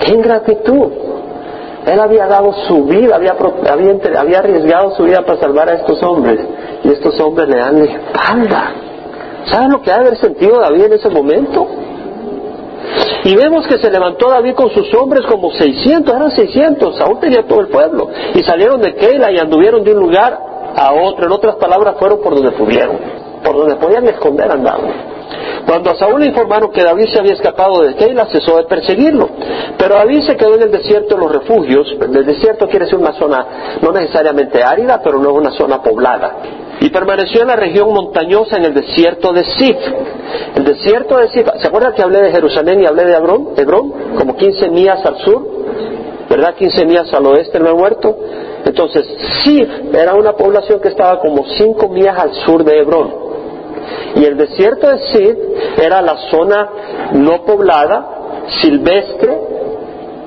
¡Qué 0.05 0.13
ingratitud! 0.13 1.16
Él 1.87 2.01
había 2.01 2.27
dado 2.27 2.53
su 2.67 2.85
vida, 2.85 3.15
había, 3.15 3.37
había, 3.71 4.39
arriesgado 4.41 4.97
su 4.97 5.05
vida 5.05 5.23
para 5.25 5.39
salvar 5.39 5.69
a 5.69 5.75
estos 5.75 6.03
hombres. 6.03 6.41
Y 6.83 6.89
estos 6.89 7.19
hombres 7.21 7.49
le 7.49 7.59
dan 7.59 7.79
la 7.79 7.85
espalda. 7.85 8.73
¿Saben 9.51 9.71
lo 9.71 9.81
que 9.81 9.93
ha 9.93 9.95
de 9.95 10.09
haber 10.09 10.19
sentido 10.19 10.59
David 10.59 10.85
en 10.85 10.93
ese 10.95 11.09
momento? 11.09 11.69
Y 13.25 13.37
vemos 13.37 13.69
que 13.69 13.79
se 13.79 13.89
levantó 13.89 14.29
David 14.29 14.55
con 14.55 14.71
sus 14.71 14.93
hombres 14.95 15.25
como 15.27 15.53
600, 15.53 16.13
eran 16.13 16.31
600, 16.31 17.01
aún 17.01 17.21
tenía 17.21 17.47
todo 17.47 17.61
el 17.61 17.69
pueblo. 17.69 18.09
Y 18.35 18.43
salieron 18.43 18.81
de 18.83 18.95
Keila 18.97 19.31
y 19.31 19.39
anduvieron 19.39 19.85
de 19.85 19.93
un 19.93 20.01
lugar 20.01 20.39
a 20.77 20.93
otro. 20.93 21.27
En 21.27 21.33
otras 21.33 21.55
palabras, 21.57 21.95
fueron 22.01 22.21
por 22.21 22.35
donde 22.35 22.51
pudieron. 22.51 23.26
Por 23.47 23.57
donde 23.57 23.77
podían 23.77 24.07
esconder 24.09 24.51
andaban. 24.51 25.17
Cuando 25.67 25.91
a 25.91 25.97
Saúl 25.97 26.21
le 26.21 26.29
informaron 26.29 26.71
que 26.71 26.83
David 26.83 27.07
se 27.13 27.19
había 27.19 27.35
escapado 27.35 27.83
de 27.83 27.95
Keila, 27.95 28.27
cesó 28.27 28.57
de 28.57 28.65
perseguirlo. 28.65 29.29
Pero 29.77 29.95
David 29.97 30.23
se 30.27 30.37
quedó 30.37 30.55
en 30.55 30.63
el 30.63 30.71
desierto 30.71 31.17
de 31.17 31.21
los 31.21 31.33
refugios. 31.33 31.89
El 32.01 32.25
desierto 32.25 32.69
quiere 32.69 32.85
decir 32.85 32.99
una 32.99 33.13
zona 33.13 33.79
no 33.83 33.91
necesariamente 33.93 34.63
árida, 34.63 35.01
pero 35.03 35.19
no 35.19 35.33
una 35.33 35.51
zona 35.53 35.83
poblada. 35.83 36.37
Y 36.81 36.91
permaneció 36.91 37.43
en 37.43 37.49
la 37.49 37.57
región 37.57 37.93
montañosa 37.93 38.59
en 38.59 38.67
el 38.67 38.75
desierto 38.75 39.33
de 39.33 39.45
Sif. 39.45 39.77
El 40.55 40.65
desierto 40.65 41.17
de 41.19 41.31
Sif, 41.31 41.47
¿se 41.61 41.67
acuerdan 41.67 41.95
que 41.95 42.03
hablé 42.03 42.21
de 42.21 42.31
Jerusalén 42.31 42.83
y 42.83 42.87
hablé 42.87 43.05
de 43.05 43.15
Hebrón? 43.15 43.49
Hebrón, 43.57 43.93
como 44.19 44.37
15 44.37 44.71
millas 44.71 45.05
al 45.05 45.19
sur, 45.19 45.43
¿verdad? 46.29 46.55
15 46.55 46.87
millas 46.87 47.13
al 47.13 47.27
oeste 47.27 47.59
del 47.59 47.75
muerto. 47.75 48.17
Entonces, 48.65 49.07
Sif 49.43 49.69
era 49.95 50.15
una 50.15 50.33
población 50.33 50.81
que 50.81 50.89
estaba 50.89 51.19
como 51.19 51.45
5 51.45 51.89
millas 51.89 52.19
al 52.19 52.35
sur 52.35 52.63
de 52.63 52.79
Hebrón. 52.79 53.27
Y 54.17 54.25
el 54.25 54.37
desierto 54.37 54.89
de 54.89 54.99
Sid 54.99 55.37
era 55.83 56.01
la 56.03 56.17
zona 56.31 56.69
no 57.13 57.45
poblada, 57.45 58.45
silvestre, 58.61 59.39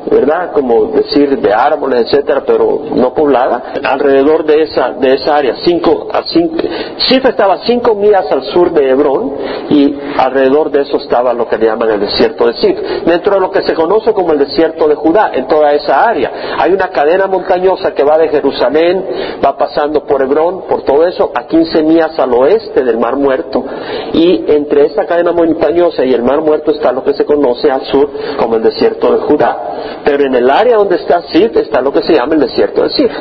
¿verdad? 0.09 0.51
Como 0.53 0.85
decir 0.87 1.39
de 1.39 1.53
árboles, 1.53 2.01
etcétera, 2.05 2.43
pero 2.45 2.81
no 2.95 3.13
poblada, 3.13 3.73
alrededor 3.83 4.45
de 4.45 4.63
esa, 4.63 4.91
de 4.91 5.13
esa 5.13 5.37
área. 5.37 5.55
Cinco, 5.63 6.07
a 6.11 6.23
cinco, 6.23 6.57
Sif 6.97 7.25
estaba 7.25 7.59
cinco 7.65 7.95
millas 7.95 8.31
al 8.31 8.43
sur 8.43 8.71
de 8.71 8.89
Hebrón 8.89 9.33
y 9.69 9.95
alrededor 10.17 10.71
de 10.71 10.81
eso 10.81 10.97
estaba 10.97 11.33
lo 11.33 11.47
que 11.47 11.57
llaman 11.57 11.89
el 11.91 11.99
desierto 11.99 12.47
de 12.47 12.53
Sif. 12.53 12.79
Dentro 13.05 13.35
de 13.35 13.41
lo 13.41 13.51
que 13.51 13.63
se 13.63 13.73
conoce 13.73 14.13
como 14.13 14.33
el 14.33 14.39
desierto 14.39 14.87
de 14.87 14.95
Judá, 14.95 15.31
en 15.33 15.47
toda 15.47 15.73
esa 15.73 16.03
área. 16.07 16.31
Hay 16.59 16.71
una 16.71 16.89
cadena 16.89 17.27
montañosa 17.27 17.93
que 17.93 18.03
va 18.03 18.17
de 18.17 18.29
Jerusalén, 18.29 19.05
va 19.43 19.57
pasando 19.57 20.03
por 20.03 20.21
Hebrón, 20.21 20.63
por 20.67 20.83
todo 20.83 21.05
eso, 21.05 21.31
a 21.33 21.45
15 21.45 21.83
millas 21.83 22.17
al 22.19 22.33
oeste 22.33 22.83
del 22.83 22.97
Mar 22.97 23.15
Muerto 23.15 23.63
y 24.13 24.45
entre 24.47 24.85
esa 24.85 25.05
cadena 25.05 25.31
montañosa 25.31 26.03
y 26.05 26.13
el 26.13 26.23
Mar 26.23 26.41
Muerto 26.41 26.71
está 26.71 26.91
lo 26.91 27.03
que 27.03 27.13
se 27.13 27.25
conoce 27.25 27.69
al 27.71 27.85
sur 27.85 28.09
como 28.37 28.55
el 28.55 28.63
desierto 28.63 29.11
de 29.13 29.19
Judá. 29.19 29.88
Pero 30.03 30.25
en 30.25 30.35
el 30.35 30.49
área 30.49 30.77
donde 30.77 30.95
está 30.95 31.21
Sif 31.23 31.55
está 31.55 31.81
lo 31.81 31.91
que 31.91 32.01
se 32.03 32.13
llama 32.13 32.35
el 32.35 32.41
desierto 32.41 32.83
de 32.83 32.89
Sif. 32.89 33.11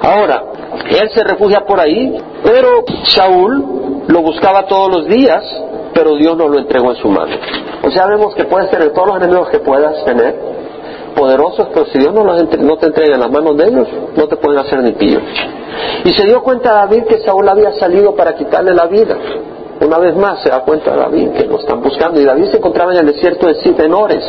Ahora, 0.00 0.42
él 0.90 1.10
se 1.14 1.22
refugia 1.22 1.64
por 1.64 1.80
ahí, 1.80 2.16
pero 2.42 2.84
Saúl 3.04 4.04
lo 4.08 4.22
buscaba 4.22 4.66
todos 4.66 4.90
los 4.90 5.06
días, 5.06 5.42
pero 5.94 6.16
Dios 6.16 6.36
no 6.36 6.48
lo 6.48 6.58
entregó 6.58 6.90
en 6.90 6.96
su 6.96 7.08
mano. 7.08 7.36
O 7.82 7.90
sea, 7.90 8.06
vemos 8.06 8.34
que 8.34 8.44
puedes 8.44 8.70
tener 8.70 8.92
todos 8.92 9.08
los 9.08 9.16
enemigos 9.18 9.48
que 9.50 9.58
puedas 9.58 10.04
tener, 10.04 10.34
poderosos, 11.14 11.68
pero 11.72 11.86
si 11.86 11.98
Dios 11.98 12.12
no, 12.12 12.76
te 12.78 12.86
entrega 12.86 13.14
en 13.14 13.20
las 13.20 13.30
manos 13.30 13.56
de 13.56 13.68
ellos, 13.68 13.88
no 14.16 14.26
te 14.26 14.36
pueden 14.36 14.58
hacer 14.58 14.82
ni 14.82 14.92
pillo. 14.92 15.20
Y 16.04 16.10
se 16.10 16.24
dio 16.26 16.42
cuenta 16.42 16.72
David 16.72 17.04
que 17.04 17.20
Saúl 17.20 17.48
había 17.48 17.72
salido 17.74 18.14
para 18.14 18.34
quitarle 18.34 18.74
la 18.74 18.86
vida. 18.86 19.16
Una 19.84 19.98
vez 19.98 20.14
más 20.14 20.40
se 20.42 20.48
da 20.48 20.60
cuenta 20.60 20.94
David 20.94 21.30
que 21.32 21.44
lo 21.44 21.58
están 21.58 21.82
buscando 21.82 22.20
y 22.20 22.24
David 22.24 22.50
se 22.50 22.58
encontraba 22.58 22.92
en 22.92 23.00
el 23.00 23.06
desierto 23.06 23.48
de 23.48 23.54
Sif 23.56 23.78
en 23.80 23.92
Ores. 23.92 24.24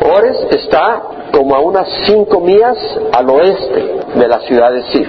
Ores 0.00 0.46
está 0.50 1.02
como 1.32 1.54
a 1.54 1.60
unas 1.60 1.86
cinco 2.06 2.40
millas 2.40 2.78
al 3.12 3.28
oeste 3.28 4.00
de 4.14 4.28
la 4.28 4.40
ciudad 4.40 4.72
de 4.72 4.82
Sif, 4.84 5.08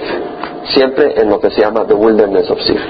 siempre 0.74 1.14
en 1.18 1.30
lo 1.30 1.40
que 1.40 1.50
se 1.50 1.62
llama 1.62 1.86
The 1.86 1.94
Wilderness 1.94 2.50
of 2.50 2.60
Sif. 2.60 2.80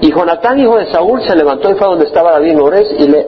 Y 0.00 0.10
Jonatán, 0.10 0.58
hijo 0.58 0.76
de 0.76 0.86
Saúl, 0.86 1.22
se 1.22 1.36
levantó 1.36 1.70
y 1.70 1.74
fue 1.74 1.86
donde 1.86 2.06
estaba 2.06 2.32
David 2.32 2.50
en 2.50 2.60
Ores 2.60 2.96
y 2.98 3.06
le 3.06 3.26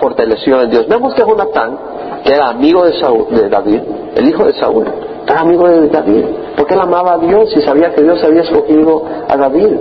fortaleció 0.00 0.62
en 0.62 0.70
Dios. 0.70 0.88
Vemos 0.88 1.14
que 1.14 1.22
Jonatán, 1.22 1.78
que 2.24 2.32
era 2.32 2.48
amigo 2.48 2.84
de, 2.84 2.98
Saúl, 2.98 3.26
de 3.30 3.48
David, 3.48 3.80
el 4.14 4.28
hijo 4.28 4.44
de 4.44 4.54
Saúl, 4.54 4.86
era 5.28 5.40
amigo 5.40 5.68
de 5.68 5.88
David, 5.88 6.24
porque 6.56 6.74
él 6.74 6.80
amaba 6.80 7.14
a 7.14 7.18
Dios 7.18 7.54
y 7.56 7.62
sabía 7.62 7.94
que 7.94 8.02
Dios 8.02 8.22
había 8.24 8.42
escogido 8.42 9.04
a 9.28 9.36
David. 9.36 9.76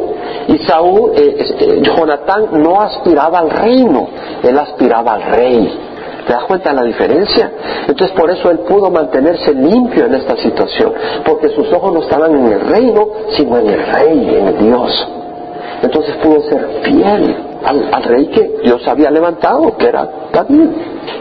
Y 0.47 0.57
Saúl, 0.59 1.11
eh, 1.15 1.35
eh, 1.59 1.81
no 2.53 2.81
aspiraba 2.81 3.39
al 3.39 3.49
reino, 3.49 4.07
él 4.43 4.57
aspiraba 4.57 5.13
al 5.13 5.23
rey. 5.23 5.79
¿Te 6.27 6.33
das 6.33 6.43
cuenta 6.43 6.71
de 6.71 6.75
la 6.75 6.83
diferencia? 6.83 7.51
Entonces 7.87 8.11
por 8.11 8.29
eso 8.29 8.51
él 8.51 8.59
pudo 8.59 8.91
mantenerse 8.91 9.53
limpio 9.53 10.05
en 10.05 10.15
esta 10.15 10.35
situación, 10.35 10.93
porque 11.25 11.47
sus 11.49 11.71
ojos 11.71 11.93
no 11.93 12.01
estaban 12.01 12.35
en 12.35 12.51
el 12.51 12.59
reino, 12.59 13.07
sino 13.37 13.57
en 13.59 13.69
el 13.69 13.85
rey, 13.85 14.35
en 14.37 14.47
el 14.47 14.57
Dios. 14.57 15.07
Entonces 15.81 16.15
pudo 16.17 16.41
ser 16.41 16.81
fiel 16.83 17.35
al, 17.63 18.03
rey 18.03 18.27
que 18.27 18.59
Dios 18.63 18.85
había 18.87 19.09
levantado, 19.09 19.77
que 19.77 19.87
era 19.87 20.09
David. 20.33 20.69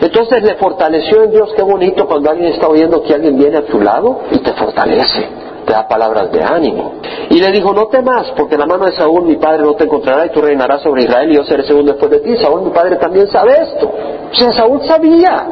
Entonces 0.00 0.42
le 0.42 0.54
fortaleció 0.54 1.24
en 1.24 1.30
Dios, 1.30 1.52
qué 1.56 1.62
bonito 1.62 2.06
cuando 2.06 2.30
alguien 2.30 2.52
está 2.52 2.68
oyendo 2.68 3.02
que 3.02 3.14
alguien 3.14 3.36
viene 3.36 3.58
a 3.58 3.66
tu 3.66 3.80
lado 3.80 4.20
y 4.30 4.38
te 4.38 4.52
fortalece 4.52 5.46
te 5.66 5.72
da 5.72 5.86
palabras 5.86 6.30
de 6.30 6.42
ánimo. 6.42 6.92
Y 7.28 7.40
le 7.40 7.50
dijo, 7.50 7.74
no 7.74 7.88
temas, 7.88 8.32
porque 8.36 8.56
la 8.56 8.66
mano 8.66 8.86
de 8.86 8.92
Saúl 8.92 9.24
mi 9.24 9.36
padre 9.36 9.64
no 9.64 9.74
te 9.74 9.84
encontrará 9.84 10.26
y 10.26 10.30
tú 10.30 10.40
reinarás 10.40 10.80
sobre 10.80 11.02
Israel 11.02 11.30
y 11.30 11.34
yo 11.34 11.44
seré 11.44 11.64
segundo 11.64 11.92
después 11.92 12.10
de 12.10 12.20
ti. 12.20 12.36
Saúl 12.36 12.62
mi 12.62 12.70
padre 12.70 12.96
también 12.96 13.26
sabe 13.28 13.60
esto. 13.60 13.90
O 14.32 14.34
sea, 14.34 14.52
Saúl 14.52 14.80
sabía, 14.86 15.46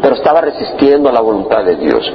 pero 0.00 0.14
estaba 0.14 0.40
resistiendo 0.40 1.08
a 1.08 1.12
la 1.12 1.20
voluntad 1.20 1.64
de 1.64 1.76
Dios. 1.76 2.10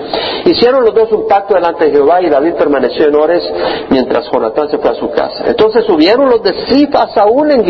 Hicieron 0.45 0.85
los 0.85 0.95
dos 0.95 1.11
un 1.11 1.27
pacto 1.27 1.53
delante 1.53 1.85
de 1.85 1.91
Jehová 1.91 2.21
y 2.21 2.29
David 2.29 2.53
permaneció 2.53 3.07
en 3.07 3.15
Ores 3.15 3.43
mientras 3.89 4.31
Jonatán 4.31 4.69
se 4.69 4.77
fue 4.77 4.89
a 4.89 4.95
su 4.95 5.11
casa. 5.11 5.43
Entonces 5.45 5.83
subieron 5.85 6.29
los 6.29 6.41
de 6.41 6.53
Sif 6.67 6.95
a 6.95 7.09
Saúl 7.09 7.51
en 7.51 7.63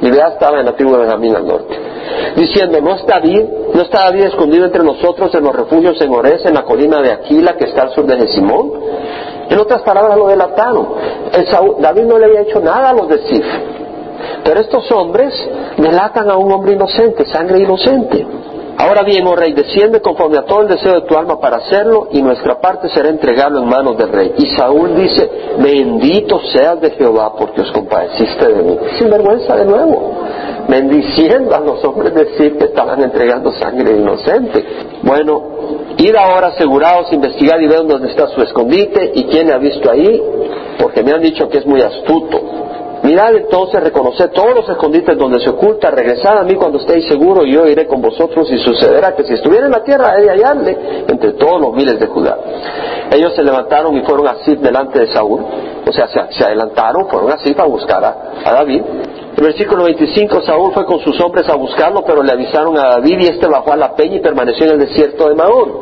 Gibea 0.00 0.28
estaba 0.28 0.60
en 0.60 0.66
la 0.66 0.72
tribu 0.72 0.92
de 0.92 0.98
Benjamín 0.98 1.36
al 1.36 1.46
norte 1.46 1.84
diciendo, 2.36 2.80
¿no 2.80 2.94
está 2.94 3.20
David, 3.20 3.44
no 3.72 3.82
está 3.82 4.04
David 4.04 4.24
escondido 4.24 4.64
entre 4.66 4.82
nosotros 4.82 5.34
en 5.34 5.44
los 5.44 5.54
refugios 5.54 6.00
en 6.00 6.12
Ores, 6.12 6.44
en 6.44 6.54
la 6.54 6.62
colina 6.62 7.00
de 7.00 7.12
Aquila 7.12 7.56
que 7.56 7.64
está 7.64 7.82
al 7.82 7.90
sur 7.90 8.06
de 8.06 8.16
Jesimón? 8.16 8.72
En 9.48 9.58
otras 9.58 9.82
palabras 9.82 10.16
lo 10.16 10.28
delataron. 10.28 10.88
David 11.80 12.02
no 12.04 12.18
le 12.18 12.26
había 12.26 12.42
hecho 12.42 12.60
nada 12.60 12.90
a 12.90 12.92
los 12.92 13.08
de 13.08 13.18
Sif. 13.18 13.44
Pero 14.42 14.60
estos 14.60 14.90
hombres 14.92 15.32
delatan 15.76 16.30
a 16.30 16.36
un 16.36 16.50
hombre 16.52 16.72
inocente, 16.72 17.26
sangre 17.26 17.60
inocente. 17.60 18.26
Ahora 18.76 19.02
bien, 19.02 19.26
oh 19.26 19.36
rey, 19.36 19.52
desciende 19.52 20.00
conforme 20.00 20.38
a 20.38 20.42
todo 20.42 20.62
el 20.62 20.68
deseo 20.68 20.94
de 20.94 21.02
tu 21.02 21.16
alma 21.16 21.38
para 21.38 21.58
hacerlo 21.58 22.08
y 22.10 22.20
nuestra 22.22 22.60
parte 22.60 22.88
será 22.88 23.08
entregarlo 23.08 23.60
en 23.60 23.68
manos 23.68 23.96
del 23.96 24.10
rey. 24.10 24.32
Y 24.36 24.50
Saúl 24.56 24.96
dice, 24.96 25.30
bendito 25.58 26.40
seas 26.52 26.80
de 26.80 26.90
Jehová 26.90 27.34
porque 27.38 27.60
os 27.60 27.70
compadeciste 27.70 28.48
de 28.48 28.62
mí. 28.62 28.78
Sin 28.98 29.10
vergüenza 29.10 29.56
de 29.56 29.64
nuevo, 29.64 30.14
bendiciendo 30.68 31.54
a 31.54 31.60
los 31.60 31.84
hombres 31.84 32.14
decir 32.14 32.58
que 32.58 32.64
estaban 32.64 33.00
entregando 33.00 33.52
sangre 33.52 33.96
inocente. 33.96 34.64
Bueno, 35.02 35.42
ir 35.96 36.16
ahora 36.18 36.48
asegurados, 36.48 37.12
investigar 37.12 37.62
y 37.62 37.68
ver 37.68 37.86
dónde 37.86 38.08
está 38.08 38.26
su 38.28 38.42
escondite 38.42 39.12
y 39.14 39.24
quién 39.24 39.46
le 39.46 39.54
ha 39.54 39.58
visto 39.58 39.88
ahí, 39.88 40.20
porque 40.80 41.04
me 41.04 41.12
han 41.12 41.22
dicho 41.22 41.48
que 41.48 41.58
es 41.58 41.66
muy 41.66 41.80
astuto 41.80 42.64
Mirad 43.04 43.36
entonces, 43.36 43.82
reconoced 43.82 44.30
todos 44.30 44.54
los 44.54 44.66
escondites 44.66 45.18
donde 45.18 45.38
se 45.38 45.50
oculta, 45.50 45.90
regresad 45.90 46.38
a 46.38 46.42
mí 46.42 46.54
cuando 46.54 46.78
estéis 46.78 47.06
seguros 47.06 47.44
y 47.46 47.52
yo 47.52 47.66
iré 47.66 47.86
con 47.86 48.00
vosotros 48.00 48.50
y 48.50 48.56
sucederá 48.56 49.14
que 49.14 49.24
si 49.24 49.34
estuviera 49.34 49.66
en 49.66 49.72
la 49.72 49.84
tierra 49.84 50.16
he 50.16 50.22
de 50.22 50.30
hallarle 50.30 51.04
entre 51.06 51.32
todos 51.32 51.60
los 51.60 51.74
miles 51.74 52.00
de 52.00 52.06
Judá. 52.06 52.38
Ellos 53.12 53.34
se 53.34 53.42
levantaron 53.42 53.94
y 53.94 54.00
fueron 54.06 54.26
así 54.26 54.56
delante 54.56 55.00
de 55.00 55.12
Saúl, 55.12 55.44
o 55.86 55.92
sea, 55.92 56.08
se, 56.08 56.44
adelantaron, 56.44 57.06
fueron 57.10 57.30
así 57.30 57.52
para 57.52 57.68
buscar 57.68 58.02
a, 58.02 58.52
David. 58.52 58.80
En 59.36 59.44
versículo 59.44 59.84
25, 59.84 60.40
Saúl 60.40 60.72
fue 60.72 60.86
con 60.86 61.00
sus 61.00 61.20
hombres 61.20 61.46
a 61.50 61.56
buscarlo, 61.56 62.04
pero 62.06 62.22
le 62.22 62.32
avisaron 62.32 62.78
a 62.78 62.84
David 62.84 63.18
y 63.20 63.26
este 63.26 63.46
bajó 63.46 63.72
a 63.72 63.76
la 63.76 63.94
peña 63.94 64.16
y 64.16 64.20
permaneció 64.20 64.64
en 64.64 64.72
el 64.72 64.78
desierto 64.78 65.28
de 65.28 65.34
Mahón. 65.34 65.72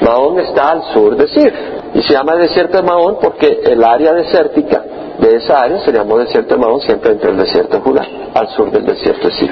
Mahón 0.00 0.40
está 0.40 0.70
al 0.70 0.82
sur 0.92 1.14
de 1.16 1.28
Sif 1.28 1.54
y 1.94 2.02
se 2.02 2.12
llama 2.12 2.34
desierto 2.34 2.78
de 2.78 2.82
Mahón 2.82 3.18
porque 3.22 3.60
el 3.66 3.84
área 3.84 4.14
desértica 4.14 4.82
de 5.22 5.36
esa 5.36 5.62
área 5.62 5.78
se 5.84 5.92
llamó 5.92 6.18
desierto 6.18 6.54
de 6.54 6.60
Mahón, 6.60 6.80
siempre 6.80 7.12
entre 7.12 7.30
el 7.30 7.36
desierto 7.36 7.76
de 7.76 7.82
Judá, 7.82 8.06
al 8.34 8.48
sur 8.48 8.70
del 8.72 8.84
desierto 8.84 9.28
de 9.28 9.34
Sir. 9.34 9.50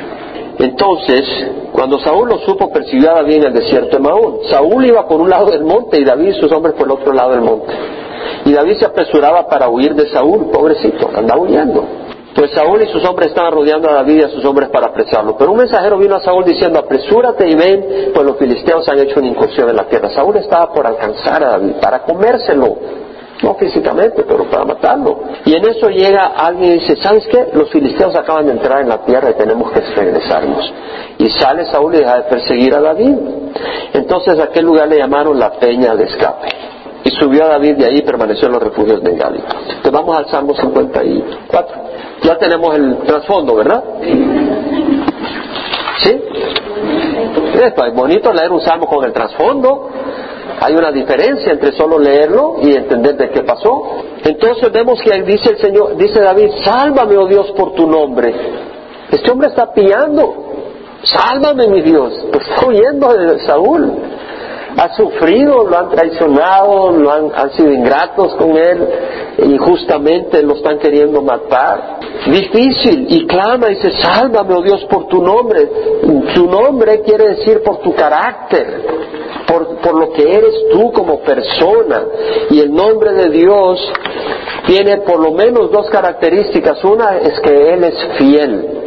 Entonces, 0.59 1.25
cuando 1.73 2.01
Saúl 2.01 2.29
lo 2.29 2.39
supo, 2.39 2.71
persiguió 2.71 3.11
a 3.11 3.15
David 3.15 3.37
en 3.37 3.45
el 3.45 3.53
desierto 3.55 3.97
de 3.97 4.03
Mahón. 4.03 4.39
Saúl 4.51 4.85
iba 4.85 5.07
por 5.07 5.21
un 5.21 5.31
lado 5.31 5.47
del 5.47 5.65
monte 5.65 6.01
y 6.01 6.05
David 6.05 6.29
y 6.29 6.41
sus 6.41 6.51
hombres 6.53 6.75
por 6.75 6.87
el 6.87 6.93
otro 6.93 7.13
lado 7.13 7.31
del 7.31 7.43
monte. 7.43 7.73
Y 8.45 8.53
David 8.53 8.79
se 8.79 8.87
apresuraba 8.87 9.47
para 9.47 9.69
huir 9.69 9.95
de 9.95 10.09
Saúl, 10.09 10.51
pobrecito, 10.51 11.09
andaba 11.15 11.41
huyendo. 11.41 11.85
Pues 12.35 12.51
Saúl 12.51 12.83
y 12.83 12.89
sus 12.89 13.05
hombres 13.09 13.29
estaban 13.29 13.53
rodeando 13.53 13.89
a 13.91 13.95
David 13.95 14.21
y 14.21 14.23
a 14.23 14.29
sus 14.29 14.45
hombres 14.45 14.69
para 14.71 14.89
apresarlo. 14.89 15.37
Pero 15.37 15.53
un 15.53 15.59
mensajero 15.59 15.99
vino 15.99 16.17
a 16.17 16.21
Saúl 16.21 16.45
diciendo, 16.45 16.81
apresúrate 16.81 17.49
y 17.49 17.55
ven, 17.55 18.11
pues 18.13 18.27
los 18.27 18.37
filisteos 18.37 18.89
han 18.89 18.99
hecho 18.99 19.21
una 19.21 19.29
incursión 19.29 19.69
en 19.69 19.77
la 19.77 19.85
tierra. 19.85 20.11
Saúl 20.11 20.37
estaba 20.37 20.73
por 20.73 20.87
alcanzar 20.87 21.45
a 21.45 21.51
David, 21.51 21.75
para 21.81 22.03
comérselo 22.03 22.77
no 23.43 23.55
físicamente, 23.55 24.25
pero 24.27 24.45
para 24.45 24.65
matarlo. 24.65 25.21
Y 25.45 25.55
en 25.55 25.65
eso 25.67 25.89
llega 25.89 26.27
alguien 26.37 26.73
y 26.73 26.75
dice, 26.81 26.97
¿sabes 26.97 27.27
qué? 27.29 27.49
Los 27.53 27.71
filisteos 27.71 28.15
acaban 28.15 28.47
de 28.47 28.53
entrar 28.53 28.81
en 28.83 28.89
la 28.89 29.05
tierra 29.05 29.31
y 29.31 29.35
tenemos 29.35 29.71
que 29.73 29.81
regresarnos. 29.81 30.73
Y 31.19 31.31
sale 31.31 31.67
Saúl 31.67 31.95
y 31.95 31.99
deja 31.99 32.17
de 32.17 32.23
perseguir 32.25 32.75
a 32.75 32.81
David. 32.81 33.15
Entonces 33.95 34.39
a 34.39 34.45
aquel 34.45 34.67
lugar 34.67 34.89
le 34.89 34.99
llamaron 34.99 35.39
la 35.39 35.53
peña 35.53 35.95
de 35.95 36.05
escape. 36.05 36.49
Y 37.05 37.11
subió 37.11 37.45
a 37.45 37.49
David 37.49 37.77
de 37.77 37.87
ahí 37.87 37.99
y 37.99 38.03
permaneció 38.03 38.47
en 38.47 38.53
los 38.53 38.63
refugios 38.63 39.03
de 39.03 39.17
Gali. 39.17 39.39
Entonces 39.39 39.93
vamos 39.93 40.17
al 40.17 40.27
Salmo 40.29 40.55
54. 40.55 41.77
Ya 42.23 42.37
tenemos 42.37 42.75
el 42.75 42.99
trasfondo, 42.99 43.57
¿verdad? 43.57 43.83
¿Sí? 45.99 46.23
Es 47.63 47.95
bonito 47.95 48.33
leer 48.33 48.51
un 48.53 48.61
salmo 48.61 48.87
con 48.87 49.05
el 49.05 49.13
trasfondo. 49.13 49.91
Hay 50.61 50.75
una 50.75 50.93
diferencia 50.93 51.53
entre 51.53 51.73
solo 51.73 51.99
leerlo 51.99 52.57
y 52.63 52.75
entender 52.75 53.17
de 53.17 53.31
qué 53.31 53.43
pasó. 53.43 53.83
Entonces 54.23 54.71
vemos 54.71 55.01
que 55.03 55.23
dice 55.23 55.51
el 55.51 55.59
Señor, 55.59 55.97
dice 55.97 56.21
David, 56.21 56.51
sálvame, 56.63 57.17
oh 57.17 57.27
Dios, 57.27 57.51
por 57.53 57.73
tu 57.75 57.87
nombre. 57.87 58.35
Este 59.11 59.31
hombre 59.31 59.49
está 59.49 59.73
pillando. 59.73 60.35
Sálvame, 61.03 61.67
mi 61.69 61.81
Dios. 61.81 62.27
Pues 62.31 62.47
está 62.47 62.67
huyendo 62.67 63.13
de 63.15 63.41
Saúl 63.41 64.10
ha 64.77 64.95
sufrido, 64.97 65.67
lo 65.67 65.77
han 65.77 65.91
traicionado, 65.91 66.93
lo 66.93 67.11
han, 67.11 67.51
sido 67.53 67.73
ingratos 67.73 68.35
con 68.35 68.57
él, 68.57 68.89
injustamente 69.45 70.43
lo 70.43 70.55
están 70.55 70.79
queriendo 70.79 71.23
matar. 71.23 71.99
Difícil, 72.27 73.07
y 73.09 73.27
clama 73.27 73.71
y 73.71 73.75
dice, 73.75 73.93
sálvame, 74.01 74.55
oh 74.55 74.63
Dios, 74.63 74.85
por 74.91 75.07
tu 75.07 75.23
nombre. 75.23 75.69
Tu 76.35 76.47
nombre 76.47 77.01
quiere 77.03 77.37
decir 77.37 77.63
por 77.63 77.79
tu 77.79 77.95
carácter, 77.95 78.83
por, 79.47 79.77
por 79.79 79.99
lo 79.99 80.13
que 80.13 80.23
eres 80.23 80.55
tú 80.71 80.93
como 80.93 81.21
persona. 81.21 82.05
Y 82.51 82.61
el 82.61 82.73
nombre 82.73 83.13
de 83.13 83.31
Dios 83.31 83.93
tiene 84.67 84.99
por 84.99 85.21
lo 85.21 85.33
menos 85.33 85.71
dos 85.71 85.89
características. 85.91 86.85
Una 86.85 87.19
es 87.19 87.41
que 87.41 87.73
Él 87.73 87.85
es 87.85 88.09
fiel. 88.19 88.81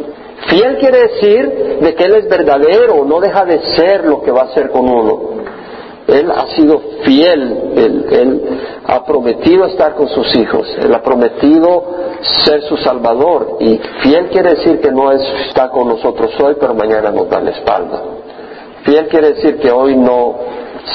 Fiel 0.48 0.78
quiere 0.78 1.08
decir 1.08 1.78
de 1.80 1.94
que 1.94 2.04
Él 2.04 2.14
es 2.16 2.28
verdadero, 2.28 3.04
no 3.04 3.20
deja 3.20 3.44
de 3.44 3.60
ser 3.76 4.04
lo 4.04 4.22
que 4.22 4.30
va 4.30 4.42
a 4.42 4.44
hacer 4.44 4.70
con 4.70 4.88
uno. 4.88 5.43
Él 6.06 6.30
ha 6.30 6.54
sido 6.54 6.80
fiel, 7.02 7.72
él, 7.76 8.42
ha 8.86 9.04
prometido 9.04 9.64
estar 9.66 9.94
con 9.94 10.08
sus 10.08 10.36
hijos, 10.36 10.68
Él 10.78 10.92
ha 10.94 11.02
prometido 11.02 11.84
ser 12.44 12.62
su 12.62 12.76
Salvador 12.76 13.56
y 13.60 13.80
fiel 14.02 14.28
quiere 14.28 14.54
decir 14.54 14.80
que 14.80 14.90
no 14.90 15.10
está 15.12 15.70
con 15.70 15.88
nosotros 15.88 16.30
hoy, 16.40 16.56
pero 16.60 16.74
mañana 16.74 17.10
nos 17.10 17.28
da 17.30 17.40
la 17.40 17.50
espalda. 17.50 18.02
Fiel 18.84 19.08
quiere 19.08 19.32
decir 19.32 19.58
que 19.58 19.70
hoy 19.70 19.96
no 19.96 20.34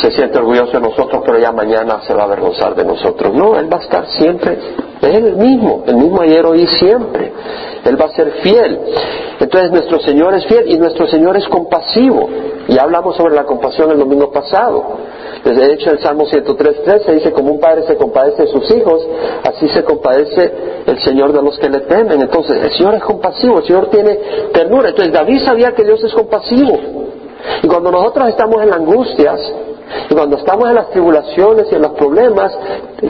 se 0.01 0.11
siente 0.11 0.37
orgulloso 0.37 0.73
de 0.73 0.81
nosotros, 0.81 1.23
pero 1.25 1.39
ya 1.39 1.51
mañana 1.51 2.01
se 2.05 2.13
va 2.13 2.23
a 2.23 2.25
avergonzar 2.25 2.75
de 2.75 2.85
nosotros. 2.85 3.33
No, 3.33 3.57
Él 3.57 3.71
va 3.71 3.77
a 3.77 3.81
estar 3.81 4.05
siempre, 4.07 4.57
Él 5.01 5.35
mismo, 5.35 5.83
el 5.87 5.95
mismo 5.95 6.21
ayer, 6.21 6.45
hoy 6.45 6.61
y 6.61 6.67
siempre. 6.67 7.31
Él 7.85 7.99
va 7.99 8.05
a 8.05 8.09
ser 8.09 8.31
fiel. 8.43 8.79
Entonces 9.39 9.71
nuestro 9.71 9.99
Señor 9.99 10.33
es 10.35 10.45
fiel 10.45 10.69
y 10.69 10.77
nuestro 10.77 11.07
Señor 11.07 11.37
es 11.37 11.47
compasivo. 11.47 12.29
Y 12.67 12.77
hablamos 12.77 13.15
sobre 13.15 13.33
la 13.33 13.45
compasión 13.45 13.89
el 13.91 13.97
domingo 13.97 14.31
pasado. 14.31 14.97
De 15.43 15.73
hecho, 15.73 15.91
el 15.91 15.99
Salmo 15.99 16.25
103.3 16.25 17.05
se 17.05 17.13
dice, 17.13 17.31
como 17.31 17.51
un 17.53 17.59
padre 17.59 17.83
se 17.87 17.95
compadece 17.95 18.43
de 18.43 18.47
sus 18.49 18.69
hijos, 18.71 19.01
así 19.43 19.69
se 19.69 19.83
compadece 19.83 20.51
el 20.85 21.01
Señor 21.01 21.31
de 21.33 21.41
los 21.41 21.57
que 21.57 21.69
le 21.69 21.79
temen. 21.79 22.21
Entonces, 22.21 22.63
el 22.63 22.71
Señor 22.73 22.95
es 22.95 23.03
compasivo, 23.03 23.59
el 23.59 23.65
Señor 23.65 23.89
tiene 23.89 24.15
ternura. 24.53 24.89
Entonces, 24.89 25.13
David 25.13 25.41
sabía 25.45 25.71
que 25.71 25.83
Dios 25.83 26.03
es 26.03 26.13
compasivo. 26.13 26.77
Y 27.63 27.67
cuando 27.67 27.89
nosotros 27.91 28.29
estamos 28.29 28.61
en 28.61 28.73
angustias, 28.73 29.39
y 30.09 30.13
cuando 30.13 30.37
estamos 30.37 30.69
en 30.69 30.75
las 30.75 30.89
tribulaciones 30.89 31.67
y 31.71 31.75
en 31.75 31.81
los 31.81 31.91
problemas, 31.91 32.51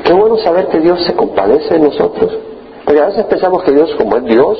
qué 0.03 0.13
bueno 0.13 0.37
saber 0.37 0.67
que 0.67 0.79
Dios 0.79 1.03
se 1.05 1.13
compadece 1.13 1.73
de 1.73 1.79
nosotros. 1.79 2.31
Porque 2.85 3.01
a 3.01 3.07
veces 3.07 3.25
pensamos 3.25 3.63
que 3.63 3.71
Dios, 3.71 3.93
como 3.97 4.17
es 4.17 4.25
Dios, 4.25 4.57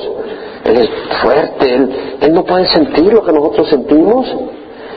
Él 0.64 0.76
es 0.76 0.90
fuerte, 1.22 1.74
Él, 2.20 2.32
no 2.32 2.44
puede 2.44 2.66
sentir 2.66 3.12
lo 3.12 3.24
que 3.24 3.32
nosotros 3.32 3.68
sentimos. 3.68 4.26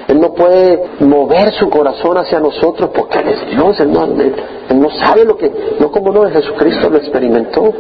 Él 0.08 0.20
no 0.20 0.34
puede 0.34 0.84
mover 1.00 1.54
su 1.54 1.70
corazón 1.70 2.18
hacia 2.18 2.40
nosotros 2.40 2.90
porque 2.94 3.20
Él 3.20 3.30
es 3.30 3.56
Dios, 3.56 3.80
Él 3.80 3.92
no, 3.92 4.04
él 4.06 4.80
no 4.80 4.90
sabe 4.90 5.24
lo 5.24 5.38
que, 5.38 5.52
no 5.80 5.92
como 5.92 6.12
no, 6.12 6.30
Jesucristo 6.30 6.90
lo 6.90 6.98
experimentó. 6.98 7.74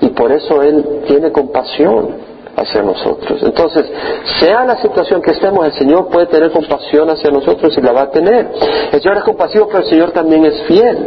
Y 0.00 0.08
por 0.10 0.30
eso 0.30 0.62
Él 0.62 1.02
tiene 1.06 1.32
compasión 1.32 2.27
hacia 2.58 2.82
nosotros. 2.82 3.42
Entonces, 3.42 3.86
sea 4.40 4.64
la 4.64 4.76
situación 4.80 5.22
que 5.22 5.32
estemos, 5.32 5.66
el 5.66 5.72
Señor 5.72 6.08
puede 6.08 6.26
tener 6.26 6.50
compasión 6.50 7.08
hacia 7.10 7.30
nosotros 7.30 7.76
y 7.76 7.80
la 7.80 7.92
va 7.92 8.02
a 8.02 8.10
tener. 8.10 8.50
El 8.92 9.00
Señor 9.00 9.18
es 9.18 9.24
compasivo, 9.24 9.66
pero 9.68 9.80
el 9.80 9.88
Señor 9.88 10.10
también 10.12 10.44
es 10.44 10.62
fiel. 10.64 11.06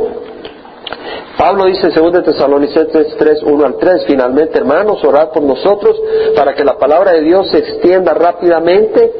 Pablo 1.37 1.65
dice 1.65 1.87
en 1.87 2.11
2 2.11 2.23
Tesalonicenses 2.23 3.15
3, 3.17 3.43
1 3.43 3.65
al 3.65 3.77
3, 3.77 4.05
finalmente, 4.05 4.57
hermanos, 4.57 5.03
orad 5.03 5.29
por 5.29 5.43
nosotros 5.43 5.99
para 6.35 6.53
que 6.53 6.63
la 6.63 6.77
palabra 6.77 7.13
de 7.13 7.21
Dios 7.21 7.49
se 7.49 7.57
extienda 7.57 8.13
rápidamente 8.13 9.11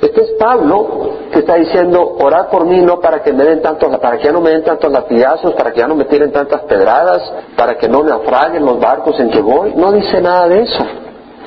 este 0.00 0.22
es 0.22 0.30
Pablo 0.38 1.10
que 1.32 1.40
está 1.40 1.56
diciendo, 1.56 2.16
orad 2.20 2.48
por 2.48 2.66
mí 2.66 2.80
no 2.80 3.00
para 3.00 3.22
que 3.22 3.32
me 3.32 3.44
den 3.44 3.62
tantos, 3.62 3.96
para 3.98 4.18
que 4.18 4.24
ya 4.24 4.32
no 4.32 4.40
me 4.40 4.50
den 4.50 4.62
tantos 4.62 4.90
latigazos, 4.90 5.54
para 5.54 5.72
que 5.72 5.80
ya 5.80 5.88
no 5.88 5.94
me 5.94 6.04
tiren 6.04 6.32
tantas 6.32 6.62
pedradas, 6.62 7.22
para 7.56 7.76
que 7.76 7.88
no 7.88 8.02
naufraguen 8.02 8.64
los 8.64 8.78
barcos 8.78 9.18
en 9.18 9.30
que 9.30 9.40
voy. 9.40 9.74
No 9.74 9.92
dice 9.92 10.20
nada 10.20 10.48
de 10.48 10.62
eso. 10.62 10.86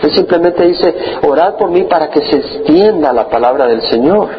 Él 0.01 0.13
simplemente 0.13 0.65
dice, 0.65 0.95
orad 1.27 1.55
por 1.55 1.69
mí 1.69 1.83
para 1.83 2.09
que 2.09 2.21
se 2.21 2.37
extienda 2.37 3.11
la 3.13 3.27
palabra 3.27 3.67
del 3.67 3.81
Señor. 3.81 4.29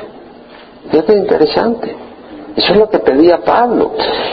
Es 0.93 1.09
interesante. 1.09 1.97
Eso 2.57 2.73
es 2.73 2.79
lo 2.79 2.89
que 2.89 2.99
pedía 2.99 3.39
Pablo. 3.39 3.93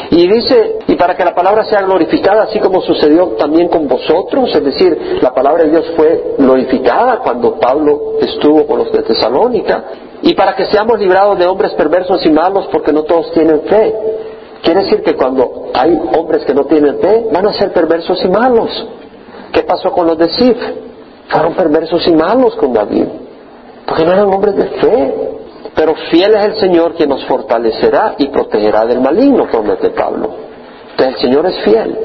Y 0.10 0.28
dice, 0.28 0.80
y 0.88 0.96
para 0.96 1.16
que 1.16 1.24
la 1.24 1.36
palabra 1.36 1.66
sea 1.66 1.82
glorificada, 1.82 2.44
así 2.44 2.60
como 2.60 2.82
sucedió 2.82 3.28
también 3.38 3.68
con 3.68 3.88
vosotros, 3.88 4.54
es 4.56 4.64
decir, 4.64 5.20
la 5.22 5.34
palabra 5.34 5.64
de 5.64 5.72
Dios 5.72 5.86
fue 5.96 6.36
glorificada 6.38 7.20
cuando 7.20 7.60
Pablo 7.60 8.14
estuvo 8.22 8.66
con 8.66 8.80
los 8.80 8.92
de 8.92 9.04
Tesalónica, 9.04 9.84
y 10.24 10.34
para 10.34 10.56
que 10.56 10.66
seamos 10.66 11.00
librados 11.00 11.38
de 11.38 11.46
hombres 11.46 11.74
perversos 11.74 12.26
y 12.26 12.30
malos, 12.32 12.68
porque 12.72 12.92
no 12.92 13.04
todos 13.04 13.32
tienen 13.34 13.62
fe. 13.62 13.96
Quiere 14.64 14.82
decir 14.82 15.04
que 15.04 15.16
cuando 15.16 15.70
hay 15.74 15.98
hombres 16.18 16.44
que 16.44 16.54
no 16.54 16.66
tienen 16.66 17.00
fe, 17.00 17.28
van 17.32 17.48
a 17.48 17.54
ser 17.54 17.72
perversos 17.72 18.24
y 18.26 18.28
malos. 18.28 18.88
¿Qué 19.54 19.62
pasó 19.62 19.92
con 19.92 20.08
los 20.08 20.18
de 20.18 20.30
Sif? 20.30 20.58
Fueron 21.30 21.54
perversos 21.56 22.08
y 22.08 22.14
malos 22.14 22.56
con 22.56 22.74
David, 22.74 23.06
porque 23.86 24.06
no 24.06 24.14
eran 24.14 24.34
hombres 24.34 24.56
de 24.56 24.66
fe. 24.66 25.14
Pero 25.76 25.94
fiel 26.10 26.34
es 26.36 26.46
el 26.46 26.56
Señor 26.56 26.96
quien 26.96 27.10
nos 27.10 27.24
fortalecerá 27.26 28.16
y 28.18 28.28
protegerá 28.30 28.86
del 28.86 29.00
maligno, 29.00 29.46
promete 29.46 29.92
Pablo. 29.92 30.30
Entonces 30.92 31.16
el 31.16 31.22
Señor 31.22 31.46
es 31.46 31.60
fiel, 31.60 31.98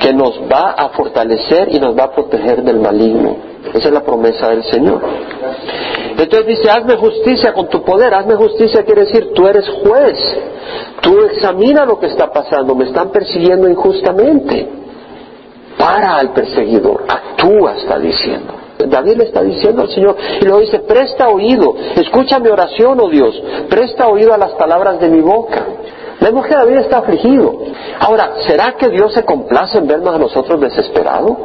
que 0.00 0.12
nos 0.12 0.40
va 0.52 0.72
a 0.72 0.88
fortalecer 0.88 1.72
y 1.72 1.78
nos 1.78 1.96
va 1.96 2.04
a 2.04 2.10
proteger 2.10 2.64
del 2.64 2.80
maligno. 2.80 3.36
Esa 3.72 3.88
es 3.88 3.94
la 3.94 4.02
promesa 4.02 4.48
del 4.48 4.64
Señor. 4.64 5.00
Entonces 6.10 6.46
dice, 6.46 6.70
hazme 6.70 6.96
justicia 6.96 7.52
con 7.52 7.68
tu 7.68 7.82
poder. 7.82 8.12
Hazme 8.14 8.34
justicia 8.34 8.82
quiere 8.82 9.02
decir, 9.02 9.32
tú 9.34 9.46
eres 9.46 9.68
juez. 9.68 10.16
Tú 11.00 11.20
examina 11.24 11.84
lo 11.84 11.98
que 12.00 12.06
está 12.06 12.32
pasando. 12.32 12.74
Me 12.74 12.86
están 12.86 13.10
persiguiendo 13.10 13.68
injustamente. 13.68 14.68
Para 15.78 16.16
al 16.16 16.32
perseguidor. 16.32 17.04
Actúa, 17.08 17.76
está 17.76 17.98
diciendo. 17.98 18.54
David 18.86 19.16
le 19.16 19.24
está 19.24 19.42
diciendo 19.42 19.82
al 19.82 19.90
Señor 19.90 20.16
y 20.40 20.44
luego 20.44 20.60
dice, 20.60 20.78
presta 20.80 21.28
oído, 21.28 21.74
escucha 21.96 22.38
mi 22.38 22.48
oración, 22.48 22.98
oh 23.00 23.08
Dios, 23.08 23.40
presta 23.68 24.06
oído 24.06 24.32
a 24.32 24.38
las 24.38 24.52
palabras 24.52 25.00
de 25.00 25.08
mi 25.08 25.20
boca. 25.20 25.66
Vemos 26.20 26.46
que 26.46 26.54
David 26.54 26.78
está 26.78 26.98
afligido. 26.98 27.58
Ahora, 28.00 28.34
¿será 28.46 28.72
que 28.72 28.88
Dios 28.88 29.12
se 29.12 29.24
complace 29.24 29.78
en 29.78 29.86
vernos 29.86 30.14
a 30.14 30.18
nosotros 30.18 30.60
desesperados? 30.60 31.36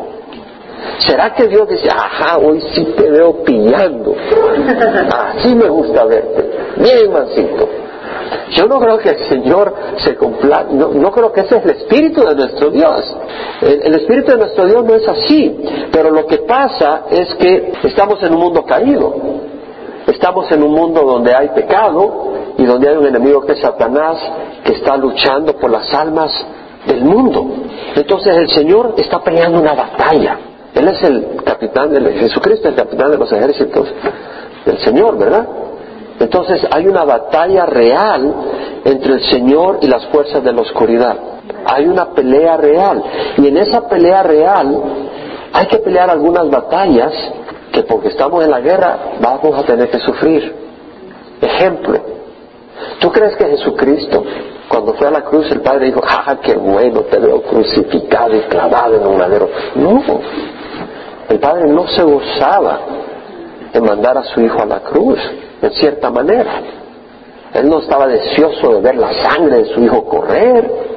¿Será 1.00 1.34
que 1.34 1.48
Dios 1.48 1.68
dice, 1.68 1.90
ajá, 1.90 2.38
hoy 2.38 2.62
sí 2.74 2.86
te 2.98 3.10
veo 3.10 3.44
pillando? 3.44 4.16
Así 5.38 5.56
me 5.56 5.68
gusta 5.70 6.06
verte. 6.06 6.50
Bien, 6.78 7.12
mancito. 7.12 7.83
Yo 8.52 8.68
no 8.68 8.80
creo 8.80 8.98
que 8.98 9.10
el 9.10 9.30
Señor 9.30 9.74
se 9.98 10.16
cumpla, 10.16 10.66
no, 10.70 11.12
creo 11.12 11.32
que 11.32 11.42
ese 11.42 11.58
es 11.58 11.66
el 11.66 11.72
espíritu 11.72 12.24
de 12.24 12.36
nuestro 12.36 12.70
Dios. 12.70 13.16
El, 13.62 13.96
espíritu 13.96 14.32
de 14.32 14.38
nuestro 14.38 14.66
Dios 14.66 14.84
no 14.84 14.96
es 14.96 15.08
así, 15.08 15.64
pero 15.92 16.12
lo 16.12 16.26
que 16.26 16.40
pasa 16.40 17.04
es 17.10 17.34
que 17.36 17.74
estamos 17.84 18.22
en 18.24 18.34
un 18.34 18.40
mundo 18.40 18.64
caído. 18.66 19.16
Estamos 20.08 20.52
en 20.52 20.64
un 20.64 20.72
mundo 20.74 21.02
donde 21.02 21.34
hay 21.34 21.50
pecado 21.50 22.34
y 22.58 22.66
donde 22.66 22.90
hay 22.90 22.98
un 22.98 23.08
enemigo 23.08 23.42
que 23.42 23.54
es 23.54 23.60
Satanás 23.60 24.18
que 24.64 24.74
está 24.74 24.98
luchando 24.98 25.54
por 25.58 25.72
las 25.72 25.94
almas 25.94 26.32
del 26.86 27.06
mundo. 27.06 27.50
Entonces 27.96 28.36
el 28.36 28.50
Señor 28.50 28.96
está 28.98 29.22
peleando 29.24 29.60
una 29.60 29.74
batalla. 29.74 30.38
Él 30.76 30.88
es 30.88 31.04
el 31.04 31.44
capitán 31.44 31.92
de 31.92 32.14
Jesucristo, 32.14 32.68
el 32.68 32.76
capitán 32.76 33.12
de 33.12 33.18
los 33.18 33.32
ejércitos 33.32 33.88
del 34.66 34.78
Señor, 34.80 35.18
¿verdad? 35.18 35.48
Entonces 36.24 36.66
hay 36.72 36.88
una 36.88 37.04
batalla 37.04 37.66
real 37.66 38.34
entre 38.86 39.16
el 39.16 39.30
Señor 39.30 39.80
y 39.82 39.88
las 39.88 40.06
fuerzas 40.08 40.42
de 40.42 40.54
la 40.54 40.62
oscuridad. 40.62 41.18
Hay 41.66 41.86
una 41.86 42.12
pelea 42.12 42.56
real. 42.56 43.04
Y 43.38 43.46
en 43.46 43.58
esa 43.58 43.90
pelea 43.90 44.24
real 44.24 44.84
hay 45.52 45.66
que 45.68 45.80
pelear 45.80 46.10
algunas 46.10 46.50
batallas 46.50 47.12
que 47.74 47.84
porque 47.84 48.08
estamos 48.08 48.42
en 48.42 48.52
la 48.52 48.62
guerra 48.62 48.98
vamos 49.20 49.60
a 49.60 49.64
tener 49.64 49.90
que 49.90 50.00
sufrir. 50.00 50.56
Ejemplo, 51.42 52.00
¿tú 53.00 53.12
crees 53.12 53.36
que 53.36 53.46
Jesucristo, 53.46 54.24
cuando 54.70 54.94
fue 54.94 55.08
a 55.10 55.12
la 55.12 55.24
cruz, 55.26 55.52
el 55.52 55.60
Padre 55.60 55.88
dijo, 55.88 56.02
¡ah, 56.08 56.38
qué 56.42 56.56
bueno, 56.56 57.02
te 57.02 57.20
veo 57.20 57.42
crucificado 57.42 58.34
y 58.34 58.42
clavado 58.44 58.96
en 58.96 59.06
un 59.06 59.18
madero? 59.18 59.50
No, 59.76 60.02
el 61.28 61.40
Padre 61.40 61.68
no 61.68 61.86
se 61.90 62.02
gozaba 62.02 62.80
en 63.74 63.84
mandar 63.84 64.18
a 64.18 64.24
su 64.24 64.40
Hijo 64.40 64.62
a 64.62 64.66
la 64.66 64.80
cruz 64.80 65.20
en 65.64 65.72
cierta 65.74 66.10
manera. 66.10 66.62
Él 67.54 67.70
no 67.70 67.80
estaba 67.80 68.08
deseoso 68.08 68.74
de 68.76 68.82
ver 68.82 68.96
la 68.96 69.14
sangre 69.22 69.60
de 69.60 69.66
su 69.66 69.82
hijo 69.82 70.04
correr. 70.06 70.94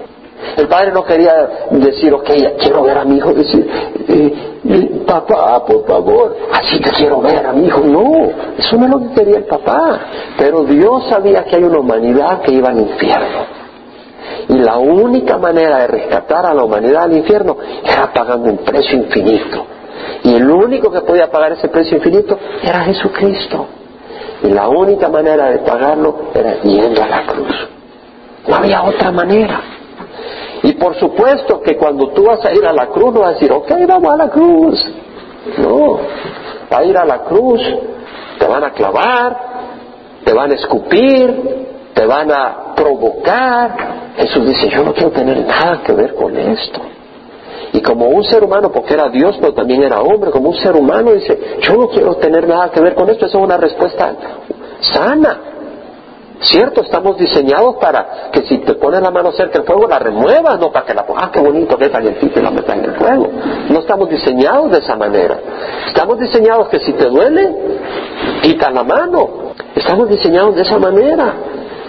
El 0.57 0.69
padre 0.69 0.93
no 0.93 1.05
quería 1.05 1.49
decir, 1.71 2.13
ok, 2.13 2.31
quiero 2.59 2.83
ver 2.83 2.99
a 2.99 3.05
mi 3.05 3.17
hijo, 3.17 3.33
decir, 3.33 3.69
eh, 4.09 5.05
papá, 5.07 5.65
por 5.65 5.87
favor, 5.87 6.37
así 6.53 6.81
te 6.81 6.91
quiero 6.91 7.21
ver 7.21 7.47
a 7.47 7.53
mi 7.53 7.67
hijo. 7.67 7.81
No, 7.81 8.31
eso 8.59 8.77
no 8.77 8.87
es 8.87 8.91
lo 8.91 9.01
que 9.01 9.15
quería 9.21 9.39
el 9.39 9.45
papá. 9.45 10.01
Pero 10.39 10.65
Dios 10.65 11.05
sabía 11.09 11.45
que 11.45 11.57
hay 11.57 11.65
una 11.65 11.79
humanidad 11.79 12.41
que 12.43 12.53
iba 12.53 12.69
al 12.69 12.79
infierno. 12.79 13.57
Y 14.49 14.59
la 14.59 14.79
única 14.79 15.39
manera 15.39 15.79
de 15.79 15.87
rescatar 15.89 16.47
a 16.47 16.55
la 16.55 16.65
humanidad 16.65 17.09
del 17.09 17.19
infierno 17.19 17.57
era 17.85 18.13
pagando 18.13 18.51
un 18.51 18.59
precio 18.59 18.97
infinito. 18.99 19.65
Y 20.23 20.35
el 20.35 20.51
único 20.51 20.91
que 20.91 21.01
podía 21.01 21.31
pagar 21.31 21.53
ese 21.53 21.69
precio 21.69 21.97
infinito 21.97 22.39
era 22.63 22.81
Jesucristo. 22.81 23.67
Y 24.47 24.51
la 24.51 24.69
única 24.69 25.09
manera 25.09 25.51
de 25.51 25.59
pagarlo 25.59 26.31
era 26.33 26.61
yendo 26.63 27.03
a 27.03 27.09
la 27.09 27.27
cruz. 27.27 27.69
No 28.47 28.55
había 28.55 28.85
otra 28.85 29.11
manera. 29.11 29.61
Y 30.63 30.73
por 30.75 30.95
supuesto 30.95 31.61
que 31.61 31.77
cuando 31.77 32.11
tú 32.11 32.25
vas 32.25 32.45
a 32.45 32.53
ir 32.53 32.65
a 32.65 32.73
la 32.73 32.87
cruz 32.87 33.13
no 33.13 33.21
vas 33.21 33.31
a 33.31 33.33
decir, 33.35 33.51
ok, 33.51 33.73
vamos 33.89 34.13
a 34.13 34.17
la 34.17 34.29
cruz. 34.29 34.95
No, 35.59 35.99
va 36.73 36.79
a 36.79 36.85
ir 36.85 36.97
a 36.97 37.05
la 37.05 37.25
cruz, 37.25 37.61
te 38.39 38.47
van 38.47 38.63
a 38.63 38.71
clavar, 38.71 39.37
te 40.25 40.33
van 40.33 40.53
a 40.53 40.55
escupir, 40.55 41.67
te 41.93 42.07
van 42.07 42.31
a 42.31 42.75
provocar. 42.77 44.13
Jesús 44.17 44.47
dice, 44.47 44.69
yo 44.69 44.85
no 44.85 44.95
quiero 44.95 45.11
tener 45.11 45.45
nada 45.45 45.83
que 45.85 45.93
ver 45.93 46.15
con 46.15 46.37
esto. 46.37 46.81
Y 47.77 47.83
como 47.83 48.07
un 48.07 48.25
ser 48.25 48.43
humano, 48.43 48.73
porque 48.73 48.95
era 48.95 49.11
Dios, 49.11 49.37
pero 49.39 49.53
también 49.53 49.83
era 49.83 50.01
hombre, 50.01 50.31
como 50.31 50.49
un 50.49 50.57
ser 50.57 50.75
humano 50.75 51.13
dice, 51.13 51.59
yo 51.61 51.77
no 51.77 51.89
quiero 51.89 52.15
tener 52.15 52.49
nada 52.49 52.71
que 52.71 52.81
ver 52.81 52.95
con 52.95 53.11
esto. 53.11 53.27
Esa 53.27 53.37
es 53.37 53.45
una 53.45 53.59
respuesta 53.59 54.17
sana. 54.81 55.41
Cierto, 56.41 56.81
estamos 56.81 57.19
diseñados 57.19 57.77
para 57.77 58.31
que 58.33 58.47
si 58.47 58.59
te 58.61 58.77
pones 58.77 59.03
la 59.03 59.11
mano 59.11 59.31
cerca 59.33 59.59
del 59.59 59.67
fuego 59.67 59.87
la 59.87 59.99
remuevas, 59.99 60.59
no 60.59 60.73
para 60.73 60.87
que 60.87 60.95
la 60.95 61.05
ah, 61.17 61.31
qué 61.31 61.41
bonito, 61.41 61.77
qué 61.77 61.91
calientito 61.91 62.41
y 62.41 62.43
la 62.43 62.51
metas 62.51 62.79
en 62.79 62.85
el 62.87 62.95
fuego. 62.95 63.29
No 63.69 63.79
estamos 63.81 64.09
diseñados 64.09 64.71
de 64.71 64.79
esa 64.79 64.97
manera. 64.97 65.39
Estamos 65.89 66.19
diseñados 66.19 66.69
que 66.69 66.81
si 66.81 66.95
te 66.95 67.11
duele, 67.11 67.57
quita 68.41 68.71
la 68.71 68.85
mano. 68.85 69.53
Estamos 69.75 70.09
diseñados 70.09 70.55
de 70.55 70.63
esa 70.63 70.79
manera. 70.79 71.35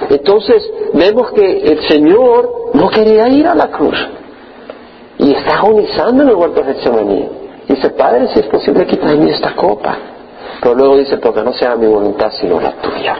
Entonces 0.09 0.69
vemos 0.93 1.31
que 1.31 1.61
el 1.61 1.87
Señor 1.87 2.71
no 2.73 2.89
quería 2.89 3.29
ir 3.29 3.47
a 3.47 3.55
la 3.55 3.67
cruz 3.67 4.16
y 5.19 5.33
está 5.33 5.57
agonizando 5.57 6.23
en 6.23 6.29
el 6.29 6.35
huerto 6.35 6.61
de 6.61 6.73
Getsemaní. 6.73 7.29
Dice, 7.67 7.89
Padre, 7.91 8.27
si 8.33 8.39
es 8.39 8.47
posible, 8.47 8.85
quita 8.85 9.07
de 9.07 9.17
mí 9.17 9.29
esta 9.29 9.55
copa. 9.55 9.97
Pero 10.61 10.75
luego 10.75 10.97
dice, 10.97 11.17
porque 11.17 11.43
no 11.43 11.53
sea 11.53 11.75
mi 11.75 11.87
voluntad 11.87 12.31
sino 12.39 12.59
la 12.59 12.71
tuya. 12.73 13.15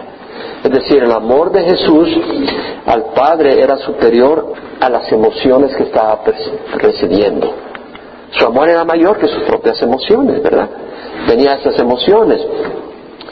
Es 0.64 0.72
decir, 0.72 1.04
el 1.04 1.12
amor 1.12 1.52
de 1.52 1.64
Jesús 1.64 2.10
al 2.86 3.06
Padre 3.16 3.62
era 3.62 3.78
superior 3.78 4.54
a 4.80 4.90
las 4.90 5.12
emociones 5.12 5.76
que 5.76 5.84
estaba 5.84 6.22
recibiendo. 6.76 7.54
Su 8.32 8.46
amor 8.46 8.70
era 8.70 8.84
mayor 8.84 9.18
que 9.18 9.28
sus 9.28 9.44
propias 9.44 9.82
emociones, 9.82 10.42
¿verdad? 10.42 10.70
Tenía 11.28 11.56
esas 11.56 11.80
emociones. 11.80 12.46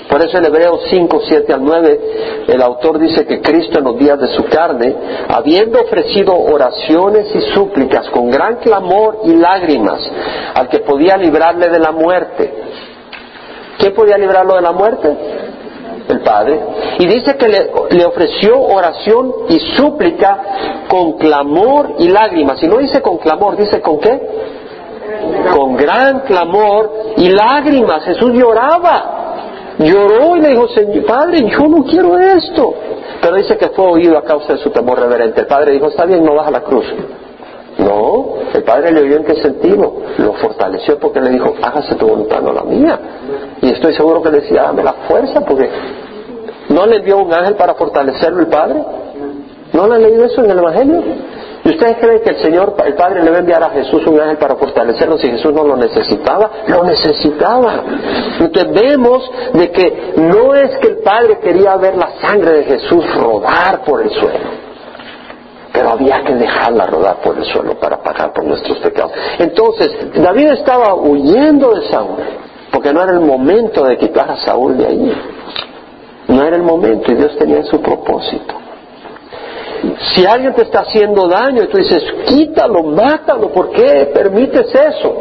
Por 0.10 0.22
eso 0.22 0.38
en 0.38 0.46
Hebreos 0.46 0.82
5, 0.90 1.22
7 1.28 1.54
al 1.54 1.64
9, 1.64 2.02
el 2.48 2.62
autor 2.62 3.00
dice 3.00 3.26
que 3.26 3.42
Cristo 3.42 3.80
en 3.80 3.86
los 3.86 3.98
días 3.98 4.20
de 4.20 4.28
su 4.28 4.44
carne, 4.46 4.96
habiendo 5.28 5.82
ofrecido 5.82 6.38
oraciones 6.38 7.36
y 7.36 7.42
súplicas 7.54 8.10
con 8.10 8.30
gran 8.30 8.58
clamor 8.58 9.22
y 9.24 9.34
lágrimas 9.34 10.00
al 10.54 10.70
que 10.70 10.80
podía 10.80 11.18
librarle 11.18 11.70
de 11.70 11.80
la 11.80 11.92
muerte. 11.92 12.54
¿Quién 13.80 13.94
podía 13.94 14.18
librarlo 14.18 14.56
de 14.56 14.62
la 14.62 14.72
muerte? 14.72 15.18
El 16.08 16.20
Padre. 16.22 16.60
Y 17.00 17.08
dice 17.08 17.36
que 17.36 17.48
le, 17.48 17.72
le 17.90 18.06
ofreció 18.06 18.62
oración 18.62 19.34
y 19.50 19.60
súplica 19.76 20.86
con 20.88 21.14
clamor 21.14 21.96
y 21.98 22.10
lágrimas. 22.10 22.62
Y 22.62 22.68
no 22.68 22.78
dice 22.78 23.02
con 23.02 23.18
clamor, 23.18 23.58
dice 23.58 23.82
con 23.82 24.00
qué? 24.00 24.22
Con 25.52 25.76
gran 25.76 26.20
clamor 26.22 26.92
y 27.18 27.30
lágrimas. 27.30 28.04
Jesús 28.04 28.34
lloraba 28.34 29.25
Lloró 29.80 30.38
y 30.38 30.42
le 30.42 30.50
dijo, 30.50 30.68
Señor, 30.70 31.06
Padre, 31.06 31.50
yo 31.50 31.68
no 31.68 31.84
quiero 31.84 32.18
esto. 32.18 32.74
Pero 33.22 33.36
dice 33.36 33.58
que 33.58 33.70
fue 33.70 33.86
oído 33.86 34.18
a 34.18 34.24
causa 34.24 34.54
de 34.54 34.60
su 34.60 34.70
temor 34.70 35.00
reverente. 35.00 35.42
El 35.42 35.48
Padre 35.48 35.74
dijo, 35.74 35.88
está 35.88 36.06
bien, 36.06 36.24
no 36.24 36.36
vas 36.36 36.48
a 36.48 36.52
la 36.52 36.62
cruz. 36.62 36.86
No, 37.78 38.36
el 38.54 38.64
Padre 38.64 38.92
le 38.92 39.02
oyó 39.02 39.18
en 39.18 39.26
qué 39.26 39.36
sentido. 39.42 39.98
Lo 40.18 40.34
fortaleció 40.34 40.98
porque 40.98 41.20
le 41.20 41.32
dijo, 41.32 41.54
hágase 41.62 41.96
tu 41.96 42.08
voluntad, 42.08 42.42
no 42.42 42.54
la 42.54 42.64
mía. 42.64 43.00
Y 43.62 43.70
estoy 43.70 43.94
seguro 43.94 44.22
que 44.22 44.32
le 44.32 44.42
decía, 44.42 44.64
dame 44.64 44.84
la 44.84 44.94
fuerza 45.08 45.42
porque 45.42 45.70
no 46.70 46.86
le 46.86 46.98
envió 46.98 47.18
un 47.18 47.34
ángel 47.34 47.56
para 47.56 47.74
fortalecerlo 47.74 48.40
el 48.40 48.48
Padre. 48.48 48.82
¿No 49.74 49.88
le 49.88 49.96
han 49.96 50.04
leído 50.04 50.26
eso 50.26 50.44
en 50.44 50.52
el 50.52 50.58
Evangelio? 50.58 51.04
¿Y 51.66 51.70
ustedes 51.70 51.98
creen 51.98 52.22
que 52.22 52.30
el 52.30 52.42
Señor, 52.44 52.76
el 52.86 52.94
Padre, 52.94 53.24
le 53.24 53.32
va 53.32 53.38
a 53.38 53.40
enviar 53.40 53.64
a 53.64 53.72
Jesús 53.72 54.06
un 54.06 54.20
ángel 54.20 54.38
para 54.38 54.56
fortalecerlo 54.56 55.18
si 55.18 55.32
Jesús 55.32 55.52
no 55.52 55.64
lo 55.64 55.76
necesitaba? 55.76 56.52
Lo 56.68 56.84
necesitaba. 56.84 57.84
Entonces 58.40 58.72
vemos 58.72 59.32
de 59.52 59.72
que 59.72 60.14
no 60.18 60.54
es 60.54 60.78
que 60.78 60.90
el 60.90 60.98
Padre 60.98 61.40
quería 61.40 61.76
ver 61.78 61.98
la 61.98 62.20
sangre 62.22 62.52
de 62.52 62.64
Jesús 62.66 63.04
rodar 63.16 63.84
por 63.84 64.04
el 64.04 64.12
suelo, 64.12 64.48
pero 65.74 65.90
había 65.90 66.24
que 66.24 66.36
dejarla 66.36 66.86
rodar 66.86 67.16
por 67.24 67.36
el 67.36 67.46
suelo 67.46 67.80
para 67.80 67.98
pagar 67.98 68.32
por 68.32 68.44
nuestros 68.44 68.78
pecados. 68.78 69.14
Entonces, 69.40 69.92
David 70.22 70.50
estaba 70.52 70.94
huyendo 70.94 71.74
de 71.74 71.90
Saúl, 71.90 72.20
porque 72.72 72.94
no 72.94 73.02
era 73.02 73.14
el 73.14 73.22
momento 73.22 73.86
de 73.86 73.98
quitar 73.98 74.30
a 74.30 74.38
Saúl 74.38 74.78
de 74.78 74.86
allí. 74.86 75.14
No 76.28 76.44
era 76.44 76.58
el 76.58 76.64
momento 76.64 77.12
y 77.12 77.16
Dios 77.16 77.36
tenía 77.40 77.64
su 77.64 77.82
propósito. 77.82 78.65
Si 80.14 80.26
alguien 80.26 80.54
te 80.54 80.64
está 80.64 80.82
haciendo 80.82 81.28
daño 81.28 81.64
y 81.64 81.68
tú 81.68 81.78
dices, 81.78 82.04
quítalo, 82.26 82.84
mátalo, 82.84 83.50
¿por 83.50 83.72
qué 83.72 84.12
permites 84.14 84.74
eso? 84.74 85.16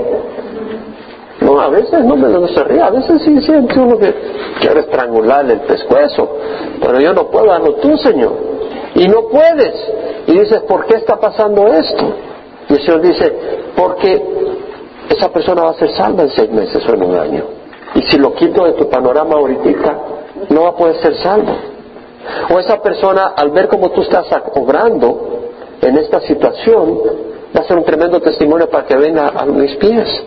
No, 1.41 1.61
a 1.61 1.69
veces 1.69 2.05
no 2.05 2.17
me 2.17 2.29
lo 2.29 2.47
ríe, 2.47 2.81
a 2.81 2.91
veces 2.91 3.23
sí 3.23 3.41
siente 3.43 3.79
uno 3.79 3.99
que 3.99 4.15
quiere 4.61 4.81
estrangularle 4.81 5.55
el 5.55 5.61
pescuezo, 5.61 6.37
pero 6.81 7.01
yo 7.01 7.13
no 7.13 7.29
puedo 7.29 7.47
darlo 7.47 7.75
tú, 7.75 7.97
Señor. 7.99 8.33
Y 8.95 9.09
no 9.09 9.29
puedes. 9.29 9.75
Y 10.27 10.33
dices, 10.33 10.61
¿por 10.63 10.87
qué 10.87 10.97
está 10.97 11.17
pasando 11.17 11.67
esto? 11.67 12.15
Y 12.69 12.75
el 12.75 12.81
Señor 12.81 13.01
dice, 13.03 13.37
porque 13.77 14.23
esa 15.11 15.29
persona 15.31 15.65
va 15.65 15.71
a 15.71 15.75
ser 15.75 15.91
salva 15.91 16.23
en 16.23 16.31
seis 16.31 16.51
meses 16.51 16.83
o 16.89 16.95
en 16.95 17.03
un 17.03 17.17
año. 17.17 17.45
Y 17.95 18.03
si 18.03 18.17
lo 18.17 18.35
quito 18.35 18.65
de 18.65 18.73
tu 18.73 18.89
panorama 18.89 19.35
ahorita, 19.35 19.99
no 20.49 20.63
va 20.63 20.69
a 20.71 20.77
poder 20.77 20.97
ser 21.03 21.17
salvo. 21.17 21.74
O 22.51 22.59
esa 22.59 22.81
persona, 22.81 23.33
al 23.37 23.51
ver 23.51 23.69
cómo 23.69 23.91
tú 23.91 24.03
estás 24.03 24.27
obrando 24.55 25.51
en 25.81 25.99
esta 25.99 26.21
situación, 26.21 27.01
va 27.57 27.61
a 27.61 27.65
ser 27.65 27.77
un 27.77 27.85
tremendo 27.85 28.21
testimonio 28.21 28.69
para 28.69 28.87
que 28.87 28.97
venga 28.97 29.29
a 29.29 29.45
mis 29.47 29.77
pies. 29.77 30.25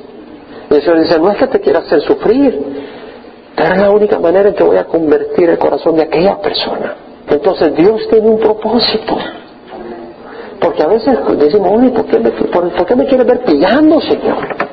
Y 0.70 0.76
el 0.76 0.82
Señor 0.82 1.00
dice, 1.02 1.20
no 1.20 1.32
es 1.32 1.38
que 1.38 1.48
te 1.48 1.60
quiera 1.60 1.80
hacer 1.80 2.02
sufrir, 2.02 2.60
pero 3.56 3.74
es 3.74 3.82
la 3.82 3.90
única 3.90 4.20
manera 4.20 4.50
en 4.50 4.56
que 4.56 4.64
voy 4.64 4.78
a 4.78 4.86
convertir 4.86 5.50
el 5.50 5.58
corazón 5.58 5.96
de 5.96 6.04
aquella 6.04 6.40
persona. 6.40 6.96
Entonces 7.30 7.76
Dios 7.76 8.08
tiene 8.10 8.30
un 8.30 8.40
propósito. 8.40 9.18
Porque 10.60 10.84
a 10.84 10.88
veces 10.88 11.18
decimos, 11.38 11.92
¿por 11.92 12.06
qué 12.06 12.20
me, 12.20 12.32
por, 12.32 12.86
qué 12.86 12.96
me 12.96 13.24
ver 13.24 13.40
pillando, 13.46 14.02
Señor? 14.02 14.67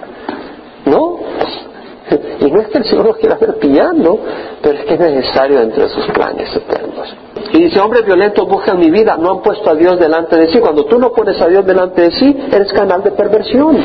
¿No? 2.54 2.60
Es 2.60 2.68
que 2.68 2.78
el 2.78 2.84
Señor 2.84 3.06
nos 3.06 3.16
quiera 3.16 3.34
ver 3.34 3.56
pillando, 3.56 4.16
pero 4.62 4.78
es 4.78 4.84
que 4.84 4.94
es 4.94 5.00
necesario 5.00 5.58
dentro 5.58 5.82
de 5.82 5.88
sus 5.88 6.06
planes 6.06 6.54
eternos. 6.54 7.16
Y 7.52 7.64
dice, 7.64 7.80
hombres 7.80 8.06
violentos 8.06 8.48
buscan 8.48 8.78
mi 8.78 8.90
vida, 8.90 9.16
no 9.16 9.32
han 9.32 9.42
puesto 9.42 9.70
a 9.70 9.74
Dios 9.74 9.98
delante 9.98 10.36
de 10.36 10.52
sí. 10.52 10.60
Cuando 10.60 10.84
tú 10.84 10.96
no 11.00 11.10
pones 11.12 11.40
a 11.40 11.48
Dios 11.48 11.66
delante 11.66 12.02
de 12.02 12.10
sí, 12.12 12.36
eres 12.52 12.72
canal 12.72 13.02
de 13.02 13.10
perversión. 13.10 13.76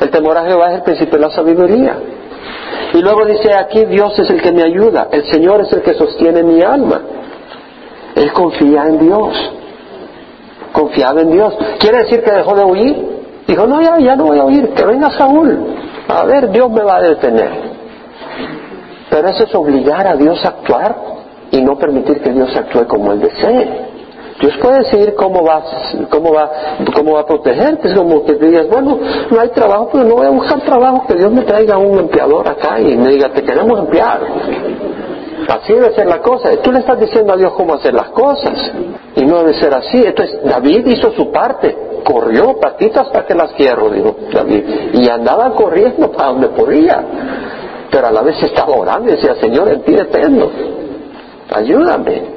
El 0.00 0.10
temor 0.10 0.38
a 0.38 0.46
Jehová 0.46 0.70
es 0.70 0.76
el 0.78 0.82
principio 0.82 1.18
de 1.18 1.26
la 1.26 1.30
sabiduría. 1.30 1.94
Y 2.94 3.02
luego 3.02 3.26
dice, 3.26 3.52
aquí 3.52 3.84
Dios 3.84 4.18
es 4.18 4.30
el 4.30 4.40
que 4.40 4.52
me 4.52 4.62
ayuda, 4.62 5.08
el 5.12 5.24
Señor 5.30 5.60
es 5.60 5.72
el 5.74 5.82
que 5.82 5.92
sostiene 5.92 6.42
mi 6.42 6.62
alma. 6.62 7.02
Él 8.14 8.32
confía 8.32 8.86
en 8.86 8.98
Dios. 8.98 9.52
Confiaba 10.72 11.20
en 11.20 11.32
Dios. 11.32 11.54
¿Quiere 11.78 11.98
decir 11.98 12.22
que 12.22 12.32
dejó 12.32 12.56
de 12.56 12.64
huir? 12.64 12.96
Dijo, 13.46 13.66
no, 13.66 13.82
ya, 13.82 13.98
ya 13.98 14.16
no 14.16 14.24
voy 14.24 14.38
a 14.38 14.44
huir, 14.44 14.70
que 14.70 14.84
venga 14.86 15.10
Saúl. 15.10 15.83
A 16.08 16.24
ver, 16.24 16.50
Dios 16.50 16.70
me 16.70 16.82
va 16.82 16.96
a 16.96 17.02
detener. 17.02 17.50
Pero 19.10 19.28
eso 19.28 19.44
es 19.44 19.54
obligar 19.54 20.06
a 20.06 20.16
Dios 20.16 20.44
a 20.44 20.48
actuar 20.48 20.96
y 21.50 21.62
no 21.62 21.76
permitir 21.78 22.20
que 22.20 22.32
Dios 22.32 22.54
actúe 22.56 22.86
como 22.86 23.12
Él 23.12 23.20
desee. 23.20 23.94
Dios 24.40 24.56
puede 24.60 24.78
decidir 24.78 25.14
cómo 25.14 25.44
va, 25.44 25.62
cómo 26.10 26.32
va, 26.32 26.50
cómo 26.94 27.12
va 27.12 27.20
a 27.20 27.26
protegerte. 27.26 27.88
Es 27.88 27.94
como 27.94 28.24
que 28.24 28.34
digas, 28.34 28.68
bueno, 28.68 28.98
no 29.30 29.40
hay 29.40 29.48
trabajo, 29.50 29.90
pero 29.92 30.04
no 30.04 30.16
voy 30.16 30.26
a 30.26 30.30
buscar 30.30 30.60
trabajo, 30.62 31.06
que 31.06 31.14
Dios 31.14 31.30
me 31.32 31.42
traiga 31.42 31.78
un 31.78 31.98
empleador 31.98 32.48
acá 32.48 32.80
y 32.80 32.96
me 32.96 33.10
diga, 33.10 33.32
te 33.32 33.42
queremos 33.42 33.78
emplear. 33.78 34.20
Así 35.48 35.72
debe 35.72 35.94
ser 35.94 36.06
la 36.06 36.20
cosa. 36.20 36.50
Tú 36.62 36.72
le 36.72 36.80
estás 36.80 36.98
diciendo 36.98 37.32
a 37.32 37.36
Dios 37.36 37.52
cómo 37.54 37.74
hacer 37.74 37.94
las 37.94 38.10
cosas. 38.10 38.72
Y 39.16 39.24
no 39.24 39.38
debe 39.38 39.54
ser 39.54 39.74
así. 39.74 40.04
Entonces, 40.04 40.40
David 40.44 40.86
hizo 40.86 41.12
su 41.12 41.30
parte. 41.30 41.76
Corrió 42.04 42.58
patitas 42.60 43.08
para 43.08 43.26
que 43.26 43.34
las 43.34 43.52
quiero, 43.52 43.88
dijo 43.90 44.16
David. 44.32 44.64
Y 44.94 45.08
andaba 45.08 45.50
corriendo 45.54 46.10
para 46.12 46.30
donde 46.30 46.48
podía. 46.48 47.02
Pero 47.90 48.06
a 48.06 48.10
la 48.10 48.22
vez 48.22 48.42
estaba 48.42 48.74
orando 48.74 49.10
y 49.10 49.16
decía, 49.16 49.34
Señor, 49.36 49.68
en 49.68 49.82
ti 49.82 49.92
dependo. 49.92 50.50
Ayúdame. 51.52 52.34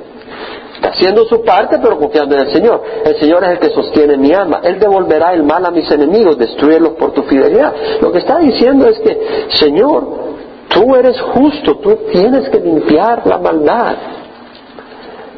haciendo 0.83 1.25
su 1.25 1.43
parte, 1.43 1.79
pero 1.81 1.97
confiando 1.97 2.35
en 2.35 2.41
el 2.41 2.53
Señor. 2.53 2.83
El 3.03 3.15
Señor 3.19 3.43
es 3.43 3.49
el 3.51 3.59
que 3.59 3.69
sostiene 3.71 4.17
mi 4.17 4.31
alma. 4.33 4.61
Él 4.63 4.79
devolverá 4.79 5.33
el 5.33 5.43
mal 5.43 5.65
a 5.65 5.71
mis 5.71 5.89
enemigos, 5.91 6.37
destruirlos 6.37 6.93
por 6.93 7.13
tu 7.13 7.23
fidelidad. 7.23 7.73
Lo 8.01 8.11
que 8.11 8.19
está 8.19 8.37
diciendo 8.37 8.87
es 8.87 8.99
que, 8.99 9.47
Señor, 9.49 10.26
tú 10.69 10.95
eres 10.95 11.19
justo, 11.21 11.77
tú 11.77 11.97
tienes 12.11 12.49
que 12.49 12.59
limpiar 12.59 13.25
la 13.25 13.37
maldad. 13.37 13.95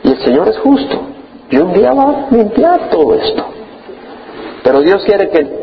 Y 0.04 0.12
el 0.12 0.20
Señor 0.20 0.48
es 0.50 0.58
justo. 0.60 1.00
Y 1.50 1.58
un 1.58 1.74
día 1.74 1.94
va 1.94 2.04
a 2.04 2.28
limpiar 2.32 2.90
todo 2.90 3.16
esto. 3.16 3.44
Pero 4.64 4.82
Dios 4.82 5.04
quiere 5.06 5.30
que 5.30 5.60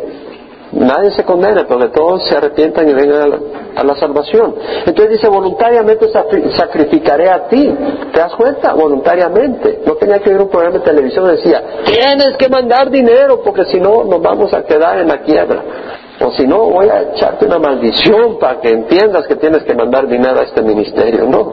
nadie 0.72 1.10
se 1.12 1.24
condene, 1.24 1.64
porque 1.64 1.88
todos 1.88 2.26
se 2.28 2.36
arrepientan 2.36 2.88
y 2.88 2.92
vengan 2.92 3.40
a 3.76 3.84
la, 3.84 3.94
salvación. 3.94 4.54
Entonces 4.84 5.10
dice, 5.10 5.28
voluntariamente 5.28 6.08
sacrificaré 6.56 7.30
a 7.30 7.46
ti. 7.46 7.72
¿Te 8.12 8.18
das 8.18 8.34
cuenta? 8.34 8.72
Voluntariamente. 8.74 9.82
No 9.86 9.94
tenía 9.94 10.18
que 10.18 10.30
ver 10.30 10.42
un 10.42 10.48
programa 10.48 10.78
de 10.78 10.84
televisión 10.84 11.26
que 11.26 11.32
decía, 11.32 11.62
tienes 11.84 12.36
que 12.38 12.48
mandar 12.48 12.90
dinero, 12.90 13.42
porque 13.44 13.64
si 13.66 13.78
no 13.78 14.04
nos 14.04 14.20
vamos 14.20 14.52
a 14.52 14.64
quedar 14.64 14.98
en 14.98 15.08
la 15.08 15.22
quiebra. 15.22 15.62
O 16.18 16.30
si 16.32 16.46
no, 16.46 16.70
voy 16.70 16.88
a 16.88 17.02
echarte 17.02 17.44
una 17.44 17.58
maldición 17.58 18.38
para 18.38 18.58
que 18.60 18.70
entiendas 18.70 19.26
que 19.26 19.36
tienes 19.36 19.64
que 19.64 19.74
mandar 19.74 20.08
dinero 20.08 20.40
a 20.40 20.44
este 20.44 20.62
ministerio, 20.62 21.26
¿no? 21.26 21.52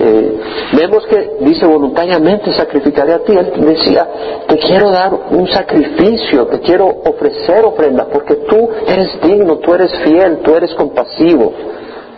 Eh, 0.00 0.40
vemos 0.72 1.06
que 1.06 1.36
dice 1.40 1.66
voluntariamente 1.66 2.54
sacrificaré 2.54 3.12
a 3.12 3.18
ti. 3.18 3.32
Él 3.32 3.52
decía, 3.54 4.08
te 4.46 4.56
quiero 4.58 4.90
dar 4.90 5.12
un 5.12 5.46
sacrificio, 5.48 6.46
te 6.46 6.60
quiero 6.60 6.86
ofrecer 6.86 7.64
ofrenda, 7.66 8.06
porque 8.10 8.36
tú 8.48 8.70
eres 8.86 9.20
digno, 9.20 9.56
tú 9.58 9.74
eres 9.74 9.92
fiel, 10.02 10.38
tú 10.38 10.54
eres 10.54 10.74
compasivo. 10.74 11.52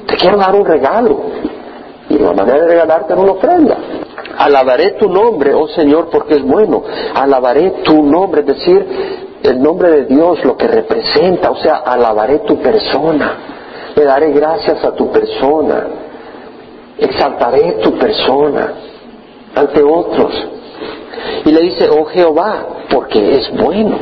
Te 0.06 0.16
quiero 0.16 0.36
dar 0.36 0.54
un 0.54 0.64
regalo. 0.64 1.20
Y 2.08 2.18
la 2.18 2.32
manera 2.32 2.60
de 2.60 2.68
regalarte 2.68 3.14
es 3.14 3.18
una 3.18 3.32
ofrenda. 3.32 3.76
Alabaré 4.38 4.92
tu 4.92 5.08
nombre, 5.08 5.54
oh 5.54 5.66
Señor, 5.68 6.08
porque 6.10 6.34
es 6.34 6.42
bueno. 6.42 6.84
Alabaré 7.14 7.82
tu 7.82 8.02
nombre, 8.04 8.42
es 8.42 8.46
decir, 8.46 8.86
el 9.42 9.62
nombre 9.62 9.90
de 9.90 10.04
Dios, 10.04 10.44
lo 10.44 10.56
que 10.56 10.66
representa, 10.66 11.50
o 11.50 11.56
sea, 11.56 11.76
alabaré 11.76 12.40
tu 12.40 12.58
persona, 12.58 13.36
le 13.96 14.04
daré 14.04 14.32
gracias 14.32 14.84
a 14.84 14.92
tu 14.92 15.10
persona, 15.10 15.86
exaltaré 16.98 17.78
tu 17.82 17.96
persona 17.98 18.72
ante 19.54 19.82
otros. 19.82 20.32
Y 21.44 21.50
le 21.50 21.60
dice, 21.62 21.88
oh 21.88 22.04
Jehová, 22.04 22.66
porque 22.90 23.36
es 23.36 23.50
bueno, 23.56 23.98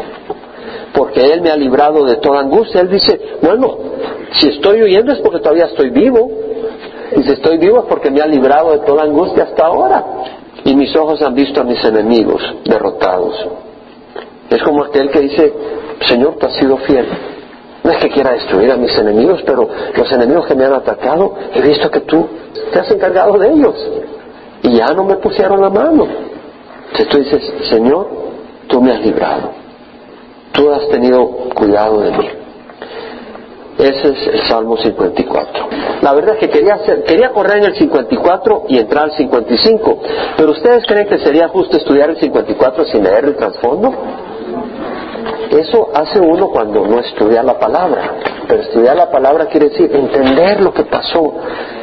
porque 0.93 1.25
Él 1.33 1.41
me 1.41 1.51
ha 1.51 1.57
librado 1.57 2.05
de 2.05 2.17
toda 2.17 2.41
angustia. 2.41 2.81
Él 2.81 2.91
dice, 2.91 3.39
bueno, 3.41 3.79
si 4.33 4.49
estoy 4.49 4.83
huyendo 4.83 5.13
es 5.13 5.21
porque 5.21 5.39
todavía 5.39 5.67
estoy 5.67 5.91
vivo, 5.91 6.31
y 7.17 7.23
si 7.23 7.33
estoy 7.33 7.59
vivo 7.59 7.79
es 7.81 7.85
porque 7.87 8.11
me 8.11 8.21
ha 8.21 8.27
librado 8.27 8.73
de 8.73 8.79
toda 8.81 9.05
angustia 9.05 9.45
hasta 9.45 9.67
ahora. 9.67 10.05
Y 10.65 10.75
mis 10.75 10.95
ojos 10.97 11.23
han 11.23 11.35
visto 11.35 11.61
a 11.61 11.65
mis 11.65 11.83
enemigos 11.85 12.43
derrotados. 12.65 13.35
Es 14.51 14.63
como 14.63 14.85
aquel 14.85 15.11
que 15.11 15.21
dice, 15.21 15.53
Señor, 16.07 16.37
tú 16.39 16.47
has 16.47 16.55
sido 16.55 16.77
fiel. 16.79 17.07
No 17.85 17.91
es 17.93 17.99
que 17.99 18.11
quiera 18.11 18.33
destruir 18.33 18.71
a 18.71 18.77
mis 18.77 18.97
enemigos, 18.99 19.43
pero 19.47 19.69
los 19.95 20.13
enemigos 20.13 20.47
que 20.47 20.55
me 20.55 20.65
han 20.65 20.75
atacado, 20.75 21.35
he 21.55 21.61
visto 21.61 21.91
que 21.91 22.01
tú 22.01 22.27
te 22.73 22.79
has 22.79 22.91
encargado 22.91 23.39
de 23.39 23.51
ellos. 23.51 23.75
Y 24.63 24.77
ya 24.77 24.89
no 24.89 25.05
me 25.05 25.17
pusieron 25.17 25.61
la 25.61 25.71
mano. 25.71 26.07
Entonces 26.91 27.09
tú 27.09 27.19
dices, 27.19 27.69
Señor, 27.71 28.09
tú 28.67 28.81
me 28.81 28.93
has 28.93 29.01
librado. 29.01 29.53
Tú 30.53 30.71
has 30.71 30.89
tenido 30.89 31.27
cuidado 31.55 32.01
de 32.01 32.11
mí. 32.11 32.29
Ese 33.79 34.09
es 34.09 34.27
el 34.35 34.49
Salmo 34.49 34.77
54. 34.77 35.69
La 36.03 36.13
verdad 36.13 36.35
es 36.35 36.41
que 36.41 36.51
quería, 36.51 36.75
hacer, 36.75 37.05
quería 37.05 37.31
correr 37.31 37.59
en 37.59 37.65
el 37.67 37.77
54 37.77 38.65
y 38.69 38.79
entrar 38.79 39.05
al 39.05 39.13
55, 39.13 40.01
pero 40.37 40.51
¿ustedes 40.51 40.85
creen 40.85 41.07
que 41.07 41.19
sería 41.19 41.49
justo 41.49 41.77
estudiar 41.77 42.11
el 42.11 42.17
54 42.17 42.85
sin 42.87 43.05
leer 43.05 43.27
el 43.27 43.37
trasfondo? 43.37 43.95
Eso 45.51 45.91
hace 45.95 46.21
uno 46.21 46.49
cuando 46.49 46.87
no 46.87 47.01
estudia 47.01 47.43
la 47.43 47.59
palabra. 47.59 48.15
Pero 48.47 48.63
estudiar 48.63 48.97
la 48.97 49.11
palabra 49.11 49.47
quiere 49.47 49.71
decir 49.71 49.95
entender 49.95 50.61
lo 50.61 50.73
que 50.73 50.85
pasó. 50.85 51.35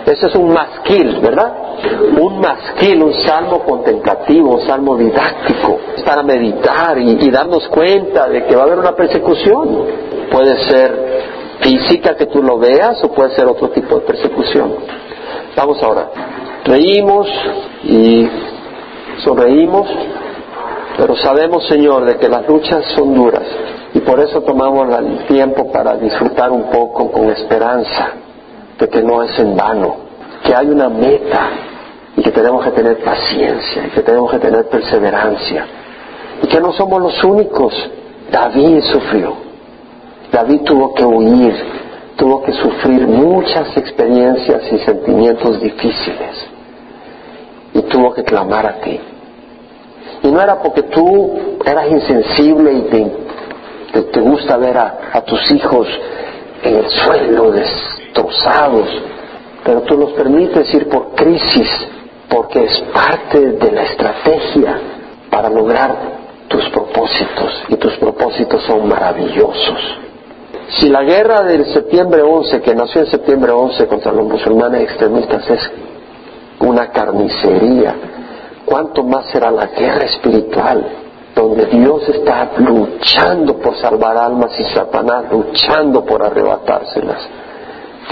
Ese 0.05 0.27
es 0.27 0.35
un 0.35 0.53
masquil, 0.53 1.19
¿verdad? 1.19 1.53
Un 2.19 2.39
masquil, 2.39 3.01
un 3.01 3.13
salmo 3.25 3.63
contemplativo, 3.63 4.55
un 4.55 4.67
salmo 4.67 4.95
didáctico, 4.95 5.79
para 6.05 6.21
meditar 6.21 6.97
y, 6.99 7.29
darnos 7.29 7.67
cuenta 7.69 8.29
de 8.29 8.45
que 8.45 8.55
va 8.55 8.63
a 8.63 8.65
haber 8.65 8.79
una 8.79 8.95
persecución. 8.95 10.05
Puede 10.31 10.57
ser 10.69 11.23
física 11.59 12.15
que 12.15 12.27
tú 12.27 12.43
lo 12.43 12.57
veas 12.59 13.03
o 13.03 13.11
puede 13.11 13.35
ser 13.35 13.47
otro 13.47 13.69
tipo 13.69 13.95
de 13.95 14.01
persecución. 14.01 14.75
Vamos 15.55 15.81
ahora. 15.81 16.09
Reímos 16.65 17.27
y 17.83 18.27
sonreímos 19.23 19.87
pero 20.97 21.15
sabemos, 21.17 21.67
Señor, 21.67 22.05
de 22.05 22.17
que 22.17 22.29
las 22.29 22.47
luchas 22.47 22.85
son 22.95 23.13
duras 23.13 23.43
y 23.93 23.99
por 23.99 24.19
eso 24.19 24.41
tomamos 24.41 24.87
el 24.97 25.25
tiempo 25.25 25.71
para 25.71 25.95
disfrutar 25.97 26.51
un 26.51 26.69
poco 26.69 27.11
con 27.11 27.29
esperanza 27.29 28.11
de 28.79 28.87
que 28.87 29.01
no 29.01 29.23
es 29.23 29.37
en 29.39 29.55
vano, 29.55 29.95
que 30.43 30.55
hay 30.55 30.67
una 30.67 30.89
meta 30.89 31.49
y 32.15 32.21
que 32.21 32.31
tenemos 32.31 32.63
que 32.63 32.71
tener 32.71 33.03
paciencia 33.03 33.87
y 33.87 33.89
que 33.89 34.01
tenemos 34.01 34.31
que 34.31 34.39
tener 34.39 34.67
perseverancia 34.67 35.65
y 36.41 36.47
que 36.47 36.61
no 36.61 36.71
somos 36.73 37.01
los 37.01 37.23
únicos. 37.23 37.73
David 38.31 38.81
sufrió, 38.91 39.33
David 40.31 40.61
tuvo 40.61 40.93
que 40.93 41.05
huir, 41.05 41.55
tuvo 42.15 42.41
que 42.41 42.53
sufrir 42.53 43.07
muchas 43.07 43.75
experiencias 43.77 44.61
y 44.71 44.79
sentimientos 44.79 45.61
difíciles 45.61 46.47
y 47.73 47.81
tuvo 47.83 48.13
que 48.13 48.23
clamar 48.23 48.65
a 48.65 48.73
ti. 48.81 48.99
Y 50.25 50.31
no 50.31 50.41
era 50.41 50.59
porque 50.59 50.81
tú 50.83 51.59
eras 51.63 51.87
insensible 51.87 52.73
y 52.73 52.81
te, 54.11 54.19
gusta 54.21 54.57
ver 54.57 54.75
a, 54.75 55.21
tus 55.23 55.51
hijos 55.51 55.87
en 56.63 56.77
el 56.77 56.89
suelo, 56.89 57.51
destrozados, 57.51 58.87
pero 59.63 59.81
tú 59.81 59.95
los 59.95 60.13
permites 60.13 60.73
ir 60.73 60.89
por 60.89 61.13
crisis 61.13 61.69
porque 62.27 62.63
es 62.63 62.79
parte 62.91 63.51
de 63.51 63.71
la 63.71 63.83
estrategia 63.83 64.79
para 65.29 65.47
lograr 65.47 65.95
tus 66.47 66.67
propósitos 66.69 67.63
y 67.69 67.75
tus 67.75 67.93
propósitos 67.97 68.63
son 68.63 68.87
maravillosos. 68.87 69.99
Si 70.79 70.89
la 70.89 71.03
guerra 71.03 71.43
del 71.43 71.67
septiembre 71.67 72.23
11, 72.23 72.61
que 72.61 72.73
nació 72.73 73.01
en 73.01 73.11
septiembre 73.11 73.51
11 73.51 73.85
contra 73.85 74.11
los 74.11 74.25
musulmanes 74.25 74.81
extremistas, 74.81 75.47
es 75.51 75.71
una 76.61 76.89
carnicería, 76.89 77.95
cuánto 78.65 79.03
más 79.03 79.25
será 79.27 79.51
la 79.51 79.67
guerra 79.67 80.05
espiritual, 80.05 80.85
donde 81.35 81.65
Dios 81.65 82.07
está 82.09 82.51
luchando 82.57 83.57
por 83.57 83.75
salvar 83.77 84.17
almas 84.17 84.59
y 84.59 84.63
Satanás 84.73 85.25
luchando 85.31 86.03
por 86.03 86.23
arrebatárselas. 86.25 87.21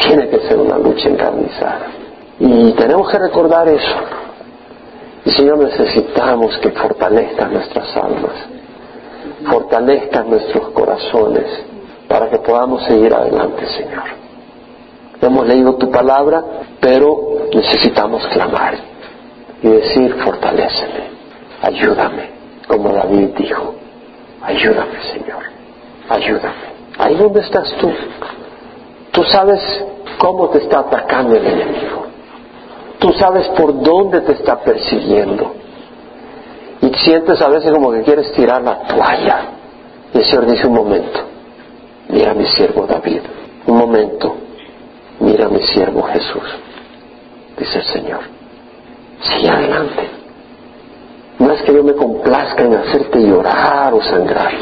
Tiene 0.02 0.30
que 0.30 0.40
ser 0.48 0.60
una 0.60 0.78
lucha 0.78 1.10
encarnizada. 1.10 1.88
Y 2.40 2.72
tenemos 2.74 3.10
que 3.10 3.20
recordar 3.20 3.68
eso. 3.68 3.96
Y 5.26 5.32
Señor, 5.32 5.60
necesitamos 5.60 6.58
que 6.58 6.72
fortalezcan 6.72 7.54
nuestras 7.54 7.96
almas, 7.96 8.34
fortalezcan 9.50 10.30
nuestros 10.30 10.70
corazones, 10.70 11.46
para 12.10 12.30
que 12.30 12.40
podamos 12.40 12.84
seguir 12.84 13.14
adelante, 13.14 13.66
Señor. 13.68 14.04
Hemos 15.22 15.48
leído 15.48 15.76
tu 15.76 15.90
palabra, 15.90 16.44
pero 16.82 17.48
necesitamos 17.54 18.28
clamar 18.28 18.93
y 19.64 19.70
decir, 19.70 20.14
fortaléceme, 20.22 21.08
ayúdame, 21.62 22.30
como 22.68 22.90
David 22.90 23.30
dijo, 23.38 23.76
ayúdame 24.42 25.02
Señor, 25.14 25.44
ayúdame. 26.10 26.74
Ahí 26.98 27.16
donde 27.16 27.40
estás 27.40 27.74
tú, 27.80 27.90
tú 29.12 29.24
sabes 29.24 29.62
cómo 30.18 30.50
te 30.50 30.60
está 30.60 30.80
atacando 30.80 31.38
el 31.38 31.48
enemigo, 31.48 32.06
tú 33.00 33.14
sabes 33.14 33.48
por 33.50 33.82
dónde 33.82 34.20
te 34.22 34.34
está 34.34 34.60
persiguiendo 34.60 35.56
y 36.82 36.94
sientes 36.96 37.42
a 37.42 37.48
veces 37.48 37.72
como 37.72 37.92
que 37.94 38.02
quieres 38.02 38.34
tirar 38.34 38.62
la 38.62 38.80
toalla. 38.80 39.46
Y 40.14 40.18
el 40.18 40.26
Señor 40.26 40.46
dice 40.46 40.68
un 40.68 40.74
momento, 40.74 41.20
mira 42.10 42.32
a 42.32 42.34
mi 42.34 42.46
siervo 42.48 42.86
David, 42.86 43.22
un 43.66 43.78
momento, 43.78 44.36
mira 45.22 45.46
a 45.46 45.50
mi 45.50 45.62
siervo 45.62 46.04
Jesús, 46.04 46.44
dice 47.58 47.80
el 47.80 47.86
Señor 47.86 48.33
sigue 49.24 49.50
adelante. 49.50 50.10
No 51.40 51.52
es 51.52 51.62
que 51.64 51.74
yo 51.74 51.84
me 51.84 51.94
complazca 51.94 52.64
en 52.64 52.74
hacerte 52.74 53.20
llorar 53.22 53.94
o 53.94 54.02
sangrar, 54.02 54.54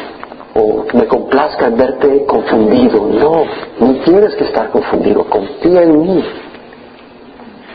o 0.55 0.86
me 0.93 1.05
complazca 1.05 1.68
en 1.68 1.78
verte 1.78 2.26
confundido. 2.26 3.07
No, 3.07 3.43
no 3.80 3.93
tienes 4.03 4.36
que 4.36 4.45
estar 4.45 4.70
confundido, 4.70 5.26
confía 5.26 5.84
en 5.84 6.01
mí, 6.01 6.24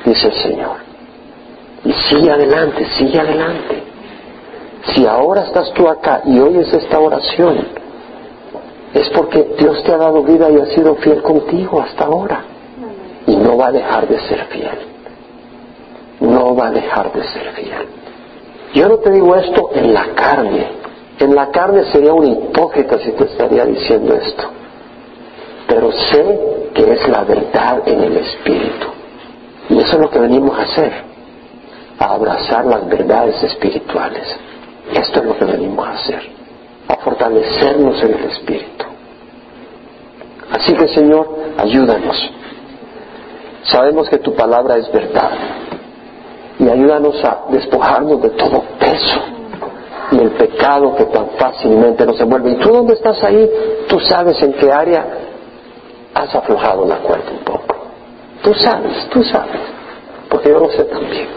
dice 0.05 0.27
el 0.29 0.35
Señor. 0.35 0.77
Y 1.85 1.93
sigue 1.93 2.31
adelante, 2.31 2.87
sigue 2.99 3.21
adelante. 3.21 3.83
Si 4.95 5.07
ahora 5.07 5.43
estás 5.43 5.73
tú 5.75 5.89
acá 5.89 6.23
y 6.25 6.39
oyes 6.39 6.73
esta 6.73 6.99
oración, 6.99 7.59
es 8.95 9.09
porque 9.11 9.55
Dios 9.59 9.83
te 9.85 9.93
ha 9.93 9.99
dado 9.99 10.23
vida 10.23 10.51
y 10.51 10.59
ha 10.59 10.67
sido 10.67 10.95
fiel 10.97 11.23
contigo 11.23 11.81
hasta 11.81 12.05
ahora. 12.05 12.45
Y 13.27 13.37
no 13.37 13.57
va 13.57 13.69
a 13.69 13.73
dejar 13.73 14.09
de 14.09 14.19
ser 14.21 14.45
fiel 14.47 14.96
no 16.21 16.55
va 16.55 16.69
a 16.69 16.71
dejar 16.71 17.13
de 17.13 17.23
ser 17.25 17.53
fiel. 17.53 17.87
Yo 18.75 18.89
no 18.89 18.99
te 18.99 19.11
digo 19.11 19.35
esto 19.37 19.71
en 19.75 19.95
la 19.95 20.15
carne. 20.15 20.67
En 21.19 21.35
la 21.35 21.51
carne 21.51 21.85
sería 21.93 22.13
un 22.13 22.27
hipócrita 22.27 22.99
si 22.99 23.13
te 23.13 23.25
estaría 23.25 23.65
diciendo 23.65 24.15
esto. 24.15 24.45
Pero 25.67 25.91
sé 25.93 26.41
que 26.75 26.93
es 26.93 27.09
la 27.09 27.25
verdad 27.25 27.83
en 27.87 28.03
el 28.03 28.17
Espíritu. 28.19 28.87
Y 29.71 29.79
eso 29.79 29.97
es 29.97 29.99
lo 29.99 30.11
que 30.11 30.19
venimos 30.19 30.59
a 30.59 30.63
hacer, 30.63 30.93
a 31.99 32.05
abrazar 32.13 32.67
las 32.67 32.87
verdades 32.89 33.43
espirituales. 33.43 34.25
Esto 34.93 35.21
es 35.21 35.25
lo 35.25 35.37
que 35.37 35.45
venimos 35.45 35.87
a 35.87 35.93
hacer, 35.93 36.23
a 36.89 36.97
fortalecernos 36.97 38.03
en 38.03 38.15
el 38.15 38.25
Espíritu. 38.25 38.85
Así 40.53 40.75
que 40.75 40.89
Señor, 40.89 41.29
ayúdanos. 41.59 42.31
Sabemos 43.65 44.09
que 44.09 44.19
tu 44.19 44.35
palabra 44.35 44.77
es 44.77 44.91
verdad. 44.93 45.31
Y 46.59 46.69
ayúdanos 46.69 47.23
a 47.25 47.45
despojarnos 47.51 48.23
de 48.23 48.31
todo 48.31 48.63
peso 48.79 49.21
y 50.13 50.19
el 50.19 50.31
pecado 50.33 50.95
que 50.95 51.05
tan 51.07 51.31
fácilmente 51.39 52.07
nos 52.07 52.19
envuelve. 52.21 52.53
Y 52.53 52.57
tú 52.57 52.71
donde 52.71 52.95
estás 52.95 53.23
ahí, 53.25 53.51
tú 53.89 53.99
sabes 54.01 54.41
en 54.43 54.53
qué 54.55 54.71
área 54.73 55.05
has 56.15 56.35
aflojado 56.35 56.87
la 56.87 56.97
cuerda 56.99 57.31
un 57.31 57.45
poco. 57.45 57.77
Tú 58.43 58.55
sabes, 58.55 59.09
tú 59.11 59.23
sabes, 59.25 59.61
porque 60.31 60.51
yo 60.51 60.61
lo 60.61 60.71
sé 60.71 60.85
también. 60.85 61.29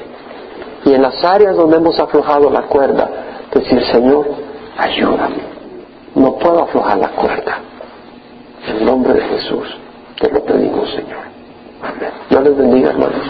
Y 0.86 0.94
en 0.94 1.02
las 1.02 1.24
áreas 1.24 1.56
donde 1.56 1.78
hemos 1.78 2.00
aflojado 2.00 2.50
la 2.50 2.62
cuerda, 2.64 3.10
decir, 3.54 3.84
Señor, 3.92 4.28
ayúdame. 4.78 5.50
No 6.16 6.36
puedo 6.36 6.64
aflojar 6.64 6.98
la 6.98 7.10
cuerda. 7.10 7.60
En 8.68 8.78
el 8.78 8.86
nombre 8.86 9.14
de 9.14 9.22
Jesús 9.22 9.78
te 10.20 10.32
lo 10.32 10.44
pedimos, 10.44 10.90
Señor. 10.92 11.20
Amén. 11.82 12.12
Dios 12.30 12.44
les 12.44 12.58
bendiga, 12.58 12.90
hermanos. 12.92 13.26